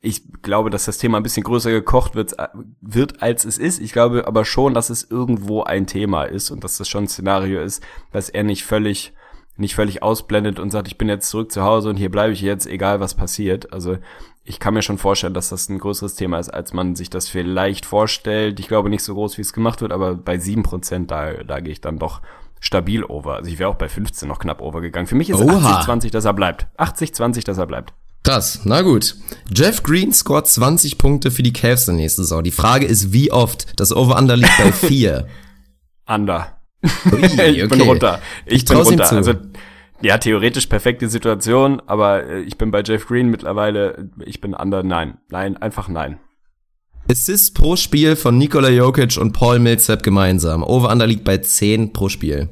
[0.00, 2.48] Ich glaube, dass das Thema ein bisschen größer gekocht wird, äh,
[2.80, 3.80] wird, als es ist.
[3.80, 7.08] Ich glaube aber schon, dass es irgendwo ein Thema ist und dass das schon ein
[7.08, 9.12] Szenario ist, dass er nicht völlig
[9.56, 12.40] nicht völlig ausblendet und sagt, ich bin jetzt zurück zu Hause und hier bleibe ich
[12.40, 13.72] jetzt, egal was passiert.
[13.72, 13.98] Also
[14.44, 17.28] ich kann mir schon vorstellen, dass das ein größeres Thema ist, als man sich das
[17.28, 18.58] vielleicht vorstellt.
[18.58, 21.60] Ich glaube nicht so groß, wie es gemacht wird, aber bei sieben Prozent, da, da
[21.60, 22.22] gehe ich dann doch
[22.58, 23.34] stabil over.
[23.36, 25.06] Also ich wäre auch bei 15 noch knapp over gegangen.
[25.06, 25.80] Für mich ist Oha.
[25.82, 26.66] 80-20, dass er bleibt.
[26.78, 27.92] 80-20, dass er bleibt.
[28.24, 29.16] Krass, na gut.
[29.52, 32.42] Jeff Green scoret 20 Punkte für die Cavs in der nächsten Saison.
[32.42, 33.78] Die Frage ist, wie oft?
[33.80, 35.26] Das Over-Under liegt bei 4.
[36.06, 36.56] Under.
[37.12, 37.82] Ui, ich bin okay.
[37.82, 38.20] runter.
[38.46, 39.16] Ich bin trau's ihm runter.
[39.16, 39.34] Also
[40.02, 44.82] ja, theoretisch perfekte Situation, aber äh, ich bin bei Jeff Green mittlerweile, ich bin under,
[44.82, 45.18] nein.
[45.30, 46.18] Nein, einfach nein.
[47.10, 50.62] Assists pro Spiel von Nikola Jokic und Paul Millsap gemeinsam.
[50.62, 52.48] Over-Under liegt bei 10 pro Spiel.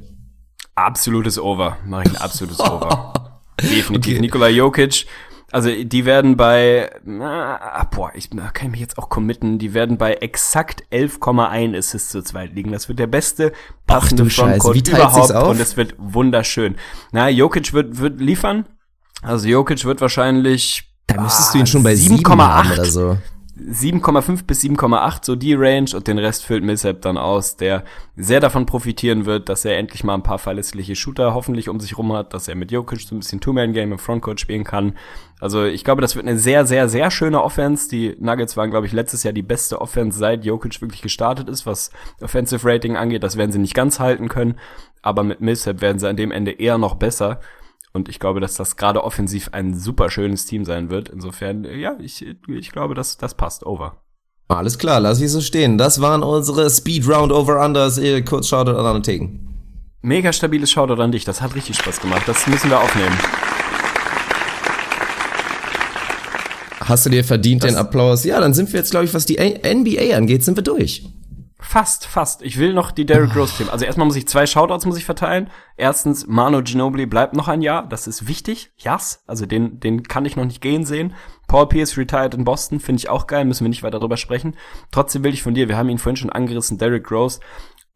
[0.75, 1.77] Absolutes Over.
[1.85, 3.13] Mach ich ein absolutes Over.
[3.61, 4.13] Definitiv.
[4.13, 4.21] Okay.
[4.21, 5.05] Nikola Jokic
[5.51, 9.97] also die werden bei, na, boah, ich kann ich mich jetzt auch committen, die werden
[9.97, 12.71] bei exakt 11,1 Assists zu zweit liegen.
[12.71, 13.51] Das wird der beste
[13.85, 16.75] passende Frontcourt überhaupt und es wird wunderschön.
[17.11, 18.65] Na, Jokic wird, wird liefern.
[19.21, 23.17] Also Jokic wird wahrscheinlich da müsstest ah, du ihn schon bei 7,8 oder so.
[23.69, 27.83] 7,5 bis 7,8, so die Range und den Rest füllt Millsap dann aus, der
[28.15, 31.97] sehr davon profitieren wird, dass er endlich mal ein paar verlässliche Shooter hoffentlich um sich
[31.97, 34.97] rum hat, dass er mit Jokic so ein bisschen Two-Man-Game im Frontcourt spielen kann.
[35.39, 37.89] Also ich glaube, das wird eine sehr, sehr, sehr schöne Offense.
[37.89, 41.65] Die Nuggets waren, glaube ich, letztes Jahr die beste Offense, seit Jokic wirklich gestartet ist,
[41.65, 41.91] was
[42.21, 43.23] Offensive Rating angeht.
[43.23, 44.55] Das werden sie nicht ganz halten können,
[45.01, 47.39] aber mit Millsap werden sie an dem Ende eher noch besser.
[47.93, 51.09] Und ich glaube, dass das gerade offensiv ein super schönes Team sein wird.
[51.09, 53.65] Insofern, ja, ich, ich glaube, dass das passt.
[53.65, 53.97] Over.
[54.47, 55.77] Alles klar, lass ich so stehen.
[55.77, 57.99] Das waren unsere Speed Round Over Unders.
[58.25, 59.47] Kurz Shoutout an Analytiken.
[60.01, 61.25] Mega stabiles Shoutout an dich.
[61.25, 62.23] Das hat richtig Spaß gemacht.
[62.27, 63.17] Das müssen wir aufnehmen.
[66.79, 68.23] Hast du dir verdient das den Applaus?
[68.23, 71.05] Ja, dann sind wir jetzt, glaube ich, was die NBA angeht, sind wir durch.
[71.71, 72.41] Fast, fast.
[72.41, 73.69] Ich will noch die Derrick Rose Themen.
[73.69, 75.49] Also erstmal muss ich zwei Shoutouts muss ich verteilen.
[75.77, 77.87] Erstens, Manu Ginobili bleibt noch ein Jahr.
[77.87, 78.73] Das ist wichtig.
[78.75, 79.23] Yes.
[79.25, 81.13] Also den, den kann ich noch nicht gehen sehen.
[81.47, 82.81] Paul Pierce retired in Boston.
[82.81, 83.45] Finde ich auch geil.
[83.45, 84.57] Müssen wir nicht weiter drüber sprechen.
[84.91, 87.39] Trotzdem will ich von dir, wir haben ihn vorhin schon angerissen, Derrick Rose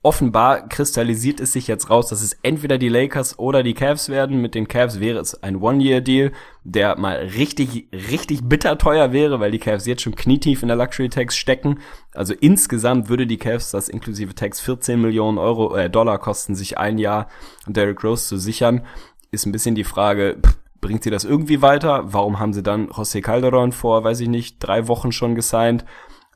[0.01, 4.41] offenbar kristallisiert es sich jetzt raus, dass es entweder die Lakers oder die Cavs werden.
[4.41, 6.31] Mit den Cavs wäre es ein One-Year-Deal,
[6.63, 10.77] der mal richtig, richtig bitter teuer wäre, weil die Cavs jetzt schon knietief in der
[10.77, 11.79] Luxury-Tax stecken.
[12.13, 16.77] Also insgesamt würde die Cavs das inklusive Tax 14 Millionen Euro, äh, Dollar kosten, sich
[16.77, 17.27] ein Jahr
[17.65, 18.85] Derrick Rose zu sichern.
[19.31, 20.37] Ist ein bisschen die Frage,
[20.81, 22.13] bringt sie das irgendwie weiter?
[22.13, 25.83] Warum haben sie dann José Calderon vor, weiß ich nicht, drei Wochen schon gesigned?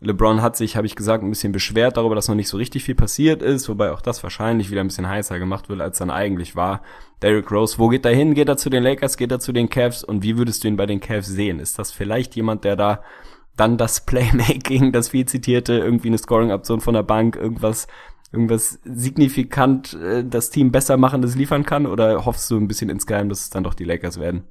[0.01, 2.85] LeBron hat sich, habe ich gesagt, ein bisschen beschwert darüber, dass noch nicht so richtig
[2.85, 6.09] viel passiert ist, wobei auch das wahrscheinlich wieder ein bisschen heißer gemacht wird, als dann
[6.09, 6.81] eigentlich war.
[7.21, 8.33] Derrick Rose, wo geht er hin?
[8.33, 9.17] Geht er zu den Lakers?
[9.17, 10.05] Geht er zu den Cavs?
[10.05, 11.59] Und wie würdest du ihn bei den Cavs sehen?
[11.59, 13.03] Ist das vielleicht jemand, der da
[13.57, 17.87] dann das Playmaking, das viel zitierte, irgendwie eine Scoring-Option von der Bank, irgendwas,
[18.31, 21.85] irgendwas signifikant äh, das Team besser machendes liefern kann?
[21.85, 24.45] Oder hoffst du ein bisschen insgeheim, dass es dann doch die Lakers werden?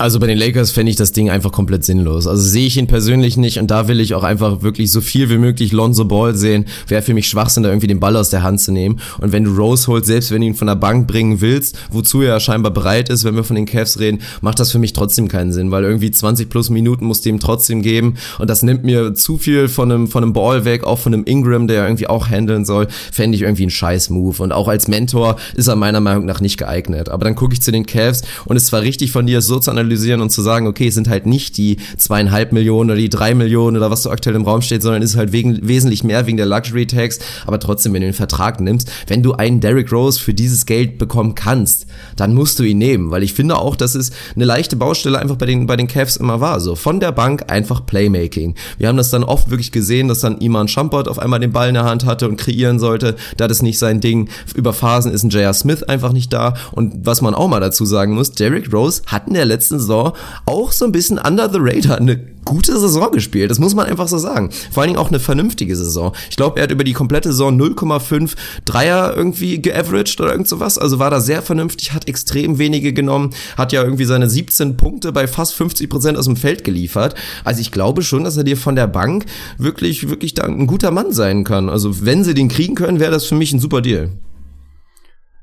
[0.00, 2.28] Also bei den Lakers fände ich das Ding einfach komplett sinnlos.
[2.28, 5.28] Also sehe ich ihn persönlich nicht und da will ich auch einfach wirklich so viel
[5.28, 6.66] wie möglich Lonzo Ball sehen.
[6.86, 9.00] Wäre für mich Schwachsinn, da irgendwie den Ball aus der Hand zu nehmen.
[9.20, 12.22] Und wenn du Rose holst, selbst wenn du ihn von der Bank bringen willst, wozu
[12.22, 15.26] er scheinbar bereit ist, wenn wir von den Cavs reden, macht das für mich trotzdem
[15.26, 18.84] keinen Sinn, weil irgendwie 20 plus Minuten musst du ihm trotzdem geben und das nimmt
[18.84, 22.06] mir zu viel von einem, von einem Ball weg, auch von einem Ingram, der irgendwie
[22.06, 24.44] auch handeln soll, fände ich irgendwie ein scheiß Move.
[24.44, 27.08] Und auch als Mentor ist er meiner Meinung nach nicht geeignet.
[27.08, 29.72] Aber dann gucke ich zu den Cavs und es war richtig von dir, so zu
[29.72, 33.08] analysieren, analysieren und zu sagen, okay, es sind halt nicht die zweieinhalb Millionen oder die
[33.08, 36.04] drei Millionen oder was so aktuell im Raum steht, sondern es ist halt wegen, wesentlich
[36.04, 37.18] mehr wegen der Luxury Tax.
[37.46, 40.98] Aber trotzdem, wenn du den Vertrag nimmst, wenn du einen Derrick Rose für dieses Geld
[40.98, 41.86] bekommen kannst,
[42.16, 45.36] dann musst du ihn nehmen, weil ich finde auch, dass es eine leichte Baustelle einfach
[45.36, 46.60] bei den, bei den Cavs immer war.
[46.60, 48.54] So von der Bank einfach Playmaking.
[48.76, 51.68] Wir haben das dann oft wirklich gesehen, dass dann Iman Shumpert auf einmal den Ball
[51.68, 53.16] in der Hand hatte und kreieren sollte.
[53.36, 54.28] Da das nicht sein Ding.
[54.54, 55.54] Über Phasen ist ein J.R.
[55.54, 56.54] Smith einfach nicht da.
[56.72, 60.12] Und was man auch mal dazu sagen muss, Derrick Rose hat in der letzten Saison
[60.46, 62.18] auch so ein bisschen under the radar eine
[62.48, 63.50] gute Saison gespielt.
[63.50, 64.50] Das muss man einfach so sagen.
[64.72, 66.14] Vor allen Dingen auch eine vernünftige Saison.
[66.30, 70.78] Ich glaube, er hat über die komplette Saison 0,5 Dreier irgendwie geaveraged oder irgend sowas.
[70.78, 75.12] Also war da sehr vernünftig, hat extrem wenige genommen, hat ja irgendwie seine 17 Punkte
[75.12, 77.14] bei fast 50 Prozent aus dem Feld geliefert.
[77.44, 79.26] Also ich glaube schon, dass er dir von der Bank
[79.58, 81.68] wirklich, wirklich da ein guter Mann sein kann.
[81.68, 84.10] Also wenn sie den kriegen können, wäre das für mich ein super Deal.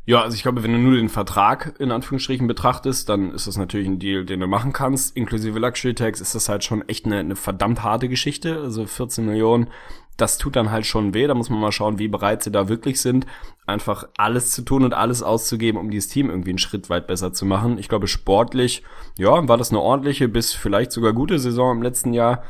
[0.07, 3.57] Ja, also ich glaube, wenn du nur den Vertrag in Anführungsstrichen betrachtest, dann ist das
[3.57, 5.17] natürlich ein Deal, den du machen kannst.
[5.17, 8.59] Inklusive Luxury Tax ist das halt schon echt eine, eine verdammt harte Geschichte.
[8.61, 9.67] Also 14 Millionen,
[10.15, 11.25] das tut dann halt schon weh.
[11.25, 13.25] Da muss man mal schauen, wie bereit sie da wirklich sind,
[13.65, 17.33] einfach alles zu tun und alles auszugeben, um dieses Team irgendwie einen Schritt weit besser
[17.33, 17.79] zu machen.
[17.79, 18.83] Ich glaube, sportlich,
[19.17, 22.43] ja, war das eine ordentliche bis vielleicht sogar gute Saison im letzten Jahr.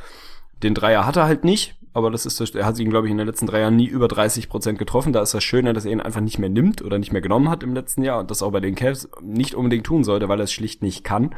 [0.62, 3.18] Den Dreier hat er halt nicht aber das ist er hat ihn, glaube ich, in
[3.18, 5.14] den letzten drei Jahren nie über 30 Prozent getroffen.
[5.14, 7.50] Da ist das Schöne, dass er ihn einfach nicht mehr nimmt oder nicht mehr genommen
[7.50, 10.42] hat im letzten Jahr und das auch bei den Cavs nicht unbedingt tun sollte, weil
[10.42, 11.34] er es schlicht nicht kann.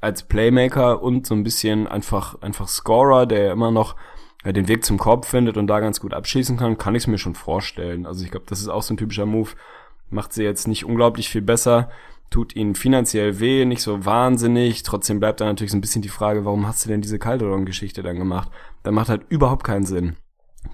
[0.00, 3.96] Als Playmaker und so ein bisschen einfach, einfach Scorer, der immer noch
[4.44, 7.06] ja, den Weg zum Korb findet und da ganz gut abschießen kann, kann ich es
[7.08, 8.06] mir schon vorstellen.
[8.06, 9.50] Also ich glaube, das ist auch so ein typischer Move.
[10.10, 11.90] Macht sie jetzt nicht unglaublich viel besser
[12.30, 14.82] tut ihnen finanziell weh, nicht so wahnsinnig.
[14.82, 18.02] Trotzdem bleibt da natürlich so ein bisschen die Frage, warum hast du denn diese Calderon-Geschichte
[18.02, 18.50] dann gemacht?
[18.86, 20.14] Das macht halt überhaupt keinen Sinn.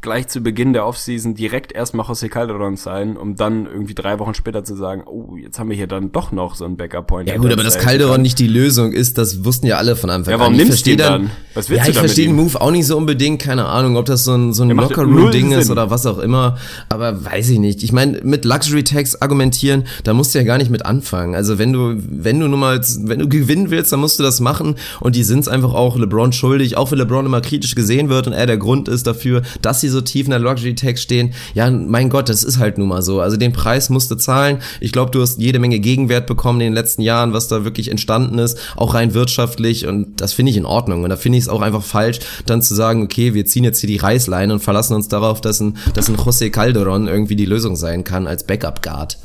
[0.01, 4.35] Gleich zu Beginn der Offseason direkt erstmal José Calderon sein, um dann irgendwie drei Wochen
[4.35, 7.29] später zu sagen, oh, jetzt haben wir hier dann doch noch so einen Backup-Point.
[7.29, 10.35] Ja gut, aber dass Calderon nicht die Lösung ist, das wussten ja alle von Anfang
[10.35, 10.41] an.
[10.41, 11.31] Ja, warum nimmst du dann?
[11.55, 14.25] Was willst ja, ich verstehe den Move auch nicht so unbedingt, keine Ahnung, ob das
[14.25, 16.57] so ein, so ein Locker-Room-Ding ist oder was auch immer,
[16.89, 17.83] aber weiß ich nicht.
[17.83, 21.35] Ich meine, mit Luxury-Tags argumentieren, da musst du ja gar nicht mit anfangen.
[21.35, 24.41] Also wenn du, wenn du nun mal, wenn du gewinnen willst, dann musst du das
[24.41, 28.27] machen und die sind's einfach auch LeBron schuldig, auch wenn LeBron immer kritisch gesehen wird
[28.27, 31.35] und er der Grund ist dafür, dass sie so tief in der Luxury-Tags stehen.
[31.53, 33.21] Ja, mein Gott, das ist halt nun mal so.
[33.21, 34.61] Also den Preis musst du zahlen.
[34.81, 37.91] Ich glaube, du hast jede Menge Gegenwert bekommen in den letzten Jahren, was da wirklich
[37.91, 41.05] entstanden ist, auch rein wirtschaftlich und das finde ich in Ordnung.
[41.05, 43.81] Und da finde ich es auch einfach falsch, dann zu sagen, okay, wir ziehen jetzt
[43.81, 47.45] hier die Reißleine und verlassen uns darauf, dass ein, dass ein José Calderon irgendwie die
[47.45, 49.19] Lösung sein kann als Backup-Guard.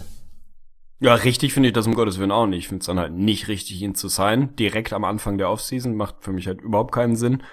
[1.00, 2.60] Ja, richtig finde ich das um Gottes Willen auch nicht.
[2.60, 4.56] Ich finde es dann halt nicht richtig, ihn zu sein.
[4.56, 7.44] Direkt am Anfang der Offseason macht für mich halt überhaupt keinen Sinn.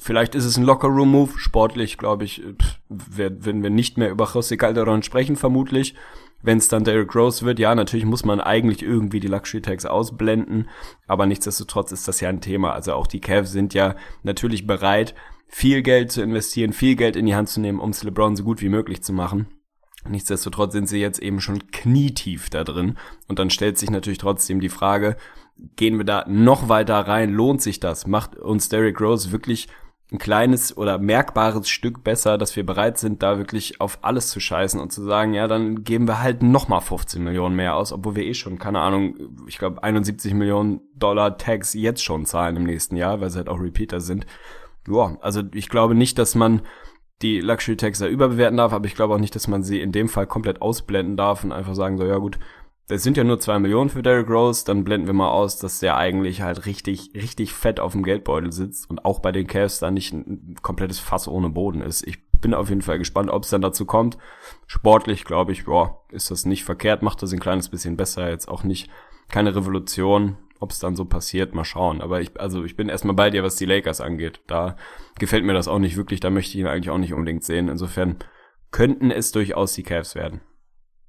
[0.00, 1.38] Vielleicht ist es ein Locker-Room-Move.
[1.38, 2.42] Sportlich, glaube ich,
[2.88, 5.94] werden wir nicht mehr über José Calderon sprechen, vermutlich.
[6.42, 10.68] Wenn es dann Derrick Rose wird, ja, natürlich muss man eigentlich irgendwie die Luxury-Tags ausblenden,
[11.06, 12.74] aber nichtsdestotrotz ist das ja ein Thema.
[12.74, 15.14] Also auch die Cavs sind ja natürlich bereit,
[15.48, 18.44] viel Geld zu investieren, viel Geld in die Hand zu nehmen, um es LeBron so
[18.44, 19.46] gut wie möglich zu machen.
[20.06, 22.98] Nichtsdestotrotz sind sie jetzt eben schon knietief da drin.
[23.26, 25.16] Und dann stellt sich natürlich trotzdem die Frage,
[25.76, 27.32] gehen wir da noch weiter rein?
[27.32, 28.06] Lohnt sich das?
[28.06, 29.68] Macht uns Derrick Rose wirklich
[30.12, 34.38] ein kleines oder merkbares Stück besser, dass wir bereit sind, da wirklich auf alles zu
[34.38, 38.16] scheißen und zu sagen, ja, dann geben wir halt nochmal 15 Millionen mehr aus, obwohl
[38.16, 39.16] wir eh schon, keine Ahnung,
[39.48, 43.48] ich glaube 71 Millionen Dollar Tags jetzt schon zahlen im nächsten Jahr, weil sie halt
[43.48, 44.26] auch Repeater sind.
[44.86, 46.62] Ja, also ich glaube nicht, dass man
[47.22, 49.92] die Luxury Tags da überbewerten darf, aber ich glaube auch nicht, dass man sie in
[49.92, 52.38] dem Fall komplett ausblenden darf und einfach sagen so, ja gut,
[52.88, 55.80] das sind ja nur zwei Millionen für Derrick Rose, dann blenden wir mal aus, dass
[55.80, 59.78] der eigentlich halt richtig, richtig fett auf dem Geldbeutel sitzt und auch bei den Cavs
[59.78, 62.06] da nicht ein komplettes Fass ohne Boden ist.
[62.06, 64.18] Ich bin auf jeden Fall gespannt, ob es dann dazu kommt.
[64.66, 68.48] Sportlich, glaube ich, boah, ist das nicht verkehrt, macht das ein kleines bisschen besser, jetzt
[68.48, 68.90] auch nicht
[69.30, 72.02] keine Revolution, ob es dann so passiert, mal schauen.
[72.02, 74.42] Aber ich, also ich bin erstmal bei dir, was die Lakers angeht.
[74.46, 74.76] Da
[75.18, 77.68] gefällt mir das auch nicht wirklich, da möchte ich ihn eigentlich auch nicht unbedingt sehen.
[77.68, 78.16] Insofern
[78.70, 80.42] könnten es durchaus die Cavs werden.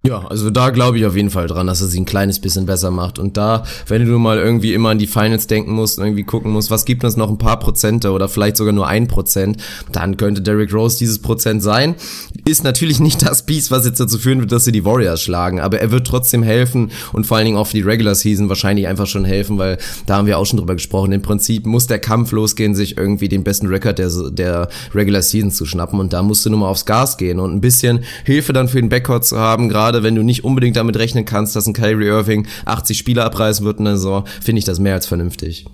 [0.06, 2.68] Ja, also da glaube ich auf jeden Fall dran, dass er sie ein kleines bisschen
[2.68, 3.18] besser macht.
[3.18, 6.70] Und da, wenn du mal irgendwie immer an die Finals denken musst irgendwie gucken musst,
[6.70, 9.58] was gibt uns noch ein paar Prozente oder vielleicht sogar nur ein Prozent,
[9.92, 11.96] dann könnte Derrick Rose dieses Prozent sein.
[12.46, 15.60] Ist natürlich nicht das Piece, was jetzt dazu führen wird, dass sie die Warriors schlagen,
[15.60, 18.88] aber er wird trotzdem helfen und vor allen Dingen auch für die Regular Season wahrscheinlich
[18.88, 21.12] einfach schon helfen, weil da haben wir auch schon drüber gesprochen.
[21.14, 25.50] Im Prinzip muss der Kampf losgehen, sich irgendwie den besten Record der, der Regular Season
[25.50, 28.54] zu schnappen und da musst du nur mal aufs Gas gehen und ein bisschen Hilfe
[28.54, 31.56] dann für den Backcourt zu haben, gerade gerade wenn du nicht unbedingt damit rechnen kannst,
[31.56, 34.94] dass ein Kyrie Irving 80 Spieler abreißen wird in der Saison, finde ich das mehr
[34.94, 35.66] als vernünftig.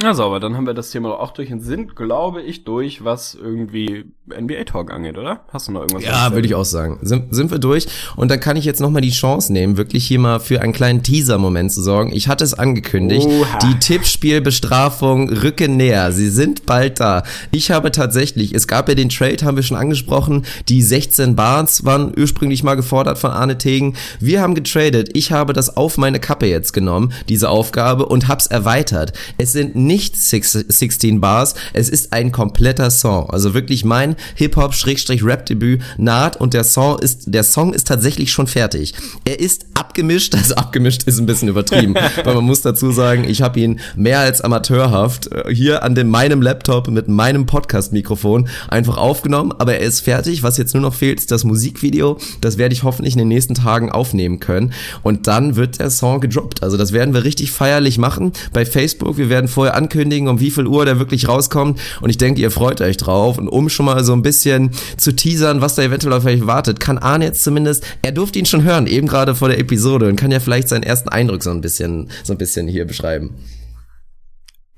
[0.00, 3.34] Ja, sauber, dann haben wir das Thema auch durch und sind, glaube ich, durch, was
[3.34, 5.40] irgendwie NBA-Talk angeht, oder?
[5.52, 6.02] Hast du noch irgendwas?
[6.02, 6.98] Ja, würde ich auch sagen.
[7.02, 7.86] Sind, sind wir durch.
[8.16, 11.02] Und dann kann ich jetzt nochmal die Chance nehmen, wirklich hier mal für einen kleinen
[11.02, 12.10] Teaser-Moment zu sorgen.
[12.14, 13.26] Ich hatte es angekündigt.
[13.26, 13.58] Oha.
[13.58, 16.10] Die Tippspielbestrafung rücken näher.
[16.12, 17.22] Sie sind bald da.
[17.50, 20.46] Ich habe tatsächlich, es gab ja den Trade, haben wir schon angesprochen.
[20.70, 23.94] Die 16 Bars waren ursprünglich mal gefordert von Arne Tegen.
[24.20, 25.10] Wir haben getradet.
[25.12, 29.12] Ich habe das auf meine Kappe jetzt genommen, diese Aufgabe, und hab's erweitert.
[29.36, 33.30] Es sind nicht 16 Bars, es ist ein kompletter Song.
[33.30, 38.94] Also wirklich mein Hip-Hop-Rap-Debüt naht und der Song ist, der Song ist tatsächlich schon fertig.
[39.24, 41.94] Er ist abgemischt, also abgemischt ist ein bisschen übertrieben,
[42.24, 46.08] weil man muss dazu sagen, ich habe ihn mehr als amateurhaft äh, hier an dem,
[46.08, 50.42] meinem Laptop mit meinem Podcast-Mikrofon einfach aufgenommen, aber er ist fertig.
[50.42, 52.18] Was jetzt nur noch fehlt, ist das Musikvideo.
[52.40, 54.72] Das werde ich hoffentlich in den nächsten Tagen aufnehmen können
[55.02, 56.62] und dann wird der Song gedroppt.
[56.62, 59.16] Also das werden wir richtig feierlich machen bei Facebook.
[59.16, 61.80] Wir werden vorher ankündigen, um wie viel Uhr der wirklich rauskommt.
[62.00, 63.38] Und ich denke, ihr freut euch drauf.
[63.38, 66.80] Und um schon mal so ein bisschen zu teasern, was da eventuell auf euch wartet,
[66.80, 70.16] kann Arne jetzt zumindest, er durfte ihn schon hören, eben gerade vor der Episode und
[70.16, 73.34] kann ja vielleicht seinen ersten Eindruck so ein bisschen, so ein bisschen hier beschreiben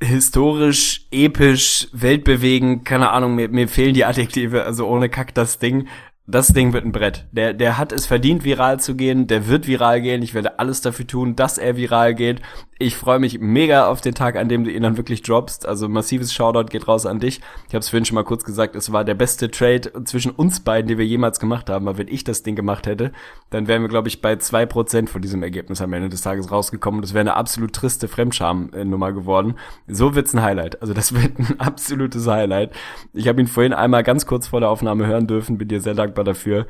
[0.02, 5.88] historisch, episch, weltbewegend, keine Ahnung, mir, mir fehlen die Adjektive, also ohne Kack das Ding
[6.26, 7.26] das Ding wird ein Brett.
[7.32, 9.26] Der, der hat es verdient, viral zu gehen.
[9.26, 10.22] Der wird viral gehen.
[10.22, 12.40] Ich werde alles dafür tun, dass er viral geht.
[12.78, 15.68] Ich freue mich mega auf den Tag, an dem du ihn dann wirklich droppst.
[15.68, 17.42] Also massives Shoutout geht raus an dich.
[17.68, 20.60] Ich habe es vorhin schon mal kurz gesagt, es war der beste Trade zwischen uns
[20.60, 21.86] beiden, den wir jemals gemacht haben.
[21.88, 23.12] Aber wenn ich das Ding gemacht hätte,
[23.50, 26.50] dann wären wir, glaube ich, bei zwei Prozent von diesem Ergebnis am Ende des Tages
[26.50, 27.02] rausgekommen.
[27.02, 29.56] Das wäre eine absolut triste Fremdscham-Nummer geworden.
[29.88, 30.80] So wird's ein Highlight.
[30.80, 32.72] Also das wird ein absolutes Highlight.
[33.12, 35.58] Ich habe ihn vorhin einmal ganz kurz vor der Aufnahme hören dürfen.
[35.58, 36.66] Bin dir sehr dankbar dankbar dafür.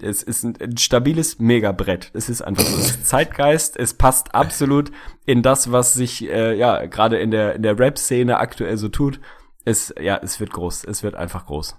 [0.00, 2.10] Es ist ein, ein stabiles Megabrett.
[2.12, 2.76] Es ist einfach so.
[2.76, 3.78] Es ist Zeitgeist.
[3.78, 4.90] Es passt absolut
[5.24, 9.20] in das, was sich äh, ja gerade in der in der Rap-Szene aktuell so tut.
[9.64, 10.84] Es ja, es wird groß.
[10.84, 11.76] Es wird einfach groß.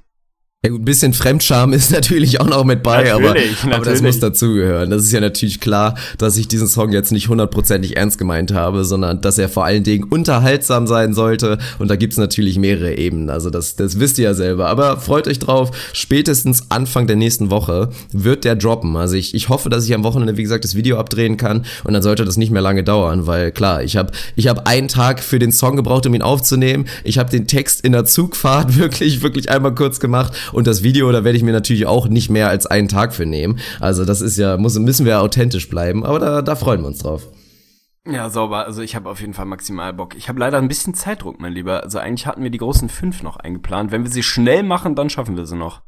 [0.66, 4.02] Ja, gut, ein bisschen Fremdscham ist natürlich auch noch mit bei, aber, Natürlich, aber das
[4.02, 4.90] muss dazugehören.
[4.90, 8.84] Das ist ja natürlich klar, dass ich diesen Song jetzt nicht hundertprozentig ernst gemeint habe,
[8.84, 11.60] sondern dass er vor allen Dingen unterhaltsam sein sollte.
[11.78, 13.30] Und da gibt's natürlich mehrere Ebenen.
[13.30, 14.68] Also das, das wisst ihr ja selber.
[14.68, 18.96] Aber freut euch drauf, spätestens Anfang der nächsten Woche wird der droppen.
[18.98, 21.94] Also ich, ich hoffe, dass ich am Wochenende, wie gesagt, das Video abdrehen kann und
[21.94, 25.20] dann sollte das nicht mehr lange dauern, weil klar, ich habe ich hab einen Tag
[25.20, 26.88] für den Song gebraucht, um ihn aufzunehmen.
[27.04, 31.12] Ich habe den Text in der Zugfahrt wirklich, wirklich einmal kurz gemacht und das Video,
[31.12, 33.60] da werde ich mir natürlich auch nicht mehr als einen Tag für nehmen.
[33.80, 36.88] Also das ist ja, muss, müssen wir ja authentisch bleiben, aber da, da freuen wir
[36.88, 37.28] uns drauf.
[38.10, 38.66] Ja, sauber.
[38.66, 40.16] Also ich habe auf jeden Fall maximal Bock.
[40.16, 41.84] Ich habe leider ein bisschen Zeitdruck, mein Lieber.
[41.84, 43.92] Also eigentlich hatten wir die großen fünf noch eingeplant.
[43.92, 45.82] Wenn wir sie schnell machen, dann schaffen wir sie noch.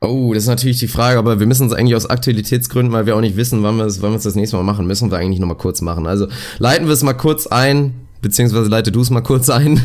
[0.00, 3.16] Oh, das ist natürlich die Frage, aber wir müssen uns eigentlich aus Aktualitätsgründen, weil wir
[3.16, 5.18] auch nicht wissen, wann wir es wann wir es das nächste Mal machen, müssen wir
[5.18, 6.06] eigentlich nochmal kurz machen.
[6.06, 6.28] Also
[6.58, 9.80] leiten wir es mal kurz ein, beziehungsweise leite du es mal kurz ein.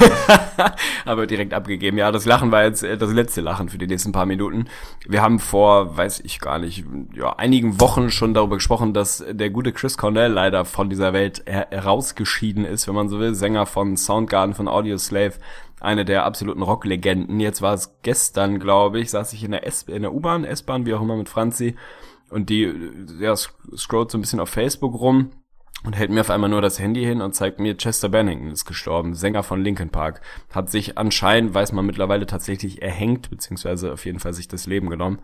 [1.04, 1.98] Aber direkt abgegeben.
[1.98, 4.66] Ja, das Lachen war jetzt äh, das letzte Lachen für die nächsten paar Minuten.
[5.06, 9.50] Wir haben vor, weiß ich gar nicht, ja, einigen Wochen schon darüber gesprochen, dass der
[9.50, 13.34] gute Chris Cornell leider von dieser Welt her herausgeschieden ist, wenn man so will.
[13.34, 15.34] Sänger von Soundgarden, von Audioslave,
[15.80, 17.38] eine der absoluten Rocklegenden.
[17.40, 20.86] Jetzt war es gestern, glaube ich, saß ich in der S in der U-Bahn, S-Bahn,
[20.86, 21.76] wie auch immer mit Franzi
[22.30, 22.72] und die
[23.20, 25.30] ja, sc- scrollt so ein bisschen auf Facebook rum
[25.84, 28.64] und hält mir auf einmal nur das Handy hin und zeigt mir, Chester Bennington ist
[28.64, 30.20] gestorben, Sänger von Linkin Park.
[30.50, 34.90] Hat sich anscheinend, weiß man mittlerweile, tatsächlich erhängt, beziehungsweise auf jeden Fall sich das Leben
[34.90, 35.20] genommen.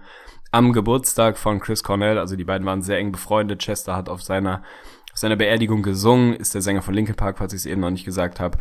[0.51, 3.61] Am Geburtstag von Chris Cornell, also die beiden waren sehr eng befreundet.
[3.61, 4.63] Chester hat auf seiner,
[5.13, 7.91] auf seiner Beerdigung gesungen, ist der Sänger von Linkin Park, falls ich es eben noch
[7.91, 8.59] nicht gesagt habe.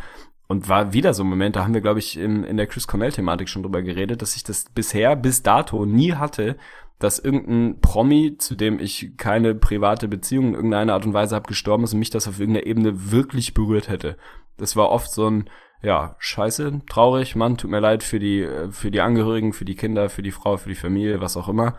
[0.48, 2.86] Und war wieder so ein Moment, da haben wir, glaube ich, in, in der Chris
[2.86, 6.56] Cornell-Thematik schon drüber geredet, dass ich das bisher, bis dato nie hatte,
[7.02, 11.48] dass irgendein Promi, zu dem ich keine private Beziehung in irgendeiner Art und Weise habe,
[11.48, 14.16] gestorben ist und mich das auf irgendeiner Ebene wirklich berührt hätte.
[14.56, 15.50] Das war oft so ein,
[15.82, 20.08] ja, scheiße, traurig, Mann, tut mir leid für die, für die Angehörigen, für die Kinder,
[20.10, 21.76] für die Frau, für die Familie, was auch immer.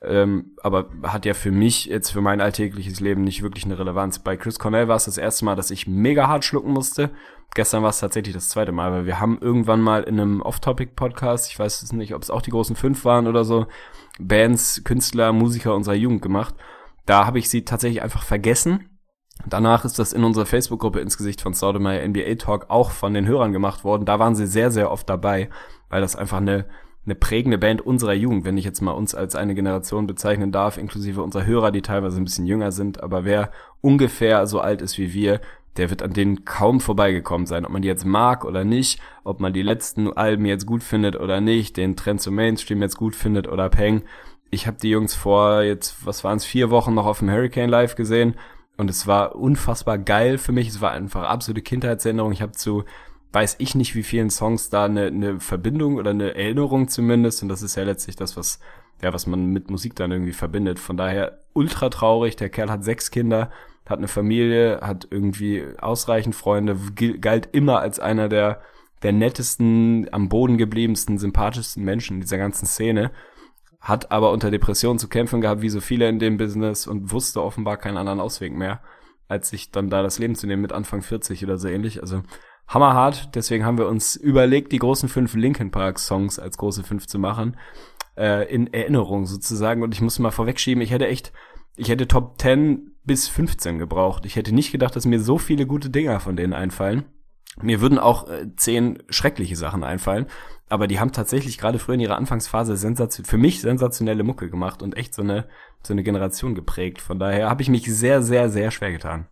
[0.00, 4.20] Ähm, aber hat ja für mich jetzt für mein alltägliches Leben nicht wirklich eine Relevanz.
[4.20, 7.10] Bei Chris Cornell war es das erste Mal, dass ich mega hart schlucken musste.
[7.54, 11.50] Gestern war es tatsächlich das zweite Mal, weil wir haben irgendwann mal in einem Off-Topic-Podcast,
[11.50, 13.66] ich weiß es nicht, ob es auch die großen fünf waren oder so,
[14.18, 16.54] Bands, Künstler, Musiker unserer Jugend gemacht.
[17.06, 18.88] Da habe ich sie tatsächlich einfach vergessen.
[19.46, 23.26] Danach ist das in unserer Facebook-Gruppe ins Gesicht von Sodomai NBA Talk auch von den
[23.26, 24.04] Hörern gemacht worden.
[24.04, 25.48] Da waren sie sehr, sehr oft dabei,
[25.88, 26.66] weil das einfach eine,
[27.04, 30.78] eine prägende Band unserer Jugend, wenn ich jetzt mal uns als eine Generation bezeichnen darf,
[30.78, 34.98] inklusive unserer Hörer, die teilweise ein bisschen jünger sind, aber wer ungefähr so alt ist
[34.98, 35.40] wie wir,
[35.76, 37.64] der wird an denen kaum vorbeigekommen sein.
[37.64, 41.16] Ob man die jetzt mag oder nicht, ob man die letzten Alben jetzt gut findet
[41.16, 44.02] oder nicht, den Trend zum Mainstream jetzt gut findet oder peng.
[44.50, 47.70] Ich habe die Jungs vor jetzt, was waren es, vier Wochen noch auf dem Hurricane
[47.70, 48.34] Live gesehen
[48.76, 50.68] und es war unfassbar geil für mich.
[50.68, 52.32] Es war einfach absolute Kindheitserinnerung.
[52.32, 52.84] Ich habe zu
[53.34, 57.48] weiß ich nicht, wie vielen Songs da eine, eine Verbindung oder eine Erinnerung zumindest und
[57.48, 58.60] das ist ja letztlich das, was
[59.02, 60.78] ja, was man mit Musik dann irgendwie verbindet.
[60.78, 62.36] Von daher ultra traurig.
[62.36, 63.50] Der Kerl hat sechs Kinder,
[63.86, 66.76] hat eine Familie, hat irgendwie ausreichend Freunde,
[67.20, 68.60] galt immer als einer der,
[69.02, 73.10] der nettesten, am Boden gebliebensten, sympathischsten Menschen dieser ganzen Szene.
[73.80, 77.42] Hat aber unter Depressionen zu kämpfen gehabt, wie so viele in dem Business und wusste
[77.42, 78.80] offenbar keinen anderen Ausweg mehr,
[79.26, 82.00] als sich dann da das Leben zu nehmen mit Anfang 40 oder so ähnlich.
[82.00, 82.22] Also
[82.68, 83.34] hammerhart.
[83.34, 87.18] Deswegen haben wir uns überlegt, die großen fünf Linkin Park Songs als große fünf zu
[87.18, 87.56] machen
[88.16, 89.82] äh, in Erinnerung sozusagen.
[89.82, 91.32] Und ich muss mal vorwegschieben, ich hätte echt,
[91.76, 94.24] ich hätte Top 10 bis 15 gebraucht.
[94.26, 97.04] Ich hätte nicht gedacht, dass mir so viele gute Dinger von denen einfallen.
[97.60, 100.26] Mir würden auch äh, zehn schreckliche Sachen einfallen,
[100.68, 104.82] aber die haben tatsächlich gerade früher in ihrer Anfangsphase sensation für mich sensationelle Mucke gemacht
[104.82, 105.46] und echt so eine
[105.82, 107.02] so eine Generation geprägt.
[107.02, 109.26] Von daher habe ich mich sehr sehr sehr schwer getan.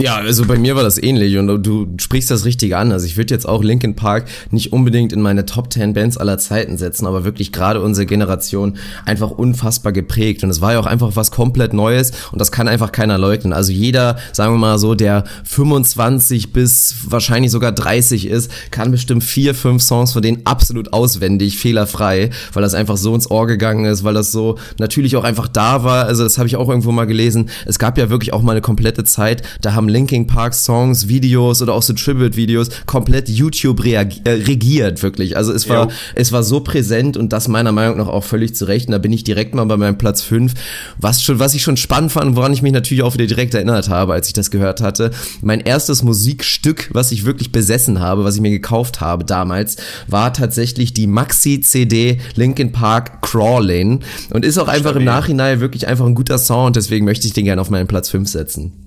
[0.00, 2.90] Ja, also bei mir war das ähnlich und du sprichst das richtig an.
[2.90, 6.36] Also ich würde jetzt auch Linkin Park nicht unbedingt in meine Top 10 Bands aller
[6.36, 8.76] Zeiten setzen, aber wirklich gerade unsere Generation
[9.06, 12.66] einfach unfassbar geprägt und es war ja auch einfach was komplett Neues und das kann
[12.66, 13.52] einfach keiner leugnen.
[13.52, 19.22] Also jeder, sagen wir mal so, der 25 bis wahrscheinlich sogar 30 ist, kann bestimmt
[19.22, 23.84] vier, fünf Songs von denen absolut auswendig, fehlerfrei, weil das einfach so ins Ohr gegangen
[23.84, 26.06] ist, weil das so natürlich auch einfach da war.
[26.06, 27.48] Also das habe ich auch irgendwo mal gelesen.
[27.64, 31.62] Es gab ja wirklich auch mal eine komplette Zeit, da haben Linkin Park Songs, Videos
[31.62, 35.36] oder auch so Tribute-Videos komplett YouTube äh, regiert, wirklich.
[35.36, 35.92] Also es war, Jo.
[36.14, 38.88] es war so präsent und das meiner Meinung nach auch völlig zu Recht.
[38.88, 40.54] Und da bin ich direkt mal bei meinem Platz 5.
[40.98, 43.88] Was schon, was ich schon spannend fand, woran ich mich natürlich auch wieder direkt erinnert
[43.88, 45.10] habe, als ich das gehört hatte.
[45.42, 49.76] Mein erstes Musikstück, was ich wirklich besessen habe, was ich mir gekauft habe damals,
[50.08, 54.00] war tatsächlich die Maxi-CD Linkin Park Crawling
[54.30, 55.04] und ist auch einfach im Stabil.
[55.06, 56.76] Nachhinein wirklich einfach ein guter Sound.
[56.76, 58.83] Deswegen möchte ich den gerne auf meinen Platz 5 setzen.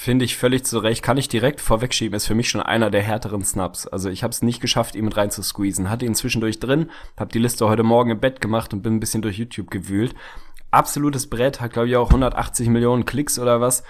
[0.00, 1.02] Finde ich völlig zu Recht.
[1.02, 2.16] Kann ich direkt vorwegschieben.
[2.16, 3.84] Ist für mich schon einer der härteren Snaps.
[3.88, 5.90] Also ich habe es nicht geschafft, ihn mit rein zu squeezen.
[5.90, 9.00] Hatte ihn zwischendurch drin, habe die Liste heute Morgen im Bett gemacht und bin ein
[9.00, 10.14] bisschen durch YouTube gewühlt.
[10.70, 13.82] Absolutes Brett, hat glaube ich auch 180 Millionen Klicks oder was.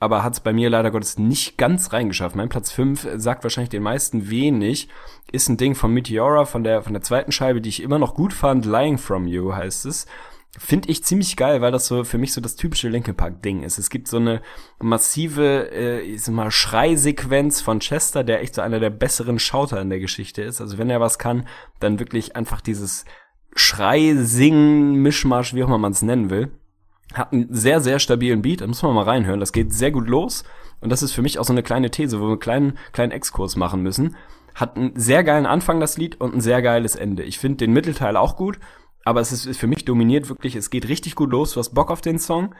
[0.00, 2.36] Aber hat es bei mir leider Gottes nicht ganz reingeschafft.
[2.36, 4.90] Mein Platz 5 sagt wahrscheinlich den meisten wenig.
[5.32, 8.14] Ist ein Ding von Meteora, von der, von der zweiten Scheibe, die ich immer noch
[8.14, 8.66] gut fand.
[8.66, 10.06] Lying From You heißt es.
[10.56, 13.64] Finde ich ziemlich geil, weil das so für mich so das typische Linkin Park Ding
[13.64, 13.78] ist.
[13.78, 14.40] Es gibt so eine
[14.78, 19.80] massive, äh, ich sag mal, Schreisequenz von Chester, der echt so einer der besseren Schauter
[19.80, 20.60] in der Geschichte ist.
[20.60, 21.48] Also wenn er was kann,
[21.80, 23.04] dann wirklich einfach dieses
[23.56, 26.52] Schrei, Singen, Mischmasch, wie auch immer man es nennen will.
[27.12, 29.40] Hat einen sehr, sehr stabilen Beat, da muss man mal reinhören.
[29.40, 30.44] Das geht sehr gut los.
[30.80, 33.12] Und das ist für mich auch so eine kleine These, wo wir einen kleinen, kleinen
[33.12, 34.14] Exkurs machen müssen.
[34.54, 37.24] Hat einen sehr geilen Anfang, das Lied, und ein sehr geiles Ende.
[37.24, 38.60] Ich finde den Mittelteil auch gut
[39.04, 41.90] aber es ist für mich dominiert wirklich, es geht richtig gut los, du hast Bock
[41.90, 42.54] auf den Song,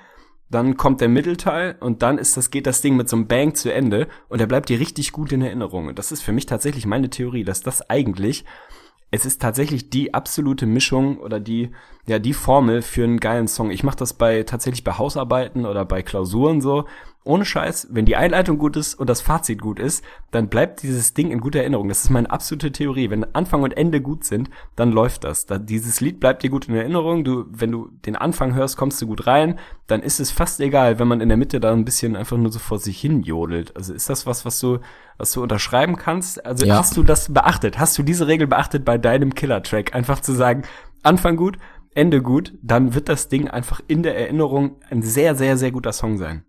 [0.51, 3.55] dann kommt der Mittelteil und dann ist das, geht das Ding mit so einem Bang
[3.55, 5.89] zu Ende und er bleibt dir richtig gut in Erinnerung.
[5.89, 8.45] Und das ist für mich tatsächlich meine Theorie, dass das eigentlich,
[9.11, 11.71] es ist tatsächlich die absolute Mischung oder die,
[12.07, 13.71] ja, die Formel für einen geilen Song.
[13.71, 16.85] Ich mache das bei, tatsächlich bei Hausarbeiten oder bei Klausuren so
[17.25, 21.15] ohne Scheiß, wenn die Einleitung gut ist und das Fazit gut ist, dann bleibt dieses
[21.15, 21.89] Ding in guter Erinnerung.
[21.89, 23.09] Das ist meine absolute Theorie.
[23.09, 25.47] Wenn Anfang und Ende gut sind, dann läuft das.
[25.47, 27.25] Da, dieses Lied bleibt dir gut in Erinnerung.
[27.25, 29.59] Du, wenn du den Anfang hörst, kommst du gut rein.
[29.87, 32.53] Dann ist es fast egal, wenn man in der Mitte da ein bisschen einfach nur
[32.53, 33.75] so vor sich hin jodelt.
[33.75, 34.81] Also ist das was, was du,
[35.17, 36.45] was du unterschreiben kannst?
[36.45, 36.77] Also ja.
[36.77, 37.79] hast du das beachtet?
[37.79, 39.95] Hast du diese Regel beachtet bei deinem Killer-Track?
[39.95, 40.65] Einfach zu sagen,
[41.03, 41.59] Anfang gut,
[41.95, 45.93] Ende gut, dann wird das Ding einfach in der Erinnerung ein sehr, sehr, sehr guter
[45.93, 46.45] Song sein.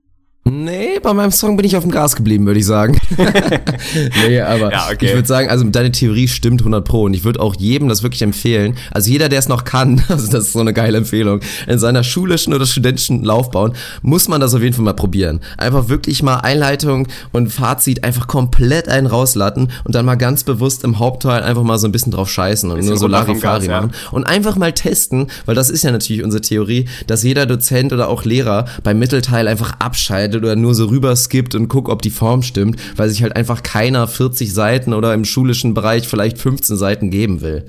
[0.48, 3.02] Nee, bei meinem Song bin ich auf dem Gas geblieben, würde ich sagen.
[4.28, 5.08] nee, aber ja, okay.
[5.08, 8.04] ich würde sagen, also deine Theorie stimmt 100 pro und ich würde auch jedem das
[8.04, 8.76] wirklich empfehlen.
[8.92, 12.04] Also jeder, der es noch kann, also das ist so eine geile Empfehlung, in seiner
[12.04, 13.74] schulischen oder studentischen Laufbahn
[14.04, 15.40] muss man das auf jeden Fall mal probieren.
[15.58, 20.84] Einfach wirklich mal Einleitung und Fazit einfach komplett einen rauslatten und dann mal ganz bewusst
[20.84, 24.10] im Hauptteil einfach mal so ein bisschen drauf scheißen und nur so Larifari machen ja.
[24.12, 28.10] und einfach mal testen, weil das ist ja natürlich unsere Theorie, dass jeder Dozent oder
[28.10, 32.02] auch Lehrer beim Mittelteil einfach abschaltet arbeitet oder nur so rüber skippt und guckt, ob
[32.02, 36.38] die Form stimmt, weil sich halt einfach keiner 40 Seiten oder im schulischen Bereich vielleicht
[36.38, 37.66] 15 Seiten geben will.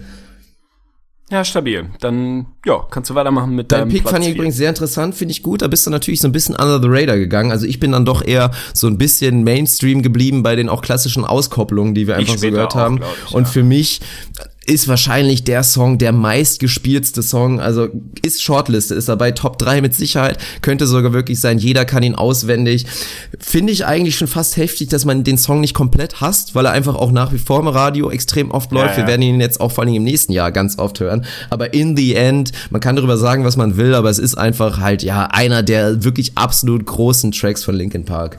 [1.29, 1.87] Ja, stabil.
[1.99, 5.17] Dann, ja, kannst du weitermachen mit deinem Dein Pick Platz fand ich übrigens sehr interessant,
[5.17, 5.61] finde ich gut.
[5.61, 7.51] Da bist du natürlich so ein bisschen under the radar gegangen.
[7.51, 11.25] Also ich bin dann doch eher so ein bisschen Mainstream geblieben bei den auch klassischen
[11.25, 13.01] Auskopplungen, die wir einfach so gehört auch, haben.
[13.27, 13.49] Ich, Und ja.
[13.49, 14.01] für mich
[14.67, 17.89] ist wahrscheinlich der Song, der meistgespieltste Song, also
[18.23, 22.15] ist Shortliste, ist dabei Top 3 mit Sicherheit, könnte sogar wirklich sein, jeder kann ihn
[22.15, 22.87] auswendig.
[23.39, 26.73] Finde ich eigentlich schon fast heftig, dass man den Song nicht komplett hasst, weil er
[26.73, 28.87] einfach auch nach wie vor im Radio extrem oft läuft.
[28.87, 28.99] Ja, ja.
[28.99, 31.25] Wir werden ihn jetzt auch vor allem im nächsten Jahr ganz oft hören.
[31.51, 34.81] Aber in the end, man kann darüber sagen, was man will, aber es ist einfach
[34.81, 38.39] halt, ja, einer der wirklich absolut großen Tracks von Linkin Park.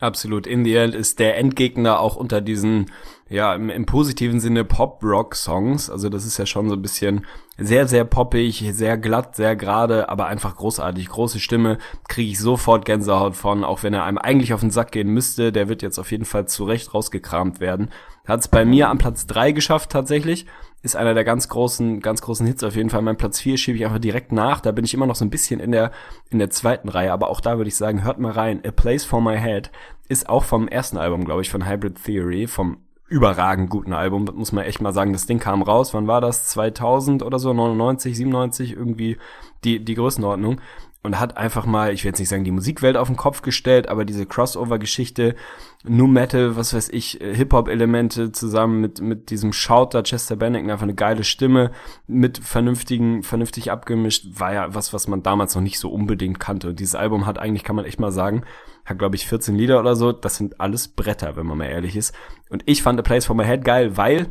[0.00, 0.46] Absolut.
[0.46, 2.86] In the end ist der Endgegner auch unter diesen
[3.28, 5.90] ja, im, im positiven Sinne Pop-Rock-Songs.
[5.90, 7.26] Also das ist ja schon so ein bisschen
[7.58, 11.08] sehr, sehr poppig, sehr glatt, sehr gerade, aber einfach großartig.
[11.08, 11.78] Große Stimme,
[12.08, 15.52] kriege ich sofort Gänsehaut von, auch wenn er einem eigentlich auf den Sack gehen müsste.
[15.52, 17.90] Der wird jetzt auf jeden Fall zurecht rausgekramt werden.
[18.26, 20.46] Hat es bei mir am Platz drei geschafft tatsächlich.
[20.82, 23.02] Ist einer der ganz großen, ganz großen Hits auf jeden Fall.
[23.02, 24.60] Mein Platz vier schiebe ich einfach direkt nach.
[24.60, 25.90] Da bin ich immer noch so ein bisschen in der,
[26.30, 27.12] in der zweiten Reihe.
[27.12, 28.62] Aber auch da würde ich sagen, hört mal rein.
[28.64, 29.72] A Place for My Head
[30.08, 32.78] ist auch vom ersten Album, glaube ich, von Hybrid Theory, vom
[33.08, 35.12] überragend guten Album, muss man echt mal sagen.
[35.12, 36.46] Das Ding kam raus, wann war das?
[36.48, 39.18] 2000 oder so, 99, 97, irgendwie
[39.64, 40.60] die, die Größenordnung.
[41.04, 43.88] Und hat einfach mal, ich will jetzt nicht sagen, die Musikwelt auf den Kopf gestellt,
[43.88, 45.36] aber diese Crossover-Geschichte,
[45.84, 50.82] New Metal, was weiß ich, äh, Hip-Hop-Elemente zusammen mit, mit diesem Shouter Chester Bennington, einfach
[50.82, 51.70] eine geile Stimme,
[52.08, 56.70] mit vernünftigen, vernünftig abgemischt, war ja was, was man damals noch nicht so unbedingt kannte.
[56.70, 58.42] Und dieses Album hat eigentlich, kann man echt mal sagen,
[58.88, 60.12] hat glaube ich 14 Lieder oder so.
[60.12, 62.14] Das sind alles Bretter, wenn man mal ehrlich ist.
[62.50, 64.28] Und ich fand A Place for My Head geil, weil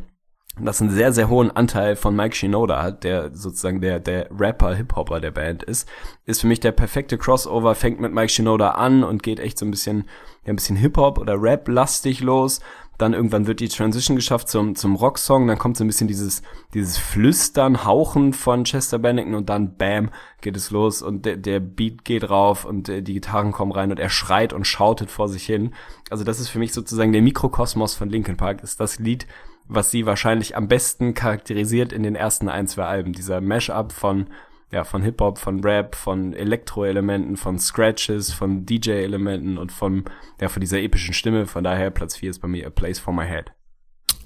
[0.60, 4.74] das einen sehr, sehr hohen Anteil von Mike Shinoda hat, der sozusagen der, der Rapper,
[4.74, 5.88] Hip-Hopper der Band ist,
[6.26, 9.66] ist für mich der perfekte Crossover, fängt mit Mike Shinoda an und geht echt so
[9.66, 10.04] ein bisschen,
[10.44, 12.60] ja, ein bisschen Hip-Hop oder Rap-lastig los
[12.98, 16.42] dann irgendwann wird die Transition geschafft zum, zum Rocksong, dann kommt so ein bisschen dieses,
[16.74, 20.10] dieses Flüstern, Hauchen von Chester Bennington und dann bam,
[20.40, 24.00] geht es los und der, der Beat geht rauf und die Gitarren kommen rein und
[24.00, 25.74] er schreit und schautet vor sich hin.
[26.10, 29.28] Also das ist für mich sozusagen der Mikrokosmos von Linkin Park, ist das Lied,
[29.68, 33.12] was sie wahrscheinlich am besten charakterisiert in den ersten ein, zwei Alben.
[33.12, 34.28] Dieser Mashup von
[34.70, 40.04] ja, von Hip-Hop, von Rap, von Elektro-Elementen, von Scratches, von DJ-Elementen und von,
[40.40, 41.46] ja, von dieser epischen Stimme.
[41.46, 43.52] Von daher Platz 4 ist bei mir A Place for My Head.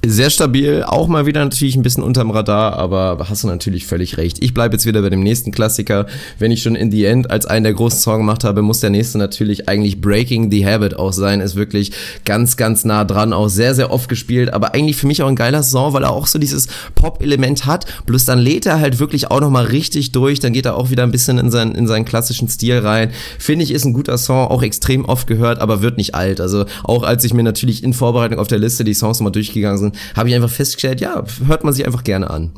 [0.04, 4.16] Sehr stabil, auch mal wieder natürlich ein bisschen unterm Radar, aber hast du natürlich völlig
[4.16, 4.42] recht.
[4.42, 6.06] Ich bleibe jetzt wieder bei dem nächsten Klassiker.
[6.40, 8.90] Wenn ich schon In the End als einen der großen Songs gemacht habe, muss der
[8.90, 11.38] nächste natürlich eigentlich Breaking the Habit auch sein.
[11.38, 11.92] Ist wirklich
[12.24, 15.36] ganz, ganz nah dran, auch sehr, sehr oft gespielt, aber eigentlich für mich auch ein
[15.36, 16.66] geiler Song, weil er auch so dieses
[16.96, 17.86] Pop-Element hat.
[18.04, 21.04] Bloß dann lädt er halt wirklich auch nochmal richtig durch, dann geht er auch wieder
[21.04, 23.12] ein bisschen in seinen, in seinen klassischen Stil rein.
[23.38, 26.40] Finde ich, ist ein guter Song, auch extrem oft gehört, aber wird nicht alt.
[26.40, 29.78] Also auch als ich mir natürlich in Vorbereitung auf der Liste die Songs mal durchgegangen
[29.78, 32.52] sind, habe ich einfach festgestellt, ja, hört man sich einfach gerne an.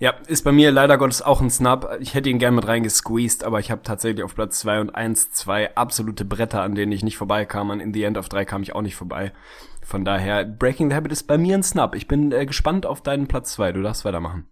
[0.00, 1.98] Ja, ist bei mir leider Gottes auch ein Snap.
[2.00, 5.32] Ich hätte ihn gerne mit reingesqueezed, aber ich habe tatsächlich auf Platz zwei und eins
[5.32, 7.70] zwei absolute Bretter, an denen ich nicht vorbeikam.
[7.70, 9.32] Und in the end of drei kam ich auch nicht vorbei.
[9.82, 11.96] Von daher, Breaking the Habit ist bei mir ein Snap.
[11.96, 13.72] Ich bin äh, gespannt auf deinen Platz zwei.
[13.72, 14.46] Du darfst weitermachen.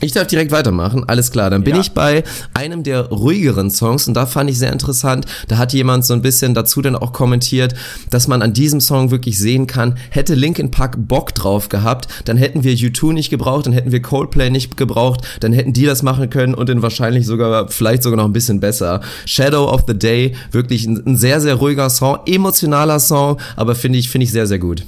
[0.00, 1.48] Ich darf direkt weitermachen, alles klar.
[1.48, 1.80] Dann bin ja.
[1.80, 2.24] ich bei
[2.54, 5.26] einem der ruhigeren Songs und da fand ich sehr interessant.
[5.46, 7.74] Da hat jemand so ein bisschen dazu dann auch kommentiert,
[8.10, 12.36] dass man an diesem Song wirklich sehen kann, hätte Linkin Park Bock drauf gehabt, dann
[12.36, 16.02] hätten wir U2 nicht gebraucht, dann hätten wir Coldplay nicht gebraucht, dann hätten die das
[16.02, 19.02] machen können und dann wahrscheinlich sogar, vielleicht sogar noch ein bisschen besser.
[19.24, 23.98] Shadow of the Day, wirklich ein, ein sehr, sehr ruhiger Song, emotionaler Song, aber finde
[23.98, 24.84] ich, finde ich sehr, sehr gut.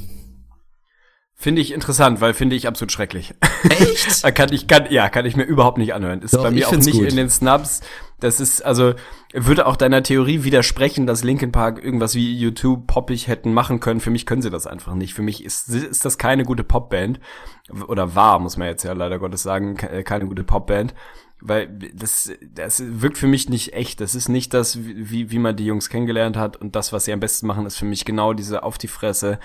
[1.36, 3.34] Finde ich interessant, weil finde ich absolut schrecklich.
[3.68, 4.22] Echt?
[4.34, 6.22] kann ich, kann, ja, kann ich mir überhaupt nicht anhören.
[6.22, 7.08] Ist Doch, bei mir auch nicht gut.
[7.08, 7.80] in den Snubs.
[8.20, 8.94] Das ist, also,
[9.32, 14.00] würde auch deiner Theorie widersprechen, dass Linkin Park irgendwas wie YouTube poppig hätten machen können.
[14.00, 15.12] Für mich können sie das einfach nicht.
[15.12, 17.20] Für mich ist, ist das keine gute Popband.
[17.88, 20.94] Oder war, muss man jetzt ja leider Gottes sagen, keine gute Popband
[21.46, 24.00] weil das, das wirkt für mich nicht echt.
[24.00, 27.12] Das ist nicht das, wie, wie man die Jungs kennengelernt hat und das, was sie
[27.12, 29.38] am besten machen, ist für mich genau diese auf die Fresse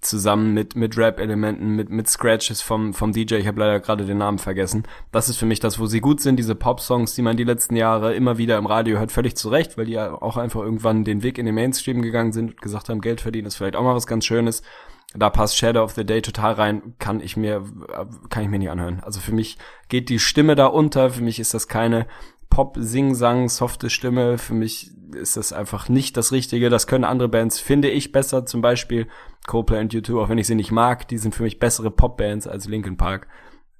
[0.00, 3.34] zusammen mit mit Rap-Elementen, mit mit Scratches vom vom DJ.
[3.36, 4.84] Ich habe leider gerade den Namen vergessen.
[5.12, 6.36] Das ist für mich das, wo sie gut sind.
[6.36, 9.76] Diese Pop-Songs, die man die letzten Jahre immer wieder im Radio hört, völlig zu Recht,
[9.76, 12.88] weil die ja auch einfach irgendwann den Weg in den Mainstream gegangen sind und gesagt
[12.88, 14.62] haben, Geld verdienen ist vielleicht auch mal was ganz Schönes.
[15.14, 16.94] Da passt Shadow of the Day total rein.
[16.98, 17.64] Kann ich mir
[18.28, 19.00] kann ich mir nicht anhören.
[19.00, 19.58] Also für mich
[19.88, 21.10] geht die Stimme da unter.
[21.10, 22.06] Für mich ist das keine
[22.48, 24.38] Pop, Sing, Sang, softe Stimme.
[24.38, 26.70] Für mich ist das einfach nicht das Richtige.
[26.70, 28.46] Das können andere Bands, finde ich, besser.
[28.46, 29.06] Zum Beispiel
[29.46, 32.46] Coldplay und U2, auch wenn ich sie nicht mag, die sind für mich bessere Popbands
[32.46, 33.28] als Linkin Park.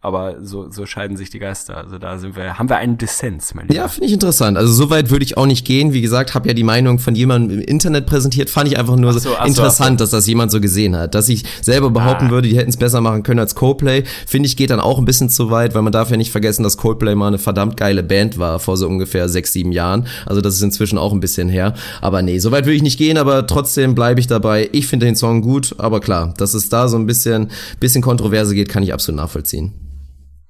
[0.03, 1.77] Aber so, so scheiden sich die Geister.
[1.77, 3.75] Also da sind wir, haben wir einen Dissens, mein Lieber.
[3.75, 4.57] Ja, finde ich interessant.
[4.57, 5.93] Also so weit würde ich auch nicht gehen.
[5.93, 8.49] Wie gesagt, habe ja die Meinung von jemandem im Internet präsentiert.
[8.49, 11.15] Fand ich einfach nur so, interessant, so, dass das jemand so gesehen hat.
[11.15, 12.31] Dass ich selber behaupten ah.
[12.31, 15.05] würde, die hätten es besser machen können als Coldplay, finde ich geht dann auch ein
[15.05, 18.03] bisschen zu weit, weil man darf ja nicht vergessen, dass Coldplay mal eine verdammt geile
[18.03, 20.07] Band war vor so ungefähr sechs, sieben Jahren.
[20.25, 21.75] Also das ist inzwischen auch ein bisschen her.
[22.01, 24.71] Aber nee, so weit würde ich nicht gehen, aber trotzdem bleibe ich dabei.
[24.73, 27.51] Ich finde den Song gut, aber klar, dass es da so ein bisschen,
[27.81, 29.90] bisschen Kontroverse geht, kann ich absolut nachvollziehen.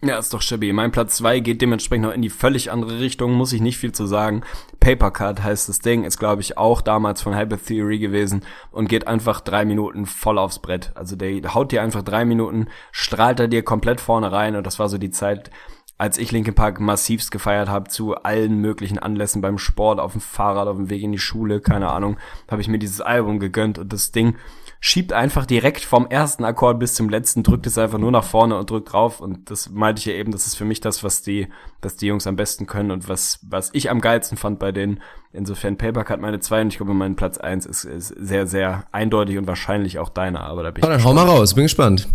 [0.02, 0.72] Ja, ist doch stabil.
[0.72, 3.92] Mein Platz zwei geht dementsprechend noch in die völlig andere Richtung, muss ich nicht viel
[3.92, 4.42] zu sagen.
[4.80, 9.06] Papercut heißt das Ding, ist glaube ich auch damals von Hyper Theory gewesen und geht
[9.06, 10.92] einfach drei Minuten voll aufs Brett.
[10.94, 14.78] Also der haut dir einfach drei Minuten, strahlt er dir komplett vorne rein und das
[14.78, 15.50] war so die Zeit,
[15.98, 20.22] als ich Linkin Park massivst gefeiert habe zu allen möglichen Anlässen beim Sport, auf dem
[20.22, 22.16] Fahrrad, auf dem Weg in die Schule, keine Ahnung,
[22.50, 24.36] habe ich mir dieses Album gegönnt und das Ding
[24.82, 28.56] schiebt einfach direkt vom ersten Akkord bis zum letzten, drückt es einfach nur nach vorne
[28.56, 29.20] und drückt drauf.
[29.20, 31.48] Und das meinte ich ja eben, das ist für mich das, was die,
[31.82, 35.00] was die Jungs am besten können und was, was ich am geilsten fand bei denen.
[35.32, 39.36] Insofern Papercut meine zwei und ich glaube, mein Platz eins ist, ist sehr, sehr eindeutig
[39.36, 40.40] und wahrscheinlich auch deiner.
[40.40, 40.88] Aber da bin ich.
[40.88, 42.08] Oh, dann hau mal raus, bin gespannt.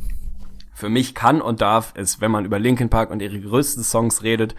[0.73, 4.23] Für mich kann und darf es, wenn man über Linkin Park und ihre größten Songs
[4.23, 4.55] redet,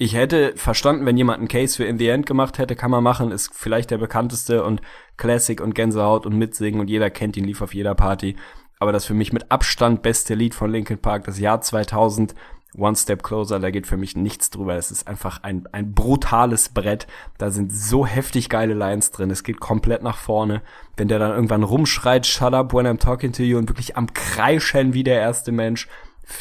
[0.00, 3.02] ich hätte verstanden, wenn jemand einen Case für In the End gemacht hätte, kann man
[3.02, 4.80] machen, ist vielleicht der bekannteste und
[5.16, 8.36] Classic und Gänsehaut und Mitsingen und jeder kennt ihn, lief auf jeder Party.
[8.78, 12.36] Aber das für mich mit Abstand beste Lied von Linkin Park, das Jahr 2000,
[12.76, 14.76] One Step Closer, da geht für mich nichts drüber.
[14.76, 17.06] Es ist einfach ein, ein brutales Brett.
[17.38, 19.30] Da sind so heftig geile Lines drin.
[19.30, 20.62] Es geht komplett nach vorne.
[20.96, 24.12] Wenn der dann irgendwann rumschreit, shut up when I'm talking to you und wirklich am
[24.12, 25.88] Kreischen wie der erste Mensch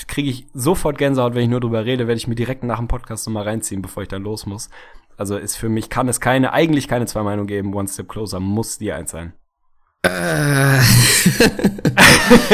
[0.07, 2.87] kriege ich sofort Gänsehaut, wenn ich nur drüber rede, werde ich mir direkt nach dem
[2.87, 4.69] Podcast nochmal reinziehen, bevor ich dann los muss.
[5.17, 7.73] Also ist für mich, kann es keine, eigentlich keine zwei Meinungen geben.
[7.73, 9.33] One Step Closer muss die eins sein.
[10.07, 10.79] Äh.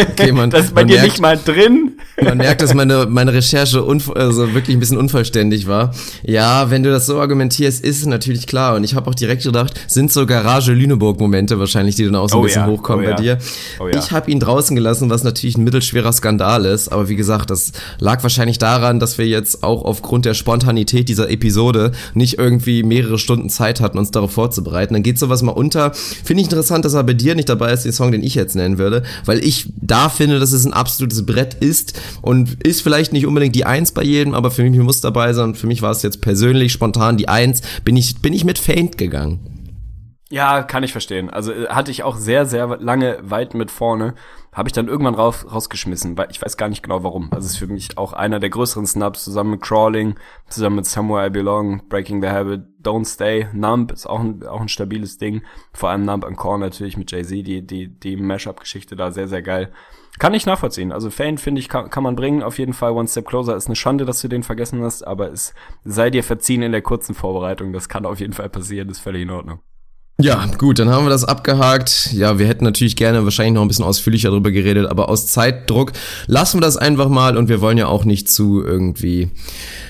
[0.12, 1.94] okay, man, das ist bei dir merkt, nicht mal drin.
[2.22, 3.84] Man merkt, dass meine, meine Recherche
[4.16, 5.94] also wirklich ein bisschen unvollständig war.
[6.24, 8.76] Ja, wenn du das so argumentierst, ist es natürlich klar.
[8.76, 12.42] Und ich habe auch direkt gedacht, sind so Garage-Lüneburg-Momente wahrscheinlich, die dann auch so ein
[12.42, 13.36] oh bisschen ja, hochkommen oh bei ja.
[13.36, 13.46] dir.
[13.80, 14.00] Oh ja.
[14.00, 16.92] Ich habe ihn draußen gelassen, was natürlich ein mittelschwerer Skandal ist.
[16.92, 21.30] Aber wie gesagt, das lag wahrscheinlich daran, dass wir jetzt auch aufgrund der Spontanität dieser
[21.30, 24.94] Episode nicht irgendwie mehrere Stunden Zeit hatten, uns darauf vorzubereiten.
[24.94, 25.94] Dann geht sowas mal unter.
[25.94, 28.56] Finde ich interessant, dass er bei dir nicht dabei ist, den Song, den ich jetzt
[28.56, 29.04] nennen würde.
[29.26, 33.56] Weil ich da finde, dass es ein absolutes Brett ist und ist vielleicht nicht unbedingt
[33.56, 35.56] die Eins bei jedem, aber für mich muss dabei sein.
[35.56, 37.62] Für mich war es jetzt persönlich spontan die Eins.
[37.84, 39.54] Bin ich, bin ich mit Faint gegangen.
[40.34, 41.30] Ja, kann ich verstehen.
[41.30, 44.16] Also äh, hatte ich auch sehr, sehr lange weit mit vorne.
[44.54, 47.30] Habe ich dann irgendwann raus, rausgeschmissen, weil ich weiß gar nicht genau warum.
[47.32, 50.16] Also ist für mich auch einer der größeren Snaps, zusammen mit Crawling,
[50.48, 54.62] zusammen mit Somewhere I Belong, Breaking the Habit, Don't Stay, Numb ist auch ein, auch
[54.62, 55.42] ein stabiles Ding.
[55.74, 59.42] Vor allem Numb and Core natürlich mit Jay-Z, die, die, die Mashup-Geschichte da sehr, sehr
[59.42, 59.72] geil.
[60.20, 60.92] Kann ich nachvollziehen.
[60.92, 62.44] Also Fane, finde ich, kann, kann man bringen.
[62.44, 65.32] Auf jeden Fall One Step Closer ist eine Schande, dass du den vergessen hast, aber
[65.32, 67.74] es sei dir verziehen in der kurzen Vorbereitung.
[67.74, 69.60] Das kann auf jeden Fall passieren, ist völlig in Ordnung.
[70.22, 72.12] Ja, gut, dann haben wir das abgehakt.
[72.14, 75.92] Ja, wir hätten natürlich gerne wahrscheinlich noch ein bisschen ausführlicher darüber geredet, aber aus Zeitdruck
[76.28, 79.32] lassen wir das einfach mal und wir wollen ja auch nicht zu irgendwie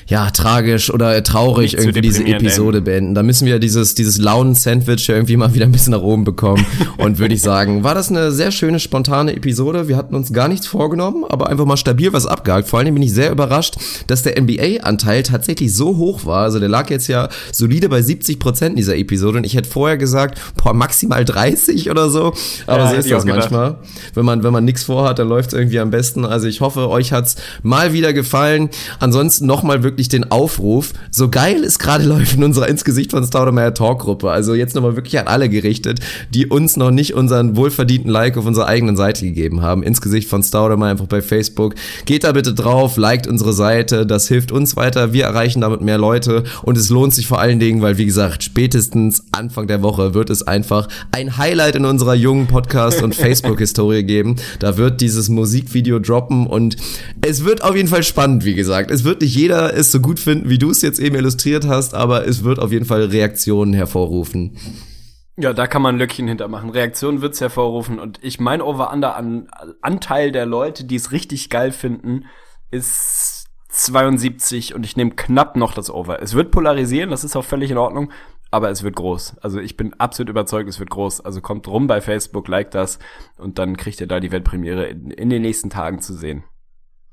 [0.08, 2.84] ja, tragisch oder traurig irgendwie diese Episode enden.
[2.86, 3.16] beenden.
[3.16, 6.66] Da müssen wir dieses, dieses Launen-Sandwich irgendwie mal wieder ein bisschen nach oben bekommen.
[6.98, 9.88] Und würde ich sagen, war das eine sehr schöne, spontane Episode.
[9.88, 12.68] Wir hatten uns gar nichts vorgenommen, aber einfach mal stabil was abgehakt.
[12.68, 13.76] Vor allem bin ich sehr überrascht,
[14.08, 16.44] dass der NBA-Anteil tatsächlich so hoch war.
[16.44, 19.38] Also der lag jetzt ja solide bei 70 Prozent dieser Episode.
[19.38, 20.13] Und ich hätte vorher gesagt,
[20.62, 22.34] boah, maximal 30 oder so.
[22.68, 23.78] Aber ja, so ist das manchmal.
[24.14, 26.26] Wenn man, wenn man nichts vorhat, dann läuft es irgendwie am besten.
[26.26, 28.70] Also ich hoffe, euch hat's mal wieder gefallen.
[29.00, 33.12] Ansonsten nochmal wirklich wirklich den Aufruf, so geil es gerade läuft in unserer ins Gesicht
[33.12, 34.30] von Staudemeyer Talk-Gruppe.
[34.30, 36.00] Also jetzt nochmal wirklich an alle gerichtet,
[36.34, 39.84] die uns noch nicht unseren wohlverdienten Like auf unserer eigenen Seite gegeben haben.
[39.84, 41.76] Ins Gesicht von Staudemeyer einfach bei Facebook.
[42.06, 45.14] Geht da bitte drauf, liked unsere Seite, das hilft uns weiter.
[45.14, 48.44] Wir erreichen damit mehr Leute und es lohnt sich vor allen Dingen, weil wie gesagt,
[48.44, 54.04] spätestens Anfang der Woche wird es einfach ein Highlight in unserer jungen Podcast- und Facebook-Historie
[54.04, 54.36] geben.
[54.60, 56.76] Da wird dieses Musikvideo droppen und
[57.22, 58.92] es wird auf jeden Fall spannend, wie gesagt.
[58.92, 61.94] Es wird nicht jeder es so gut finden, wie du es jetzt eben illustriert hast,
[61.94, 64.58] aber es wird auf jeden Fall Reaktionen hervorrufen.
[65.36, 66.70] Ja, da kann man ein Löckchen hintermachen.
[66.70, 69.48] Reaktionen wird's hervorrufen und ich mein Over-Under an
[69.82, 72.26] Anteil der Leute, die es richtig geil finden,
[72.70, 76.22] ist 72 und ich nehme knapp noch das Over.
[76.22, 78.12] Es wird polarisieren, das ist auch völlig in Ordnung,
[78.54, 79.38] aber es wird groß.
[79.40, 81.22] Also ich bin absolut überzeugt, es wird groß.
[81.22, 83.00] Also kommt rum bei Facebook, like das
[83.36, 86.44] und dann kriegt ihr da die Weltpremiere in, in den nächsten Tagen zu sehen.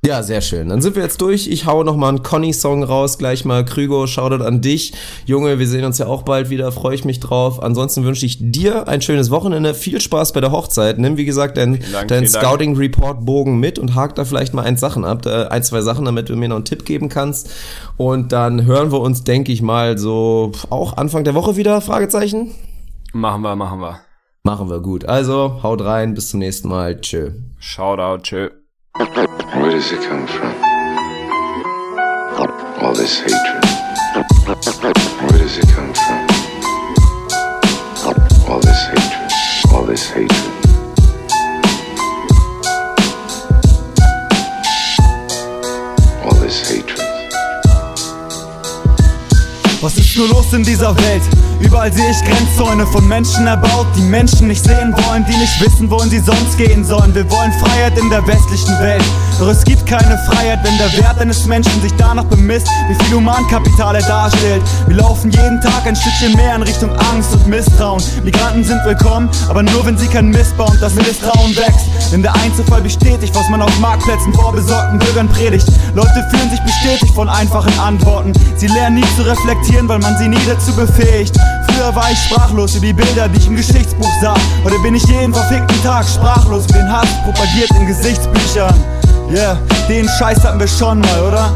[0.03, 0.71] Ja, sehr schön.
[0.71, 1.47] Dann sind wir jetzt durch.
[1.47, 3.67] Ich hau noch mal einen Conny-Song raus, gleich mal.
[3.67, 4.95] Krügo, Shoutout an dich.
[5.27, 7.63] Junge, wir sehen uns ja auch bald wieder, freue ich mich drauf.
[7.63, 10.99] Ansonsten wünsche ich dir ein schönes Wochenende, viel Spaß bei der Hochzeit.
[10.99, 15.27] Nimm, wie gesagt, dein, dein Scouting-Report-Bogen mit und hak da vielleicht mal ein Sachen ab,
[15.27, 17.51] ein, zwei Sachen, damit du mir noch einen Tipp geben kannst.
[17.99, 22.53] Und dann hören wir uns, denke ich mal, so auch Anfang der Woche wieder, Fragezeichen?
[23.13, 24.01] Machen wir, machen wir.
[24.45, 25.05] Machen wir, gut.
[25.05, 26.99] Also, haut rein, bis zum nächsten Mal.
[27.03, 27.33] Tschö.
[27.59, 28.49] Shoutout, tschö.
[28.97, 30.53] Where does it come from?
[32.83, 33.65] All this hatred.
[34.47, 36.27] Where does it come from?
[38.49, 39.31] All this hatred.
[39.73, 40.55] All this hatred.
[46.25, 47.01] All this hatred.
[49.81, 51.50] Was ist nur los in dieser Welt?
[51.71, 55.89] Überall sehe ich Grenzzäune von Menschen erbaut, die Menschen nicht sehen wollen, die nicht wissen,
[55.89, 57.15] wohin sie sonst gehen sollen.
[57.15, 59.05] Wir wollen Freiheit in der westlichen Welt.
[59.39, 63.19] Doch es gibt keine Freiheit, wenn der Wert eines Menschen sich danach bemisst, wie viel
[63.19, 64.63] Humankapital er darstellt.
[64.89, 68.03] Wir laufen jeden Tag ein Stückchen mehr in Richtung Angst und Misstrauen.
[68.25, 71.87] Migranten sind willkommen, aber nur wenn sie keinen Mist bauen, das Misstrauen wächst.
[72.11, 75.69] Denn der Einzelfall bestätigt, was man auf Marktplätzen vor besorgten Bürgern predigt.
[75.95, 78.33] Leute fühlen sich bestätigt von einfachen Antworten.
[78.57, 81.39] Sie lernen nie zu reflektieren, weil man sie nie dazu befähigt.
[81.81, 84.35] Früher war ich sprachlos über die Bilder, die ich im Geschichtsbuch sah.
[84.65, 88.75] Heute bin ich jeden verfickten Tag sprachlos über den Hass propagiert in Gesichtsbüchern.
[89.31, 89.59] Yeah,
[89.89, 91.55] den Scheiß hatten wir schon mal, oder?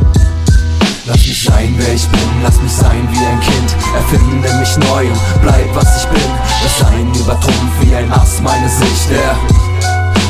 [1.05, 5.09] Lass mich sein, wer ich bin, lass mich sein wie ein Kind Erfinde mich neu
[5.09, 6.31] und bleib was ich bin
[6.63, 9.37] Das Sein übertrumpft wie ein Ass meine Sicht, yeah.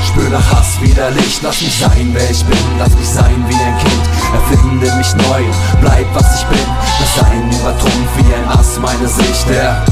[0.08, 3.54] Spür nach Hass wieder Licht, lass mich sein, wer ich bin, lass mich sein wie
[3.54, 6.66] ein Kind Erfinde mich neu und bleib was ich bin.
[7.00, 9.84] Das Sein übertrumpft wie ein Ass meine Sicht, yeah.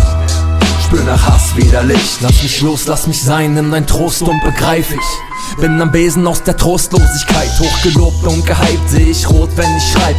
[0.85, 2.19] Spür nach Hass wieder Licht.
[2.21, 5.59] Lass mich los, lass mich sein, nimm dein Trost und begreif ich.
[5.61, 10.17] Bin am Besen aus der Trostlosigkeit, hochgelobt und gehypt, seh ich rot, wenn ich schreib.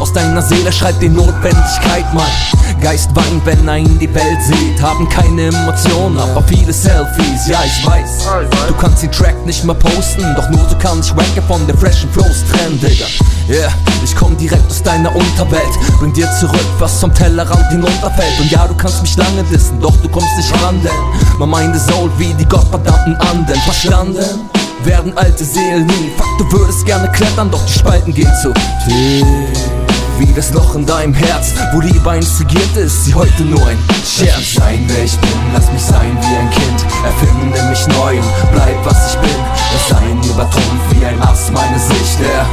[0.00, 2.26] Aus deiner Seele schreit die Notwendigkeit, mein
[2.74, 4.80] Geist weint, wenn er in die Welt sieht.
[4.80, 8.26] Haben keine Emotionen, aber viele Selfies, ja ich weiß.
[8.68, 11.76] Du kannst den Track nicht mehr posten, doch nur so kann ich Racke von der
[11.76, 13.06] freshen Flows trennen, Digga.
[13.48, 13.70] Yeah,
[14.02, 15.62] ich komm direkt aus deiner Unterwelt,
[15.98, 18.40] bring dir zurück, was vom Tellerrand hinunterfällt.
[18.40, 21.76] Und ja, du kannst mich lange dissen, doch du kommst nicht ran, denn mein Mind
[21.76, 23.56] ist old wie die gottverdammten Anden.
[23.60, 24.50] Verstanden?
[24.84, 26.10] werden alte Seelen nie.
[26.16, 28.52] Fuck, du würdest gerne klettern, doch die Spalten gehen zu
[28.86, 29.83] tief.
[30.18, 34.28] Wie das Loch in deinem Herz, wo Liebe instigiert ist, sie heute nur ein Scherz.
[34.28, 36.86] Lass mich sein, wer ich bin, lass mich sein wie ein Kind.
[37.04, 39.36] Erfinde mich neu und bleib was ich bin.
[39.72, 42.46] Das Sein übertrumpft wie ein Ass meine Sicht, der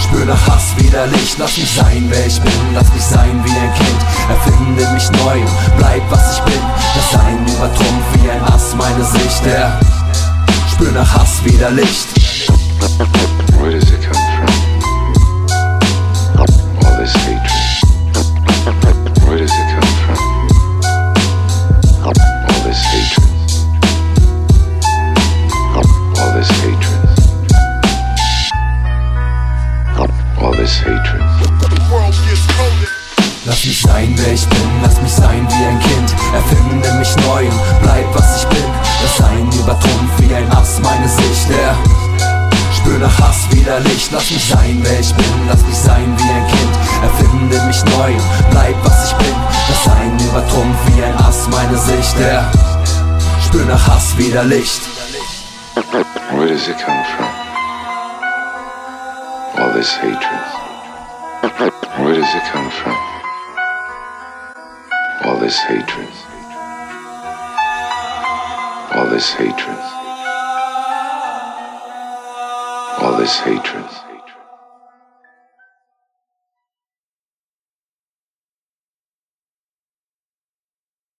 [0.00, 3.50] Spür nach Hass wieder Licht, lass mich sein, wer ich bin, lass mich sein wie
[3.50, 4.00] ein Kind.
[4.28, 6.62] Erfinde mich neu und bleib was ich bin.
[6.94, 9.80] Das Sein übertrumpft wie ein Ass meine Sicht, der
[10.72, 12.08] Spür nach Hass wieder Licht.
[13.58, 14.69] Where does it come from?
[17.00, 17.40] This hatred.
[19.24, 20.18] Where does it come from?
[22.04, 23.30] All this hatred.
[26.20, 27.00] All this hatred.
[30.42, 31.24] All this hatred.
[33.46, 36.14] Lass mich sein, wer ich bin, lass mich sein wie ein Kind.
[36.34, 38.64] Erfinde mich neu und bleib, was ich bin.
[39.00, 41.48] Das Sein übertrumpft wie ein Ass meine Sicht.
[41.48, 41.74] Der
[42.98, 44.10] Nach Hass wieder Licht.
[44.12, 46.78] Lass mich sein, wer ich bin, lass mich sein wie ein Kind.
[47.02, 49.34] Erfinde mich neu und bleib, was ich bin.
[49.68, 52.18] Das Sein übertrumpft wie ein Ass meine Sicht.
[52.18, 52.50] Der
[53.46, 54.82] Spür nach Hass wieder Licht.
[56.32, 57.26] Where does it come from?
[59.56, 60.44] All this hatred.
[61.98, 62.96] Where does it come from?
[65.24, 66.08] All this hatred.
[68.92, 69.99] All this hatred.
[73.20, 73.99] This hatred.